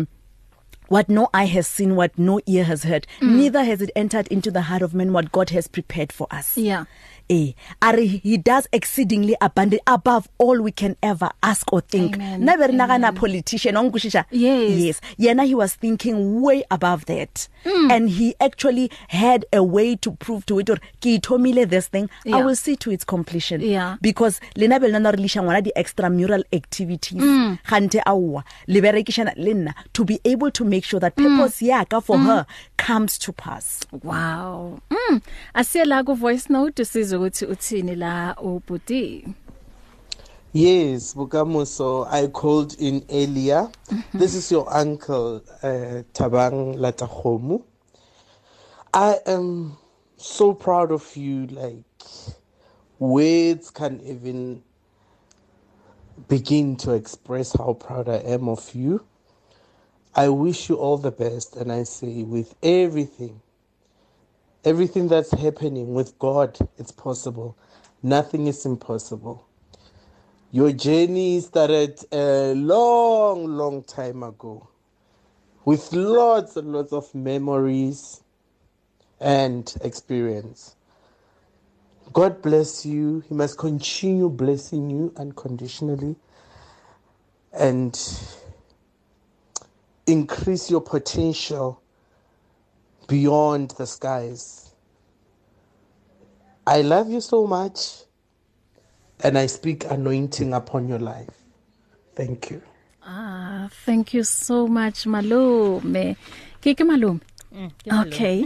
what 0.94 1.08
no 1.16 1.22
eye 1.38 1.46
has 1.50 1.68
seen 1.74 1.92
what 1.98 2.18
no 2.24 2.34
ear 2.54 2.64
has 2.70 2.82
heard 2.88 3.04
mm. 3.20 3.36
neither 3.36 3.60
has 3.68 3.80
it 3.84 3.92
entered 4.00 4.26
into 4.38 4.50
the 4.56 4.64
heart 4.72 4.82
of 4.88 4.96
man 5.00 5.12
what 5.18 5.30
god 5.36 5.52
has 5.58 5.68
prepared 5.76 6.10
for 6.16 6.26
us 6.38 6.50
yeah 6.64 6.84
eh 7.32 7.52
ari 7.80 8.06
he 8.06 8.36
does 8.36 8.68
exceedingly 8.72 9.34
abundant 9.40 9.82
above 9.86 10.28
all 10.38 10.60
we 10.60 10.70
can 10.70 10.96
ever 11.02 11.30
ask 11.42 11.72
or 11.72 11.80
think 11.80 12.16
never 12.18 12.68
nakana 12.68 13.12
politician 13.16 13.74
ongushisa 13.76 14.24
yes 14.30 15.00
yena 15.18 15.44
he 15.44 15.54
was 15.54 15.74
thinking 15.74 16.42
way 16.42 16.62
above 16.70 17.04
that 17.06 17.48
mm. 17.64 17.90
and 17.92 18.10
he 18.10 18.34
actually 18.40 18.90
had 19.08 19.46
a 19.52 19.62
way 19.62 19.96
to 19.96 20.12
prove 20.12 20.44
to 20.46 20.60
it 20.60 20.70
or 20.70 20.76
ke 21.00 21.14
ithomile 21.18 21.66
this 21.68 21.88
thing 21.90 22.08
yeah. 22.24 22.36
i 22.36 22.42
will 22.44 22.56
see 22.56 22.76
to 22.76 22.92
its 22.92 23.04
completion 23.06 23.60
yeah. 23.60 23.96
because 24.00 24.40
lena 24.56 24.80
belana 24.80 25.10
relisha 25.12 25.42
ngwana 25.42 25.60
di 25.60 25.72
extramural 25.74 26.44
activities 26.52 27.18
hmm. 27.22 27.56
gante 27.70 27.98
mm. 27.98 28.02
awa 28.06 28.44
liberekishana 28.66 29.32
lena 29.36 29.74
to 29.92 30.04
be 30.04 30.20
able 30.24 30.50
to 30.50 30.64
make 30.64 30.84
sure 30.84 31.00
that 31.00 31.14
purpose 31.14 31.62
mm. 31.64 31.68
yaka 31.68 32.00
for 32.00 32.16
mm. 32.18 32.26
her 32.26 32.44
hmm. 32.46 32.86
comes 32.92 33.18
to 33.18 33.32
pass 33.32 33.80
wow 34.04 34.78
mm. 34.90 35.20
asiyela 35.54 36.04
ku 36.04 36.14
voice 36.14 36.50
note 36.52 36.84
sizwe 36.84 37.21
ukuthi 37.22 37.46
uthini 37.46 37.96
la 37.96 38.34
ubudi 38.36 39.34
Yes, 40.54 41.14
Bukamuso, 41.14 42.06
I 42.10 42.26
called 42.26 42.74
in 42.78 43.04
earlier. 43.10 43.70
Mm 43.88 44.02
-hmm. 44.02 44.18
This 44.18 44.34
is 44.34 44.50
your 44.52 44.66
uncle, 44.68 45.36
uh, 45.62 46.02
Tabang 46.12 46.76
Latahomu. 46.76 47.62
I 48.92 49.16
am 49.26 49.78
so 50.18 50.52
proud 50.52 50.92
of 50.92 51.16
you. 51.16 51.46
Like, 51.46 51.82
words 52.98 53.70
can't 53.70 54.02
even 54.04 54.62
begin 56.28 56.76
to 56.76 56.90
express 56.92 57.56
how 57.56 57.72
proud 57.74 58.08
I 58.10 58.20
am 58.34 58.48
of 58.50 58.74
you. 58.74 59.00
I 60.14 60.28
wish 60.28 60.68
you 60.68 60.76
all 60.76 60.98
the 60.98 61.10
best, 61.12 61.56
and 61.56 61.72
I 61.72 61.84
say, 61.84 62.24
with 62.24 62.54
everything, 62.62 63.40
Everything 64.64 65.08
that's 65.08 65.32
happening 65.32 65.92
with 65.92 66.16
God, 66.20 66.56
it's 66.78 66.92
possible. 66.92 67.56
Nothing 68.00 68.46
is 68.46 68.64
impossible. 68.64 69.44
Your 70.52 70.70
journey 70.70 71.40
started 71.40 71.98
a 72.12 72.54
long, 72.54 73.46
long 73.56 73.82
time 73.82 74.22
ago 74.22 74.68
with 75.64 75.92
lots 75.92 76.56
and 76.56 76.70
lots 76.72 76.92
of 76.92 77.12
memories 77.12 78.20
and 79.18 79.72
experience. 79.80 80.76
God 82.12 82.40
bless 82.40 82.86
you. 82.86 83.24
He 83.28 83.34
must 83.34 83.58
continue 83.58 84.28
blessing 84.28 84.88
you 84.90 85.12
unconditionally 85.16 86.14
and 87.52 87.98
increase 90.06 90.70
your 90.70 90.82
potential 90.82 91.81
beyond 93.12 93.72
the 93.76 93.86
skies. 93.86 94.70
I 96.66 96.80
love 96.80 97.10
you 97.10 97.20
so 97.20 97.46
much, 97.46 97.78
and 99.22 99.36
I 99.36 99.44
speak 99.46 99.84
anointing 99.90 100.54
upon 100.54 100.88
your 100.88 100.98
life. 100.98 101.36
Thank 102.16 102.50
you. 102.50 102.62
Ah, 103.04 103.68
thank 103.84 104.14
you 104.14 104.22
so 104.24 104.66
much 104.66 105.04
malume. 105.04 106.16
Kike 106.62 106.84
malume. 106.92 107.20
Mm, 107.52 107.70
okay. 108.00 108.36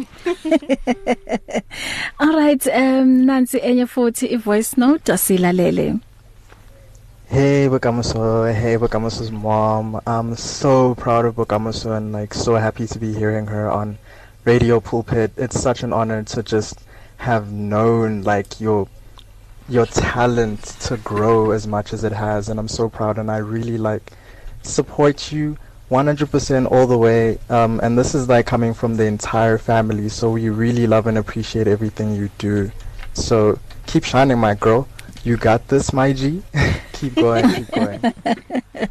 All 2.19 2.35
right, 2.41 2.62
um 2.83 3.09
nansi 3.31 3.59
enye 3.71 3.87
futhi 3.95 4.33
ivoice 4.37 4.77
note 4.77 5.12
asilalele. 5.17 6.01
Hey 7.29 7.69
Bokamoso, 7.71 8.21
hey 8.62 8.77
Bokamoso's 8.79 9.31
mom. 9.31 10.01
I'm 10.05 10.35
so 10.35 10.97
proud 10.97 11.25
of 11.27 11.37
Bokamoso 11.37 11.97
and 11.97 12.12
like 12.12 12.35
so 12.35 12.57
happy 12.57 12.89
to 12.89 12.99
be 12.99 13.12
hearing 13.14 13.47
her 13.47 13.71
on 13.71 13.97
radio 14.47 14.78
pulpit. 14.80 15.32
It's 15.36 15.61
such 15.61 15.82
an 15.82 15.92
honor 15.92 16.22
to 16.22 16.42
just 16.42 16.78
have 17.18 17.51
known 17.53 18.22
like 18.22 18.61
your 18.61 18.88
your 19.68 19.86
talent 19.86 20.62
to 20.86 20.97
grow 20.99 21.51
as 21.51 21.66
much 21.66 21.92
as 21.92 22.05
it 22.05 22.12
has 22.12 22.49
and 22.49 22.61
I'm 22.61 22.68
so 22.68 22.88
proud 22.88 23.18
and 23.18 23.28
I 23.28 23.38
really 23.38 23.76
like 23.78 24.12
support 24.62 25.32
you 25.32 25.57
100% 25.90 26.70
all 26.70 26.86
the 26.86 26.97
way 26.97 27.38
um, 27.51 27.80
and 27.82 27.99
this 27.99 28.14
is 28.14 28.28
like 28.28 28.47
coming 28.47 28.72
from 28.74 28.97
the 28.97 29.05
entire 29.07 29.59
family 29.59 30.09
so 30.09 30.30
we 30.30 30.51
really 30.51 30.86
love 30.86 31.09
and 31.09 31.18
appreciate 31.18 31.66
everything 31.66 32.14
you 32.14 32.30
do 32.38 32.70
so 33.14 33.59
keep 33.86 34.05
shining 34.05 34.38
my 34.38 34.55
girl 34.55 34.86
you 35.24 35.36
got 35.36 35.66
this 35.66 35.92
my 35.92 36.12
G 36.12 36.42
keep 36.92 37.16
going 37.16 37.49
keep 37.53 37.70
going 37.72 38.01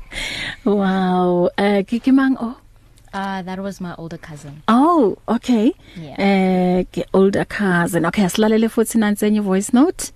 wow 0.66 1.46
uh, 1.58 1.84
kikimang 1.88 2.36
oh 2.42 2.58
Uh, 3.16 3.42
that 3.44 3.60
was 3.60 3.80
my 3.80 3.96
older 3.98 4.18
cousin. 4.18 4.62
Oh, 4.68 5.18
okay. 5.30 5.74
Yeah. 5.96 6.20
Eh, 6.20 6.84
uh, 6.98 7.04
older 7.14 7.46
cousin. 7.46 8.06
Okay, 8.08 8.24
asilalele 8.24 8.68
futhi 8.70 8.98
nansenye 9.00 9.42
voice 9.42 9.72
note. 9.72 10.12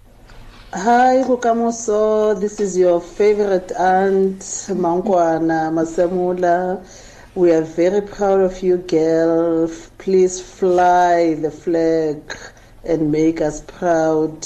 Hi 0.74 1.24
Kukamoso, 1.28 2.38
this 2.42 2.60
is 2.60 2.78
your 2.78 3.00
favorite 3.00 3.72
aunt 3.72 4.40
Mankwana 4.84 5.62
Masemula. 5.78 6.84
We 7.36 7.52
are 7.52 7.62
very 7.62 8.02
proud 8.02 8.42
of 8.42 8.62
you, 8.62 8.76
girl. 8.80 9.70
Please 9.98 10.42
fly 10.42 11.36
the 11.36 11.52
flag 11.52 12.20
and 12.84 13.10
make 13.14 13.40
us 13.40 13.62
proud. 13.62 14.46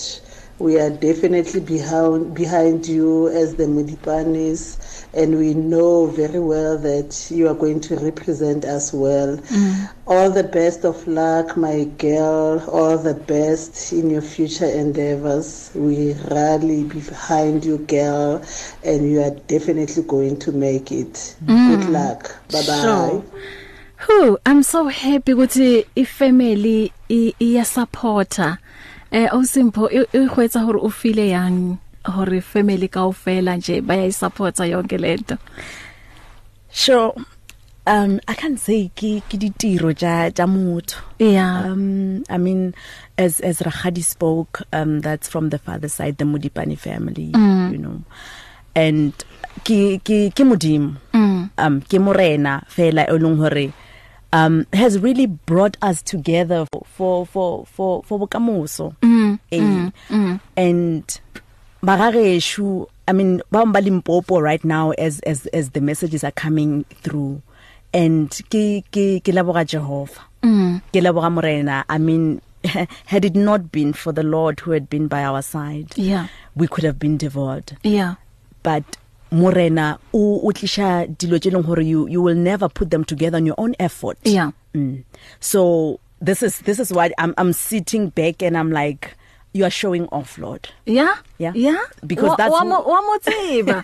we 0.59 0.79
are 0.79 0.89
definitely 0.89 1.59
behind, 1.61 2.33
behind 2.35 2.85
you 2.87 3.27
as 3.29 3.55
the 3.55 3.63
Mudipanis, 3.63 5.05
and 5.13 5.37
we 5.37 5.53
know 5.53 6.05
very 6.07 6.39
well 6.39 6.77
that 6.77 7.27
you 7.31 7.47
are 7.47 7.55
going 7.55 7.79
to 7.81 7.95
represent 7.95 8.63
us 8.63 8.93
well. 8.93 9.37
Mm. 9.37 9.89
All 10.05 10.29
the 10.29 10.43
best 10.43 10.85
of 10.85 11.05
luck, 11.07 11.57
my 11.57 11.85
girl. 11.97 12.59
All 12.69 12.97
the 12.97 13.13
best 13.15 13.91
in 13.93 14.09
your 14.09 14.21
future 14.21 14.65
endeavors. 14.67 15.71
We 15.75 16.13
rally 16.29 16.83
behind 16.83 17.65
you, 17.65 17.79
girl, 17.79 18.41
and 18.83 19.09
you 19.09 19.21
are 19.21 19.31
definitely 19.31 20.03
going 20.03 20.37
to 20.39 20.51
make 20.51 20.91
it. 20.91 21.35
Mm. 21.45 21.77
Good 21.81 21.89
luck. 21.89 22.23
Bye 22.51 22.59
bye. 22.61 22.81
So, 22.81 23.25
who 23.97 24.37
I'm 24.45 24.63
so 24.63 24.87
happy 24.89 25.33
ukuthi 25.33 25.85
i 25.97 26.03
family 26.03 26.91
iyasupporta 27.09 28.57
eh 29.13 29.29
awusimpho 29.29 29.83
ihwetsa 29.93 30.65
gore 30.65 30.79
o 30.81 30.89
file 30.89 31.29
yang 31.29 31.77
hore 32.05 32.41
family 32.41 32.87
kaofela 32.89 33.55
nje 33.57 33.81
baya 33.81 34.05
isupporta 34.05 34.65
yonke 34.65 34.97
lento 34.97 35.37
sure 36.71 37.13
um 37.87 38.19
i 38.27 38.33
can't 38.33 38.57
say 38.57 38.89
ke 38.95 39.21
ke 39.29 39.37
ditiro 39.37 39.93
ja 39.93 40.29
ja 40.33 40.47
motho 40.47 40.97
yeah 41.19 41.69
um 41.69 42.23
i 42.29 42.37
mean 42.37 42.73
as 43.17 43.37
as 43.45 43.61
Raghadi 43.61 44.01
spoke 44.01 44.63
um 44.73 44.99
that's 45.05 45.29
from 45.29 45.49
the 45.49 45.59
father 45.61 45.87
side 45.89 46.17
the 46.17 46.25
Modipani 46.25 46.77
family 46.77 47.29
mm. 47.37 47.71
you 47.71 47.77
know 47.77 48.01
and 48.73 49.13
ke 49.63 50.01
ke 50.03 50.33
ke 50.33 50.41
modimo 50.41 50.97
mm. 51.13 51.49
um 51.61 51.81
ke 51.81 52.01
morena 52.01 52.65
fela 52.67 53.05
e 53.05 53.19
leng 53.21 53.37
hore 53.37 53.71
um 54.37 54.55
has 54.73 54.97
really 55.05 55.27
brought 55.27 55.77
us 55.87 56.01
together 56.01 56.65
for 56.95 57.25
for 57.27 57.65
for 57.67 58.03
for 58.03 58.19
bokamoso 58.23 58.95
mm, 59.01 59.39
and, 59.51 59.93
mm, 59.93 59.93
eh, 60.09 60.13
mm. 60.13 60.39
and 60.57 61.21
bagageshu 61.83 62.87
i 63.07 63.13
mean 63.13 63.41
bamba 63.51 63.79
limpopo 63.81 64.41
right 64.41 64.63
now 64.65 64.89
as 64.91 65.19
as 65.19 65.45
as 65.53 65.69
the 65.71 65.81
messages 65.81 66.23
are 66.23 66.31
coming 66.45 66.83
through 67.03 67.41
and 67.93 68.41
ke 68.55 68.65
ke 68.97 69.05
ke 69.23 69.31
laboga 69.39 69.63
jehova 69.75 70.17
mm. 70.41 70.81
ke 70.91 70.99
laboga 71.07 71.29
morena 71.37 71.83
i 71.87 71.97
mean 71.99 72.25
had 73.13 73.25
it 73.29 73.35
not 73.35 73.69
been 73.71 73.93
for 74.01 74.11
the 74.17 74.23
lord 74.35 74.59
who 74.61 74.71
had 74.77 74.89
been 74.95 75.07
by 75.13 75.23
our 75.29 75.43
side 75.51 75.93
yeah 76.09 76.25
we 76.63 76.67
could 76.75 76.83
have 76.89 76.97
been 77.05 77.17
devoured 77.25 77.77
yeah 77.93 78.15
but 78.67 78.97
morena 79.33 79.97
o 80.13 80.39
o 80.47 80.51
tlisha 80.53 81.07
dilo 81.17 81.39
tse 81.39 81.49
leng 81.49 81.65
hore 81.65 81.83
you 81.83 82.07
you 82.09 82.21
will 82.21 82.35
never 82.35 82.69
put 82.69 82.89
them 82.91 83.03
together 83.03 83.37
on 83.37 83.45
your 83.45 83.55
own 83.57 83.73
effort 83.79 84.17
yeah 84.23 84.51
mm. 84.75 85.03
so 85.39 85.99
this 86.21 86.43
is 86.43 86.59
this 86.59 86.79
is 86.79 86.93
why 86.93 87.11
I'm 87.17 87.33
I'm 87.37 87.51
sitting 87.51 88.09
back 88.09 88.43
and 88.43 88.55
I'm 88.55 88.71
like 88.71 89.17
you 89.55 89.65
are 89.65 89.69
showing 89.71 90.07
off 90.07 90.37
lord 90.37 90.69
yeah 90.85 91.13
yeah 91.39 91.51
yeah 91.55 91.79
because 92.05 92.29
wa, 92.29 92.35
that's 92.35 92.51
wa, 92.51 92.59
who, 92.59 92.69
wa 92.89 93.01
motiva 93.17 93.83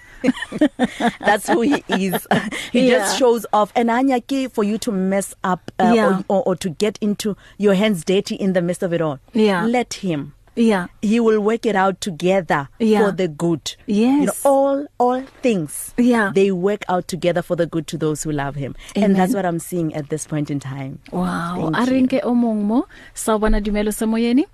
that's 1.20 1.48
who 1.50 1.62
he 1.62 1.84
is 1.90 2.28
he 2.72 2.90
yeah. 2.90 2.98
just 2.98 3.18
shows 3.20 3.46
off 3.54 3.72
and 3.76 3.90
anyaki 3.90 4.50
for 4.52 4.64
you 4.64 4.78
to 4.80 4.92
mess 4.92 5.34
up 5.44 5.72
uh, 5.80 5.92
yeah. 5.96 6.22
or, 6.28 6.38
or 6.38 6.44
or 6.50 6.56
to 6.56 6.70
get 6.70 6.98
into 7.02 7.36
your 7.60 7.74
hands 7.76 8.04
dirty 8.04 8.36
in 8.36 8.54
the 8.54 8.62
midst 8.62 8.82
of 8.84 8.94
it 8.94 9.02
all 9.02 9.20
yeah 9.34 9.64
let 9.66 9.94
him 9.96 10.34
yeah 10.60 10.88
you 11.02 11.24
will 11.24 11.40
work 11.40 11.66
it 11.66 11.76
out 11.76 12.02
together 12.02 12.68
yeah. 12.80 13.00
for 13.06 13.12
the 13.12 13.28
good 13.30 13.76
yes. 13.86 14.20
you 14.20 14.26
know 14.26 14.32
all 14.44 14.88
all 14.98 15.22
things 15.42 15.94
yeah. 15.98 16.32
they 16.36 16.52
work 16.52 16.84
out 16.90 17.08
together 17.08 17.42
for 17.42 17.56
the 17.56 17.66
good 17.66 17.88
to 17.88 17.98
those 17.98 18.24
who 18.24 18.32
love 18.32 18.56
him 18.56 18.76
Amen. 18.98 19.12
and 19.12 19.16
that's 19.20 19.34
what 19.34 19.46
i'm 19.46 19.60
seeing 19.60 19.94
at 19.96 20.10
this 20.10 20.28
point 20.28 20.52
in 20.52 20.60
time 20.60 21.00
wow 21.12 21.72
arinke 21.74 22.20
omongmo 22.22 22.84
sawbona 23.16 23.62
dumelo 23.62 23.92
semoyeni 23.94 24.46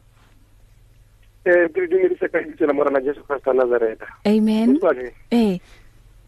eh 1.46 1.68
ke 1.76 1.88
dumedise 1.90 2.28
ka 2.30 2.40
ditse 2.42 2.66
la 2.66 2.74
morana 2.74 3.02
Jesu 3.02 3.22
Kriste 3.26 3.50
Nazareth 3.54 4.02
amen 4.28 4.78
eh 5.32 5.58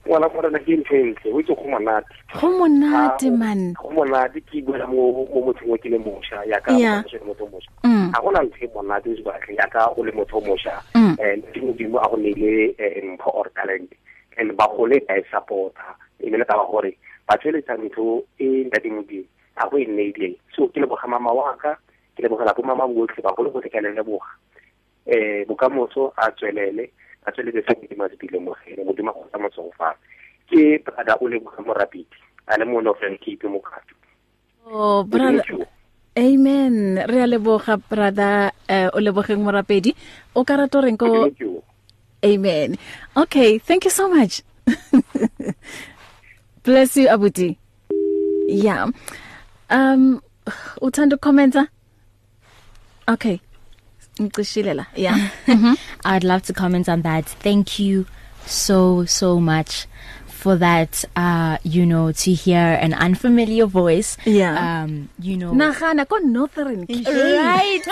ngwana 0.08 0.28
gore 0.32 0.50
na 0.56 0.60
ke 0.64 0.74
ntse 0.80 0.98
ntse 1.12 1.28
o 1.36 1.40
itse 1.44 1.52
go 1.52 1.68
monate 1.68 2.08
go 2.40 2.48
monate 2.56 3.28
ah, 3.28 3.36
man 3.36 3.74
go 3.76 3.92
monate 3.92 4.40
ke 4.48 4.64
buela 4.64 4.88
mo 4.88 5.28
mo 5.28 5.52
mothong 5.52 5.76
o 5.76 5.78
ke 5.78 5.92
le 5.92 6.00
mosha 6.00 6.40
ya 6.48 6.56
ka 6.64 6.72
mo 6.72 6.96
motho 7.28 7.44
mosha 7.52 7.68
mm. 7.84 8.16
a 8.16 8.22
go 8.24 8.32
nna 8.32 8.42
ntse 8.48 8.72
monate 8.72 9.08
o 9.12 9.16
e 9.20 9.22
batle 9.28 9.52
ya 9.60 9.68
ka 9.68 9.92
o 9.92 10.00
le 10.08 10.12
motho 10.16 10.40
mosha 10.48 10.80
mm. 10.96 11.18
and 11.20 11.44
ke 11.52 11.60
mo 11.60 11.76
dimo 11.76 12.00
a 12.00 12.08
go 12.08 12.16
nele 12.16 12.72
eh, 12.80 13.04
mpho 13.04 13.30
or 13.36 13.52
talent 13.52 13.92
and 14.40 14.56
ba 14.56 14.66
go 14.72 14.88
le 14.88 15.04
ba 15.08 15.20
e 15.20 15.24
supporta 15.28 15.96
e 16.24 16.30
le 16.32 16.46
ka 16.48 16.56
ba 16.56 16.64
gore 16.72 16.96
ba 17.28 17.36
tsweletsa 17.36 17.76
ntho 17.76 18.24
e 18.40 18.64
ntate 18.72 18.88
modimo 18.88 19.28
a 19.60 19.68
go 19.68 19.76
e 19.76 19.84
neile 19.92 20.40
so 20.56 20.72
ke 20.72 20.80
le 20.80 20.88
bogamama 20.88 21.36
wa 21.36 21.52
ka 21.60 21.76
ke 22.16 22.24
le 22.24 22.32
bogela 22.32 22.56
bo 22.56 22.64
mama 22.64 22.88
botlhe 22.88 23.20
ba 23.20 23.36
go 23.36 23.44
le 23.44 23.52
go 23.52 23.60
tlekele 23.60 23.92
le 23.92 24.04
boga 24.08 24.32
eh 25.04 25.44
bokamoso 25.44 26.16
a 26.16 26.32
tswelele 26.32 26.88
a 27.28 27.32
tsweletse 27.32 27.62
modimo 27.80 28.04
a 28.04 28.10
se 28.10 28.16
dilemogele 28.22 28.84
modimo 28.88 29.10
a 29.12 29.14
kgotsa 29.14 29.38
motsogofane 29.44 29.96
ke 30.50 30.62
brother 30.84 31.16
o 31.22 31.26
leboga 31.28 31.62
morapiti 31.68 32.18
a 32.48 32.58
le 32.60 32.66
mo 32.66 32.82
northern 32.82 33.18
cape 33.18 33.48
mo 33.48 33.60
kato 33.60 33.94
oh 34.72 35.04
brother 35.04 35.68
amen 36.16 36.96
re 37.10 37.22
a 37.22 37.28
leboga 37.28 37.78
brother 37.90 38.52
uh, 38.70 38.90
o 38.96 39.00
lebogeng 39.00 39.44
morapedi 39.44 39.92
o 40.36 40.44
ka 40.44 40.56
rata 40.56 40.82
reng 40.82 40.96
ko 40.98 41.28
amen 42.24 42.76
okay 43.18 43.60
thank 43.60 43.84
you 43.86 43.92
so 43.92 44.08
much 44.10 44.42
bless 46.64 46.96
you 46.96 47.10
abuti 47.12 47.60
yeah 48.48 48.88
um 49.70 50.24
uthanda 50.82 51.16
ukomenta 51.20 51.68
okay 53.12 53.42
Ngicishile 54.20 54.74
la. 54.76 54.86
Yeah. 54.96 55.30
mhm. 55.46 55.78
I'd 56.06 56.24
love 56.24 56.44
to 56.44 56.54
comment 56.54 56.90
on 56.90 57.02
that. 57.04 57.26
Thank 57.26 57.80
you 57.80 58.06
so 58.46 59.04
so 59.06 59.40
much 59.42 59.88
for 60.28 60.56
that 60.56 61.04
uh 61.18 61.58
you 61.64 61.86
know 61.86 62.14
to 62.14 62.32
hear 62.32 62.60
an 62.80 62.94
unfamiliar 62.94 63.66
voice 63.66 64.16
yeah. 64.24 64.84
um 64.84 65.10
you 65.20 65.36
know 65.36 65.52
Nagana 65.52 66.08
ko 66.08 66.16
northern 66.18 66.86
right 67.06 67.86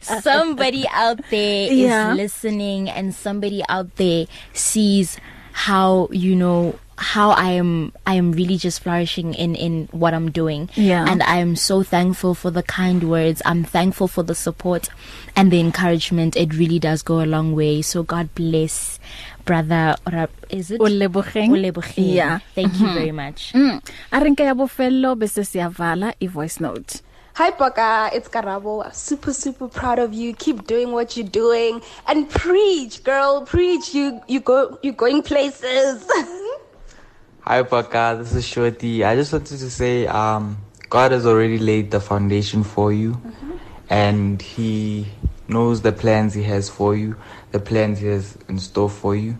somebody 0.22 0.84
out 0.92 1.18
there 1.30 1.72
yeah. 1.72 2.12
is 2.12 2.18
listening 2.18 2.88
and 2.88 3.12
somebody 3.14 3.62
out 3.68 3.96
there 3.96 4.26
sees 4.52 5.18
how 5.58 6.06
you 6.14 6.36
know 6.38 6.78
how 6.96 7.30
I 7.34 7.58
am 7.58 7.90
I 8.06 8.14
am 8.14 8.30
really 8.30 8.58
just 8.58 8.80
flourishing 8.82 9.34
in 9.34 9.56
in 9.58 9.88
what 9.90 10.14
I'm 10.14 10.30
doing 10.30 10.70
yeah. 10.74 11.04
and 11.08 11.20
I 11.22 11.38
am 11.38 11.54
so 11.56 11.82
thankful 11.82 12.34
for 12.36 12.50
the 12.52 12.62
kind 12.62 13.02
words 13.10 13.42
I'm 13.44 13.62
thankful 13.64 14.06
for 14.06 14.22
the 14.22 14.34
support 14.36 14.88
and 15.34 15.50
the 15.50 15.58
encouragement 15.58 16.36
it 16.36 16.54
really 16.54 16.78
does 16.78 17.02
go 17.02 17.20
a 17.22 17.26
long 17.26 17.54
way 17.56 17.82
so 17.82 18.02
God 18.04 18.32
bless 18.36 18.98
brother 19.44 19.96
or 20.06 20.28
is 20.50 20.70
it 20.70 20.80
Olebogeng 20.80 21.50
Olebogeng 21.54 22.14
yeah 22.18 22.38
thank 22.54 22.74
mm 22.78 22.78
-hmm. 22.78 22.78
you 22.78 22.86
mm-hmm. 22.86 22.98
very 22.98 23.10
much 23.14 23.40
mm. 23.54 23.78
arinke 24.14 24.42
ya 24.44 24.54
bofello 24.54 25.14
bese 25.18 25.44
siyavala 25.44 26.14
i 26.20 26.26
voice 26.28 26.62
note 26.62 27.02
Hi, 27.38 27.52
Boka. 27.52 28.12
It's 28.12 28.28
Karabo. 28.28 28.84
I'm 28.84 28.90
super, 28.92 29.32
super 29.32 29.68
proud 29.68 30.00
of 30.00 30.12
you. 30.12 30.34
Keep 30.34 30.66
doing 30.66 30.90
what 30.90 31.16
you're 31.16 31.24
doing 31.24 31.80
and 32.08 32.28
preach, 32.28 33.04
girl. 33.04 33.46
Preach. 33.46 33.94
You, 33.94 34.20
you 34.26 34.40
go, 34.40 34.76
you're 34.82 34.92
going 34.92 35.22
places. 35.22 36.04
Hi, 37.42 37.62
Boka. 37.62 38.18
This 38.18 38.34
is 38.34 38.44
Shorty. 38.44 39.04
I 39.04 39.14
just 39.14 39.32
wanted 39.32 39.56
to 39.56 39.70
say, 39.70 40.08
um, 40.08 40.58
God 40.90 41.12
has 41.12 41.26
already 41.26 41.58
laid 41.60 41.92
the 41.92 42.00
foundation 42.00 42.64
for 42.64 42.92
you, 42.92 43.12
mm-hmm. 43.12 43.52
and 43.88 44.42
He 44.42 45.06
knows 45.46 45.80
the 45.80 45.92
plans 45.92 46.34
He 46.34 46.42
has 46.42 46.68
for 46.68 46.96
you, 46.96 47.14
the 47.52 47.60
plans 47.60 48.00
He 48.00 48.08
has 48.08 48.36
in 48.48 48.58
store 48.58 48.90
for 48.90 49.14
you. 49.14 49.38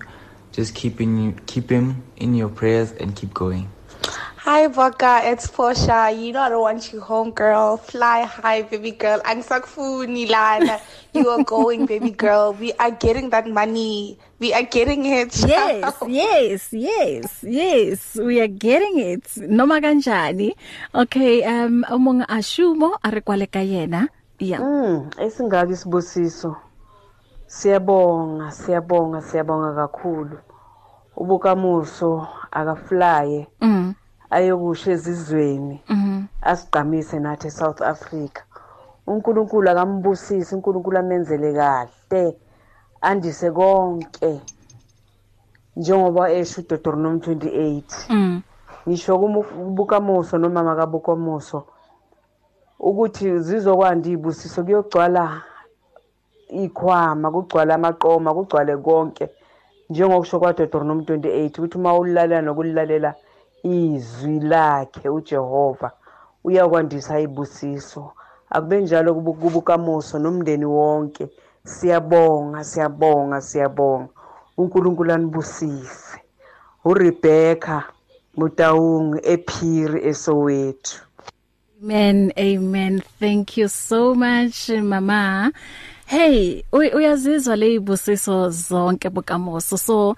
Just 0.52 0.72
keeping 0.76 1.18
you, 1.20 1.32
keep 1.46 1.68
Him 1.68 2.04
in 2.16 2.36
your 2.36 2.48
prayers 2.48 2.92
and 2.92 3.16
keep 3.16 3.34
going. 3.34 3.68
Hi, 4.48 4.64
Baka. 4.64 5.20
It's 5.28 5.44
Portia. 5.44 6.08
You 6.08 6.32
know 6.32 6.40
I 6.40 6.48
don't 6.48 6.64
want 6.64 6.88
you 6.88 7.04
home, 7.04 7.36
girl. 7.36 7.76
Fly 7.76 8.24
high, 8.24 8.64
baby 8.64 8.96
girl. 8.96 9.20
And 9.28 9.44
Nilana. 9.44 10.80
You 11.12 11.28
are 11.28 11.44
going, 11.44 11.84
baby 11.84 12.08
girl. 12.08 12.56
We 12.56 12.72
are 12.80 12.88
getting 12.92 13.28
that 13.28 13.44
money. 13.44 14.16
We 14.40 14.56
are 14.56 14.64
getting 14.64 15.04
it. 15.04 15.36
Child. 15.36 15.92
Yes, 16.08 16.72
yes, 16.72 17.44
yes, 17.44 17.44
yes. 17.44 18.16
We 18.16 18.40
are 18.40 18.48
getting 18.48 18.96
it. 19.04 19.28
Noma 19.36 19.84
kanjani. 19.84 20.56
Okay, 20.96 21.44
um 21.44 21.84
umonga 21.84 22.24
ashumo 22.32 22.96
arekwaleka 23.04 23.60
yena. 23.60 24.08
Yeah. 24.40 24.64
Mm, 24.64 25.12
esingaki 25.20 25.76
sibusiso. 25.76 26.56
Siyabonga, 27.46 28.48
siyabonga, 28.48 29.20
siyabonga 29.20 29.76
kakhulu. 29.76 30.40
Ubukamuso 31.20 32.24
akaflye. 32.48 33.44
Mm. 33.60 33.92
ayokusho 34.30 34.86
ezizweni 34.96 35.76
mhm. 35.88 36.16
asigqamise 36.50 37.16
nathi 37.24 37.46
eSouth 37.50 37.80
Africa 37.92 38.42
uNkulunkulu 39.10 39.66
akambusise 39.72 40.50
uNkulunkulu 40.56 40.96
amenzele 41.02 41.48
kahle 41.58 42.22
andise 43.08 43.48
konke 43.58 44.30
njengoba 45.78 46.24
esho 46.38 46.56
uDeuteronomy 46.60 47.18
28 47.18 47.82
mm. 48.16 48.34
ngisho 48.88 49.12
kubukamuso 49.18 50.34
nomama 50.38 50.72
kabukamuso 50.78 51.58
ukuthi 52.88 53.24
zizokwanda 53.46 54.04
izibusiso 54.08 54.58
kuyogcwala 54.64 55.24
ikhwama 56.62 57.26
kugcwala 57.34 57.72
amaqoma 57.78 58.30
kugcwale 58.36 58.72
konke 58.86 59.24
njengokusho 59.90 60.36
kwaDeuteronomy 60.40 61.02
28 61.02 61.58
ukuthi 61.58 61.76
uma 61.80 61.90
ulalela 61.96 62.40
nokulalela 62.44 63.10
izwi 63.62 64.40
lakhe 64.50 65.08
uJehova 65.08 65.90
uyakwandisa 66.46 67.14
ibusiso 67.26 68.02
akube 68.50 68.78
njalo 68.80 69.10
kubukamuso 69.14 70.14
nomndeni 70.18 70.64
wonke 70.66 71.24
siyabonga 71.64 72.64
siyabonga 72.64 73.40
siyabonga 73.40 74.08
uNkulunkulu 74.58 75.12
anibusise 75.12 76.18
uRebecca 76.84 77.82
Mutaung 78.36 79.18
ePhiri 79.24 80.06
eSoweto 80.10 80.90
Amen 81.82 82.32
amen 82.38 83.02
thank 83.18 83.56
you 83.58 83.68
so 83.68 84.14
much 84.14 84.68
mama 84.70 85.52
hey 86.06 86.62
uyazizwa 86.72 87.56
leyibusiso 87.56 88.50
zonke 88.50 89.10
bukamuso 89.10 89.76
so 89.78 90.16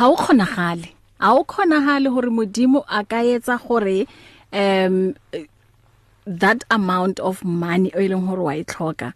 awukhonagale 0.00 0.93
a 1.24 1.32
o 1.32 1.44
khonahale 1.44 2.10
hore 2.12 2.28
modimo 2.30 2.84
a 2.88 3.00
ka 3.10 3.18
etsa 3.24 3.56
gore 3.66 4.06
um 4.52 5.14
that 6.26 6.62
amount 6.70 7.18
of 7.20 7.42
money 7.44 7.90
o 7.96 8.00
ile 8.00 8.16
e 8.16 8.20
hore 8.28 8.42
wa 8.44 8.54
ithloka 8.56 9.08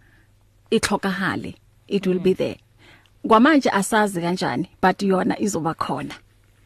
e 0.71 0.77
ithlokahale 0.79 1.49
e 1.49 1.55
it 1.97 2.07
will 2.07 2.19
be 2.19 2.31
mm. 2.31 2.37
there 2.39 2.59
kwamanje 3.29 3.71
asazi 3.71 4.21
kanjani 4.21 4.69
but 4.83 4.99
yona 5.03 5.39
izoba 5.41 5.75
khona 5.75 6.15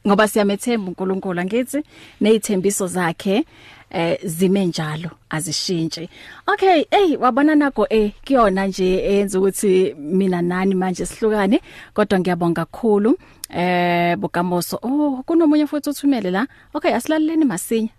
ngoba 0.07 0.28
siyamethemba 0.28 0.86
uNkulunkulu 0.86 1.45
ngithi 1.45 1.78
nezithembiso 2.20 2.86
zakhe 2.86 3.45
eh 3.90 4.18
zime 4.24 4.66
njalo 4.66 5.11
azishintshi 5.30 6.09
okay 6.47 6.84
hey 6.90 7.16
wabona 7.16 7.55
nako 7.55 7.86
eh 7.90 8.12
kuyona 8.26 8.66
nje 8.66 8.84
eyenza 8.86 9.38
ukuthi 9.38 9.95
mina 9.99 10.43
nani 10.43 10.74
manje 10.74 11.07
sihlukane 11.07 11.61
kodwa 11.95 12.20
ngiyabonga 12.20 12.64
kakhulu 12.64 13.18
eh 13.53 14.16
bokamoso 14.16 14.78
oh 14.82 15.22
kunomunye 15.26 15.66
futhi 15.68 15.90
uthumele 15.90 16.30
la 16.30 16.46
okay 16.74 16.94
asilaleleni 16.96 17.44
masinya 17.44 17.92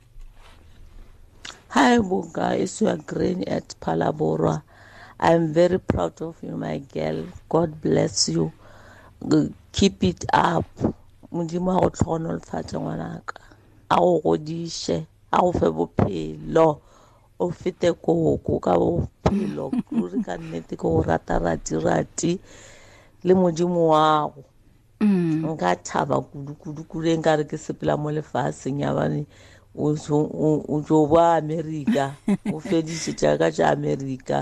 hi 1.69 1.99
bunga 1.99 2.57
is 2.57 2.81
your 2.81 2.97
green 2.97 3.47
at 3.49 3.75
palaborwa 3.79 4.61
i'm 5.21 5.53
very 5.53 5.77
proud 5.77 6.19
of 6.21 6.43
you 6.43 6.57
my 6.57 6.79
girl 6.79 7.23
god 7.49 7.75
bless 7.81 8.29
you 8.29 8.51
keep 9.71 10.03
it 10.03 10.25
up 10.33 10.65
modimo 11.31 11.77
a 11.77 11.81
go 11.81 11.89
tlhonolofatse 11.89 12.77
ngwanaka 12.79 13.39
a 13.89 13.95
go 13.99 14.19
godise 14.23 15.05
a 15.31 15.39
go 15.41 15.51
fe 15.51 15.69
bophelo 15.69 16.81
o 17.39 17.49
fete 17.49 17.93
koko 17.93 18.57
ka 18.59 18.73
bophelo 18.77 19.69
ruri 19.93 20.17
ka 20.25 20.33
nnete 20.37 20.73
ke 20.75 20.81
go 20.81 21.05
rata 21.05 21.37
rati 21.39 21.77
rati 21.79 22.39
le 23.23 23.33
modimo 23.35 23.87
wago 23.93 24.43
nka 25.53 25.71
thaba 25.87 26.15
kudu-kudu-kudu 26.21 27.05
e 27.09 27.15
nka 27.19 27.31
re 27.37 27.43
ke 27.49 27.57
sepela 27.65 27.93
mo 28.01 28.07
lefatsheng 28.15 28.77
ya 28.83 28.91
bane 28.97 29.21
o 29.75 29.95
tso 30.79 30.97
boa 31.09 31.27
america 31.41 32.05
o 32.53 32.57
feditse 32.67 33.09
jaaka 33.19 33.47
ja 33.57 33.65
america 33.75 34.39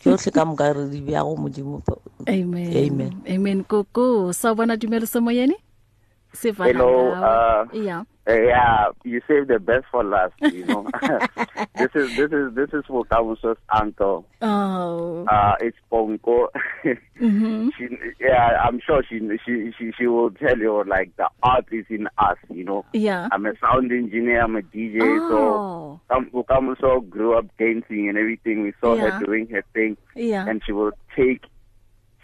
tsotlhe 0.00 0.30
ka 0.36 0.42
moka 0.48 0.66
re 0.76 0.84
di 0.92 1.00
bjago 1.06 1.32
modimo 1.42 1.76
amen 2.26 3.12
amen 3.28 3.58
koko 3.70 4.32
sa 4.40 4.48
bona 4.56 4.76
dumeleso 4.80 5.18
moyene 5.20 5.56
you 6.44 6.72
know 6.74 7.10
uh, 7.12 7.64
yeah 7.72 8.04
eh, 8.28 8.44
yeah 8.46 8.86
you 9.04 9.20
save 9.26 9.48
the 9.48 9.58
best 9.58 9.84
for 9.90 10.04
last 10.04 10.32
you 10.54 10.64
know 10.64 10.88
this 11.76 11.88
is 11.96 12.16
this 12.16 12.30
is 12.30 12.54
this 12.54 12.70
is 12.72 12.84
Vukabuso's 12.88 13.56
uncle 13.76 14.24
oh 14.40 15.24
uh 15.26 15.54
it's 15.60 15.76
Ponko 15.90 16.48
mm 16.84 16.92
-hmm. 17.20 17.68
she, 17.76 17.84
yeah 18.20 18.62
I'm 18.64 18.78
sure 18.86 19.02
she 19.08 19.18
she 19.44 19.54
she 19.76 19.90
she 19.98 20.06
will 20.06 20.30
tell 20.30 20.58
you 20.58 20.84
like 20.86 21.10
the 21.16 21.28
art 21.42 21.66
is 21.72 21.86
in 21.90 22.06
us 22.18 22.38
you 22.50 22.64
know 22.64 22.84
yeah 22.94 23.28
I'm 23.32 23.44
a 23.46 23.52
sound 23.60 23.90
engineer 23.90 24.42
I'm 24.44 24.56
a 24.56 24.62
DJ 24.72 24.98
oh. 25.02 25.28
so 25.30 26.14
um, 26.14 26.30
Vukabuso 26.32 27.00
grew 27.10 27.36
up 27.38 27.46
dancing 27.58 28.08
and 28.08 28.16
everything 28.16 28.62
we 28.62 28.72
saw 28.80 28.94
yeah. 28.94 29.10
her 29.10 29.26
doing 29.26 29.48
her 29.50 29.64
thing 29.74 29.96
yeah 30.14 30.46
and 30.48 30.62
she 30.64 30.72
will 30.72 30.92
take 31.16 31.40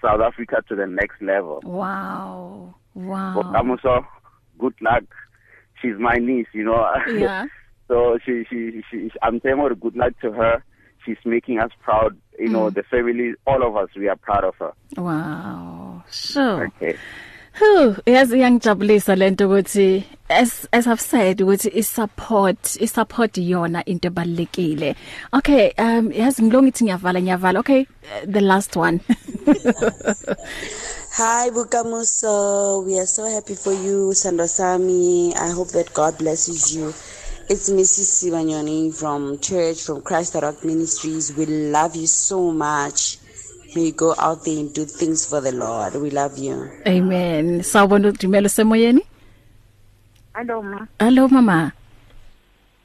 South 0.01 0.21
Africa 0.21 0.63
to 0.69 0.77
the 0.77 0.87
next 0.87 1.21
level 1.21 1.61
wow 1.65 2.73
Wow. 2.97 3.35
But 3.37 3.59
I'm 3.59 3.71
also 3.71 4.07
good 4.59 4.75
luck. 4.81 5.05
She's 5.81 5.97
my 5.99 6.15
niece, 6.17 6.47
you 6.53 6.65
know. 6.65 6.91
Yeah. 7.13 7.45
so 7.89 8.19
she, 8.25 8.45
she 8.51 8.83
she 8.91 9.11
I'm 9.23 9.39
saying 9.43 9.59
what 9.59 9.79
good 9.79 9.95
luck 9.97 10.15
to 10.23 10.33
her. 10.33 10.65
She's 11.05 11.19
making 11.27 11.61
us 11.61 11.71
proud. 11.83 12.17
You 12.39 12.49
mm. 12.49 12.53
know, 12.53 12.71
the 12.71 12.83
family, 12.85 13.35
all 13.47 13.65
of 13.65 13.77
us, 13.77 13.91
we 13.97 14.09
are 14.09 14.17
proud 14.17 14.45
of 14.45 14.55
her. 14.57 14.73
Wow. 14.97 16.05
Sure. 16.11 16.67
Okay. 16.69 16.97
Who 17.61 17.95
yazi 18.11 18.41
yangijabulisa 18.41 19.17
lento 19.19 19.47
ukuthi 19.47 20.03
as 20.31 20.67
as 20.73 20.87
I've 20.87 21.01
said 21.01 21.39
ukuthi 21.41 21.75
i 21.77 21.81
support 21.83 22.77
i 22.81 22.85
support 22.87 23.33
yona 23.35 23.83
into 23.87 24.11
ebalekile. 24.11 24.97
Okay, 25.35 25.73
um 25.77 26.11
yazi 26.13 26.43
ngilongithi 26.45 26.85
ngiyavala 26.89 27.21
ngiyavala. 27.23 27.57
Okay, 27.61 27.87
the 28.27 28.41
last 28.41 28.75
one. 28.77 29.01
Hi, 31.17 31.49
Bukamuso. 31.49 32.85
We 32.85 33.01
are 33.01 33.09
so 33.09 33.25
happy 33.25 33.55
for 33.55 33.73
you, 33.73 34.13
Sandosami. 34.13 35.33
I 35.35 35.49
hope 35.49 35.69
that 35.69 35.89
God 35.95 36.19
blesses 36.19 36.77
you. 36.77 36.93
It's 37.49 37.73
Mrs. 37.73 38.21
Sivanyoni 38.21 38.93
from 38.93 39.39
church, 39.41 39.81
from 39.81 40.03
Christ 40.03 40.35
Rock 40.37 40.61
Ministries. 40.63 41.33
We 41.35 41.47
love 41.73 41.97
you 41.97 42.07
so 42.07 42.53
much. 42.53 43.17
May 43.75 43.87
you 43.89 43.93
go 43.93 44.15
out 44.19 44.45
there 44.45 44.59
and 44.61 44.75
do 44.75 44.85
things 44.85 45.25
for 45.25 45.41
the 45.41 45.53
Lord. 45.53 45.95
We 45.97 46.11
love 46.11 46.37
you. 46.37 46.69
Amen. 46.87 47.63
Sawubona 47.63 48.09
udumelo 48.09 48.49
semoyeni? 48.51 49.01
Hello 50.35 50.61
ma. 50.63 50.85
Hello 51.01 51.29
mama. 51.29 51.73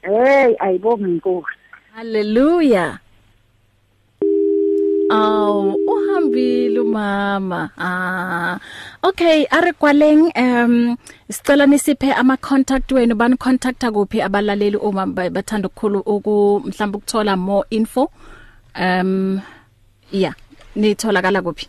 Hey, 0.02 0.56
ayibonga 0.58 1.06
inkosi. 1.08 1.46
Hallelujah. 1.92 2.98
aw 5.12 5.60
uhambile 5.94 6.80
umama 6.80 7.60
ah 7.78 8.56
okay 9.08 9.44
aregwaleng 9.58 10.24
um 10.42 10.96
sicela 11.28 11.66
nisiphe 11.68 12.08
ama 12.12 12.36
contact 12.36 12.88
wenu 12.96 13.14
bani 13.20 13.36
contacta 13.36 13.90
kuphi 13.92 14.18
abalaleli 14.26 14.76
uma 14.88 15.04
bathanda 15.06 15.68
ukukhulu 15.68 16.00
uku 16.14 16.34
mhlawumbe 16.66 16.96
ukuthola 16.98 17.34
more 17.36 17.66
info 17.78 18.02
um 18.80 19.40
yeah 20.10 20.34
nitholakala 20.76 21.42
kuphi 21.42 21.66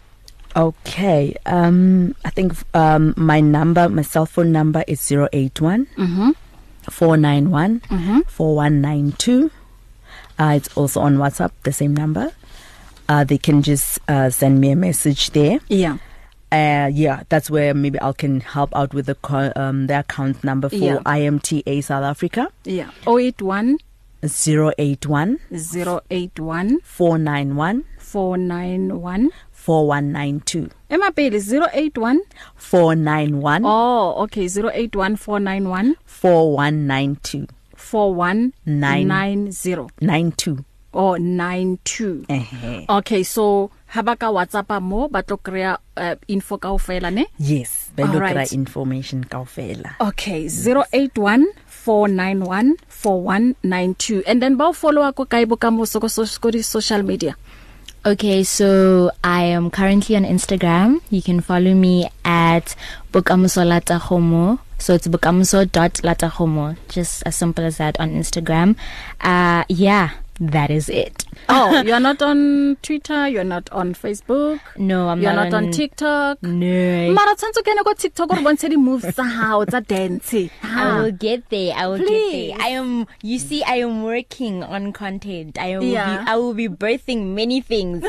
Okay. 0.56 1.34
Um 1.50 2.14
I 2.24 2.30
think 2.36 2.54
um 2.82 3.04
my 3.30 3.40
number 3.56 3.86
my 3.90 4.04
cell 4.04 4.28
phone 4.34 4.52
number 4.58 4.84
is 4.94 5.00
081 5.12 5.88
Mhm. 5.98 6.30
Mm 6.30 6.34
491 6.92 7.82
mm 7.90 8.00
-hmm. 8.04 8.20
4192. 8.30 9.50
Uh 10.42 10.54
it's 10.58 10.70
also 10.78 11.02
on 11.08 11.18
WhatsApp 11.18 11.52
the 11.64 11.74
same 11.80 11.94
number. 12.02 12.30
uh, 13.10 13.24
they 13.24 13.38
can 13.40 13.62
just 13.62 14.00
uh, 14.08 14.28
send 14.30 14.62
me 14.62 14.72
a 14.72 14.76
message 14.76 15.30
there. 15.32 15.60
Yeah. 15.68 15.98
Uh, 16.52 16.88
yeah, 16.94 17.24
that's 17.30 17.50
where 17.50 17.74
maybe 17.74 17.98
I 18.02 18.12
can 18.14 18.40
help 18.42 18.76
out 18.76 18.94
with 18.94 19.08
the 19.08 19.18
um, 19.56 19.88
the 19.88 20.00
account 20.00 20.44
number 20.44 20.70
for 20.70 20.76
yeah. 20.76 20.98
IMTA 21.00 21.84
South 21.84 22.04
Africa. 22.04 22.52
Yeah. 22.64 22.92
081 23.08 23.80
081 24.22 24.74
081 25.52 26.80
491 26.86 27.84
491 27.98 29.32
4192 29.52 30.70
emapeli 30.92 31.40
081 31.74 32.22
491 32.58 33.66
oh 33.66 34.14
okay 34.24 34.44
081 34.48 35.16
491 35.16 35.96
4192 36.06 37.48
4190 37.76 39.88
92 40.02 40.66
or 41.02 41.12
92 41.18 42.26
uh 42.30 42.34
-huh. 42.34 42.90
okay 42.98 43.24
so 43.36 43.44
habaka 43.94 44.28
whatsapp 44.38 44.70
mo 44.92 45.00
batlo 45.14 45.38
krea 45.46 45.72
uh, 46.04 46.14
info 46.36 46.56
kaofela 46.64 47.10
ne 47.18 47.26
yes 47.52 47.70
batlo 47.98 48.20
right. 48.20 48.34
krea 48.34 48.48
information 48.62 49.20
kaofela 49.34 49.92
okay 50.00 50.42
081 50.46 51.46
491 51.86 52.76
4192 53.04 54.24
and 54.30 54.38
then 54.42 54.54
ba 54.60 54.66
follow 54.82 55.04
ako 55.10 55.24
kae 55.32 55.46
bokamoso 55.52 55.96
ko 56.04 56.10
social 56.76 57.04
media 57.12 57.36
Okay, 58.12 58.40
so 58.58 58.68
I 59.40 59.42
am 59.58 59.66
currently 59.78 60.14
on 60.20 60.26
Instagram. 60.36 60.90
You 61.16 61.22
can 61.28 61.40
follow 61.50 61.74
me 61.88 61.96
at 62.50 62.68
bokamosolatahomo. 63.14 64.46
So 64.84 64.90
it's 64.98 65.08
bokamoso.latahomo. 65.14 66.66
Just 66.96 67.14
as 67.28 67.36
simple 67.42 67.64
as 67.70 67.76
that 67.82 67.96
on 68.04 68.10
Instagram. 68.22 68.70
Uh 69.32 69.64
yeah, 69.86 70.06
That 70.40 70.72
is 70.72 70.90
it. 70.90 71.26
oh, 71.50 71.82
you're 71.86 72.00
not 72.00 72.22
on 72.22 72.78
Twitter, 72.82 73.28
you're 73.28 73.44
not 73.48 73.70
on 73.72 73.94
Facebook. 73.94 74.60
No, 74.78 75.10
I'm 75.10 75.22
you're 75.22 75.34
not, 75.34 75.50
not 75.52 75.58
on, 75.58 75.66
on 75.68 75.72
TikTok. 75.72 76.44
No. 76.44 77.12
Mara 77.14 77.34
tsantsa 77.36 77.62
kene 77.64 77.84
go 77.84 77.94
TikTok 77.94 78.30
gore 78.30 78.40
bontshe 78.46 78.70
di 78.70 78.78
moves 78.78 79.06
tsa 79.16 79.24
hao 79.24 79.66
tsa 79.66 79.80
dance. 79.82 80.48
I 80.64 80.98
will 81.02 81.12
get 81.12 81.50
there. 81.50 81.74
I 81.76 81.88
will 81.88 81.98
Please. 81.98 82.52
get 82.52 82.58
there. 82.58 82.66
I 82.66 82.70
am 82.80 83.08
you 83.22 83.40
see 83.40 83.64
I 83.64 83.78
am 83.80 84.04
working 84.04 84.64
on 84.64 84.94
content. 84.94 85.58
I 85.58 85.78
will 85.78 85.86
yeah. 85.86 86.24
be 86.24 86.32
I 86.32 86.36
will 86.38 86.54
be 86.54 86.68
birthing 86.68 87.34
many 87.36 87.62
things. 87.62 88.06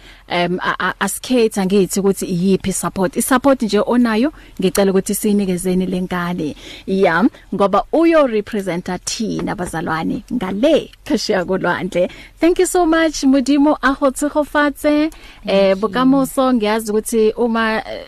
um 0.49 0.57
asikhetha 0.99 1.65
ngithi 1.65 1.99
ukuthi 1.99 2.25
iyipi 2.25 2.73
support 2.73 3.15
isupport 3.15 3.61
nje 3.61 3.79
onayo 3.85 4.33
ngicela 4.59 4.91
ukuthi 4.91 5.15
sinikezeni 5.15 5.85
lengane 5.85 6.55
ya 6.87 7.23
ngoba 7.53 7.83
uyo 7.91 8.27
representa 8.27 8.97
thina 8.97 9.55
bazalwane 9.55 10.23
ngale 10.33 10.91
phesheya 11.05 11.45
kolwandle 11.45 12.11
thank 12.39 12.59
you 12.59 12.67
so 12.67 12.85
much 12.85 13.23
mudimo 13.23 13.77
ahotse 13.81 14.29
khofatse 14.29 15.09
eh 15.45 15.75
bokamoso 15.77 16.53
ngiyazi 16.53 16.91
ukuthi 16.91 17.31
uma 17.37 17.81
eh, 17.91 18.05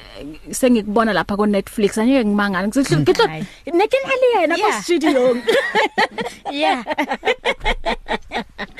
sengikubona 0.51 1.14
lapha 1.14 1.36
ko 1.38 1.45
Netflix 1.45 1.97
angeke 1.97 2.26
ngimangala 2.26 2.68
ngizihlukihle 2.68 3.45
nekinhali 3.68 4.28
yena 4.39 4.55
ku 4.57 4.70
studio 4.84 5.36
yeah 6.51 6.80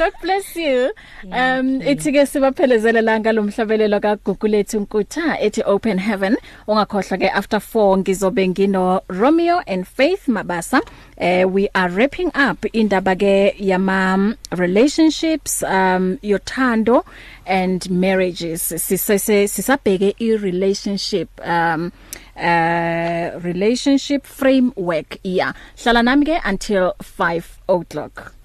God 0.00 0.14
bless 0.24 0.56
you. 0.56 0.92
Um 1.30 1.66
ithike 1.92 2.22
sibaphelezele 2.30 3.00
la 3.04 3.14
ngalomhlabelelo 3.20 3.98
kaGugulethu 4.00 4.80
Nkutha 4.80 5.40
ethi 5.46 5.62
Open 5.74 5.98
Heaven 6.06 6.36
ongakhohlwa 6.70 7.18
ke 7.20 7.28
after 7.40 7.58
4 7.60 7.96
ngizobe 8.00 8.46
ngino 8.48 8.84
Romeo 9.08 9.58
and 9.74 9.86
Faith 9.86 10.24
Mabasa. 10.36 10.80
Eh 11.20 11.44
we 11.44 11.68
are 11.74 11.90
wrapping 11.98 12.30
up 12.46 12.62
indaba 12.72 13.12
ke 13.24 13.34
yama 13.72 14.00
relationships 14.64 15.60
um 15.64 16.16
yothando 16.32 17.04
and 17.44 17.90
marriages. 17.90 18.62
Sisase 18.88 19.44
sisabheke 19.56 20.14
i 20.18 20.32
relationship 20.46 21.28
um 21.46 21.92
uh 22.40 23.36
relationship 23.50 24.24
framework 24.24 25.18
yeah. 25.22 25.52
Hlala 25.76 26.02
nami 26.02 26.24
ke 26.32 26.40
until 26.54 26.94
5 27.02 27.56
o'clock. 27.68 28.39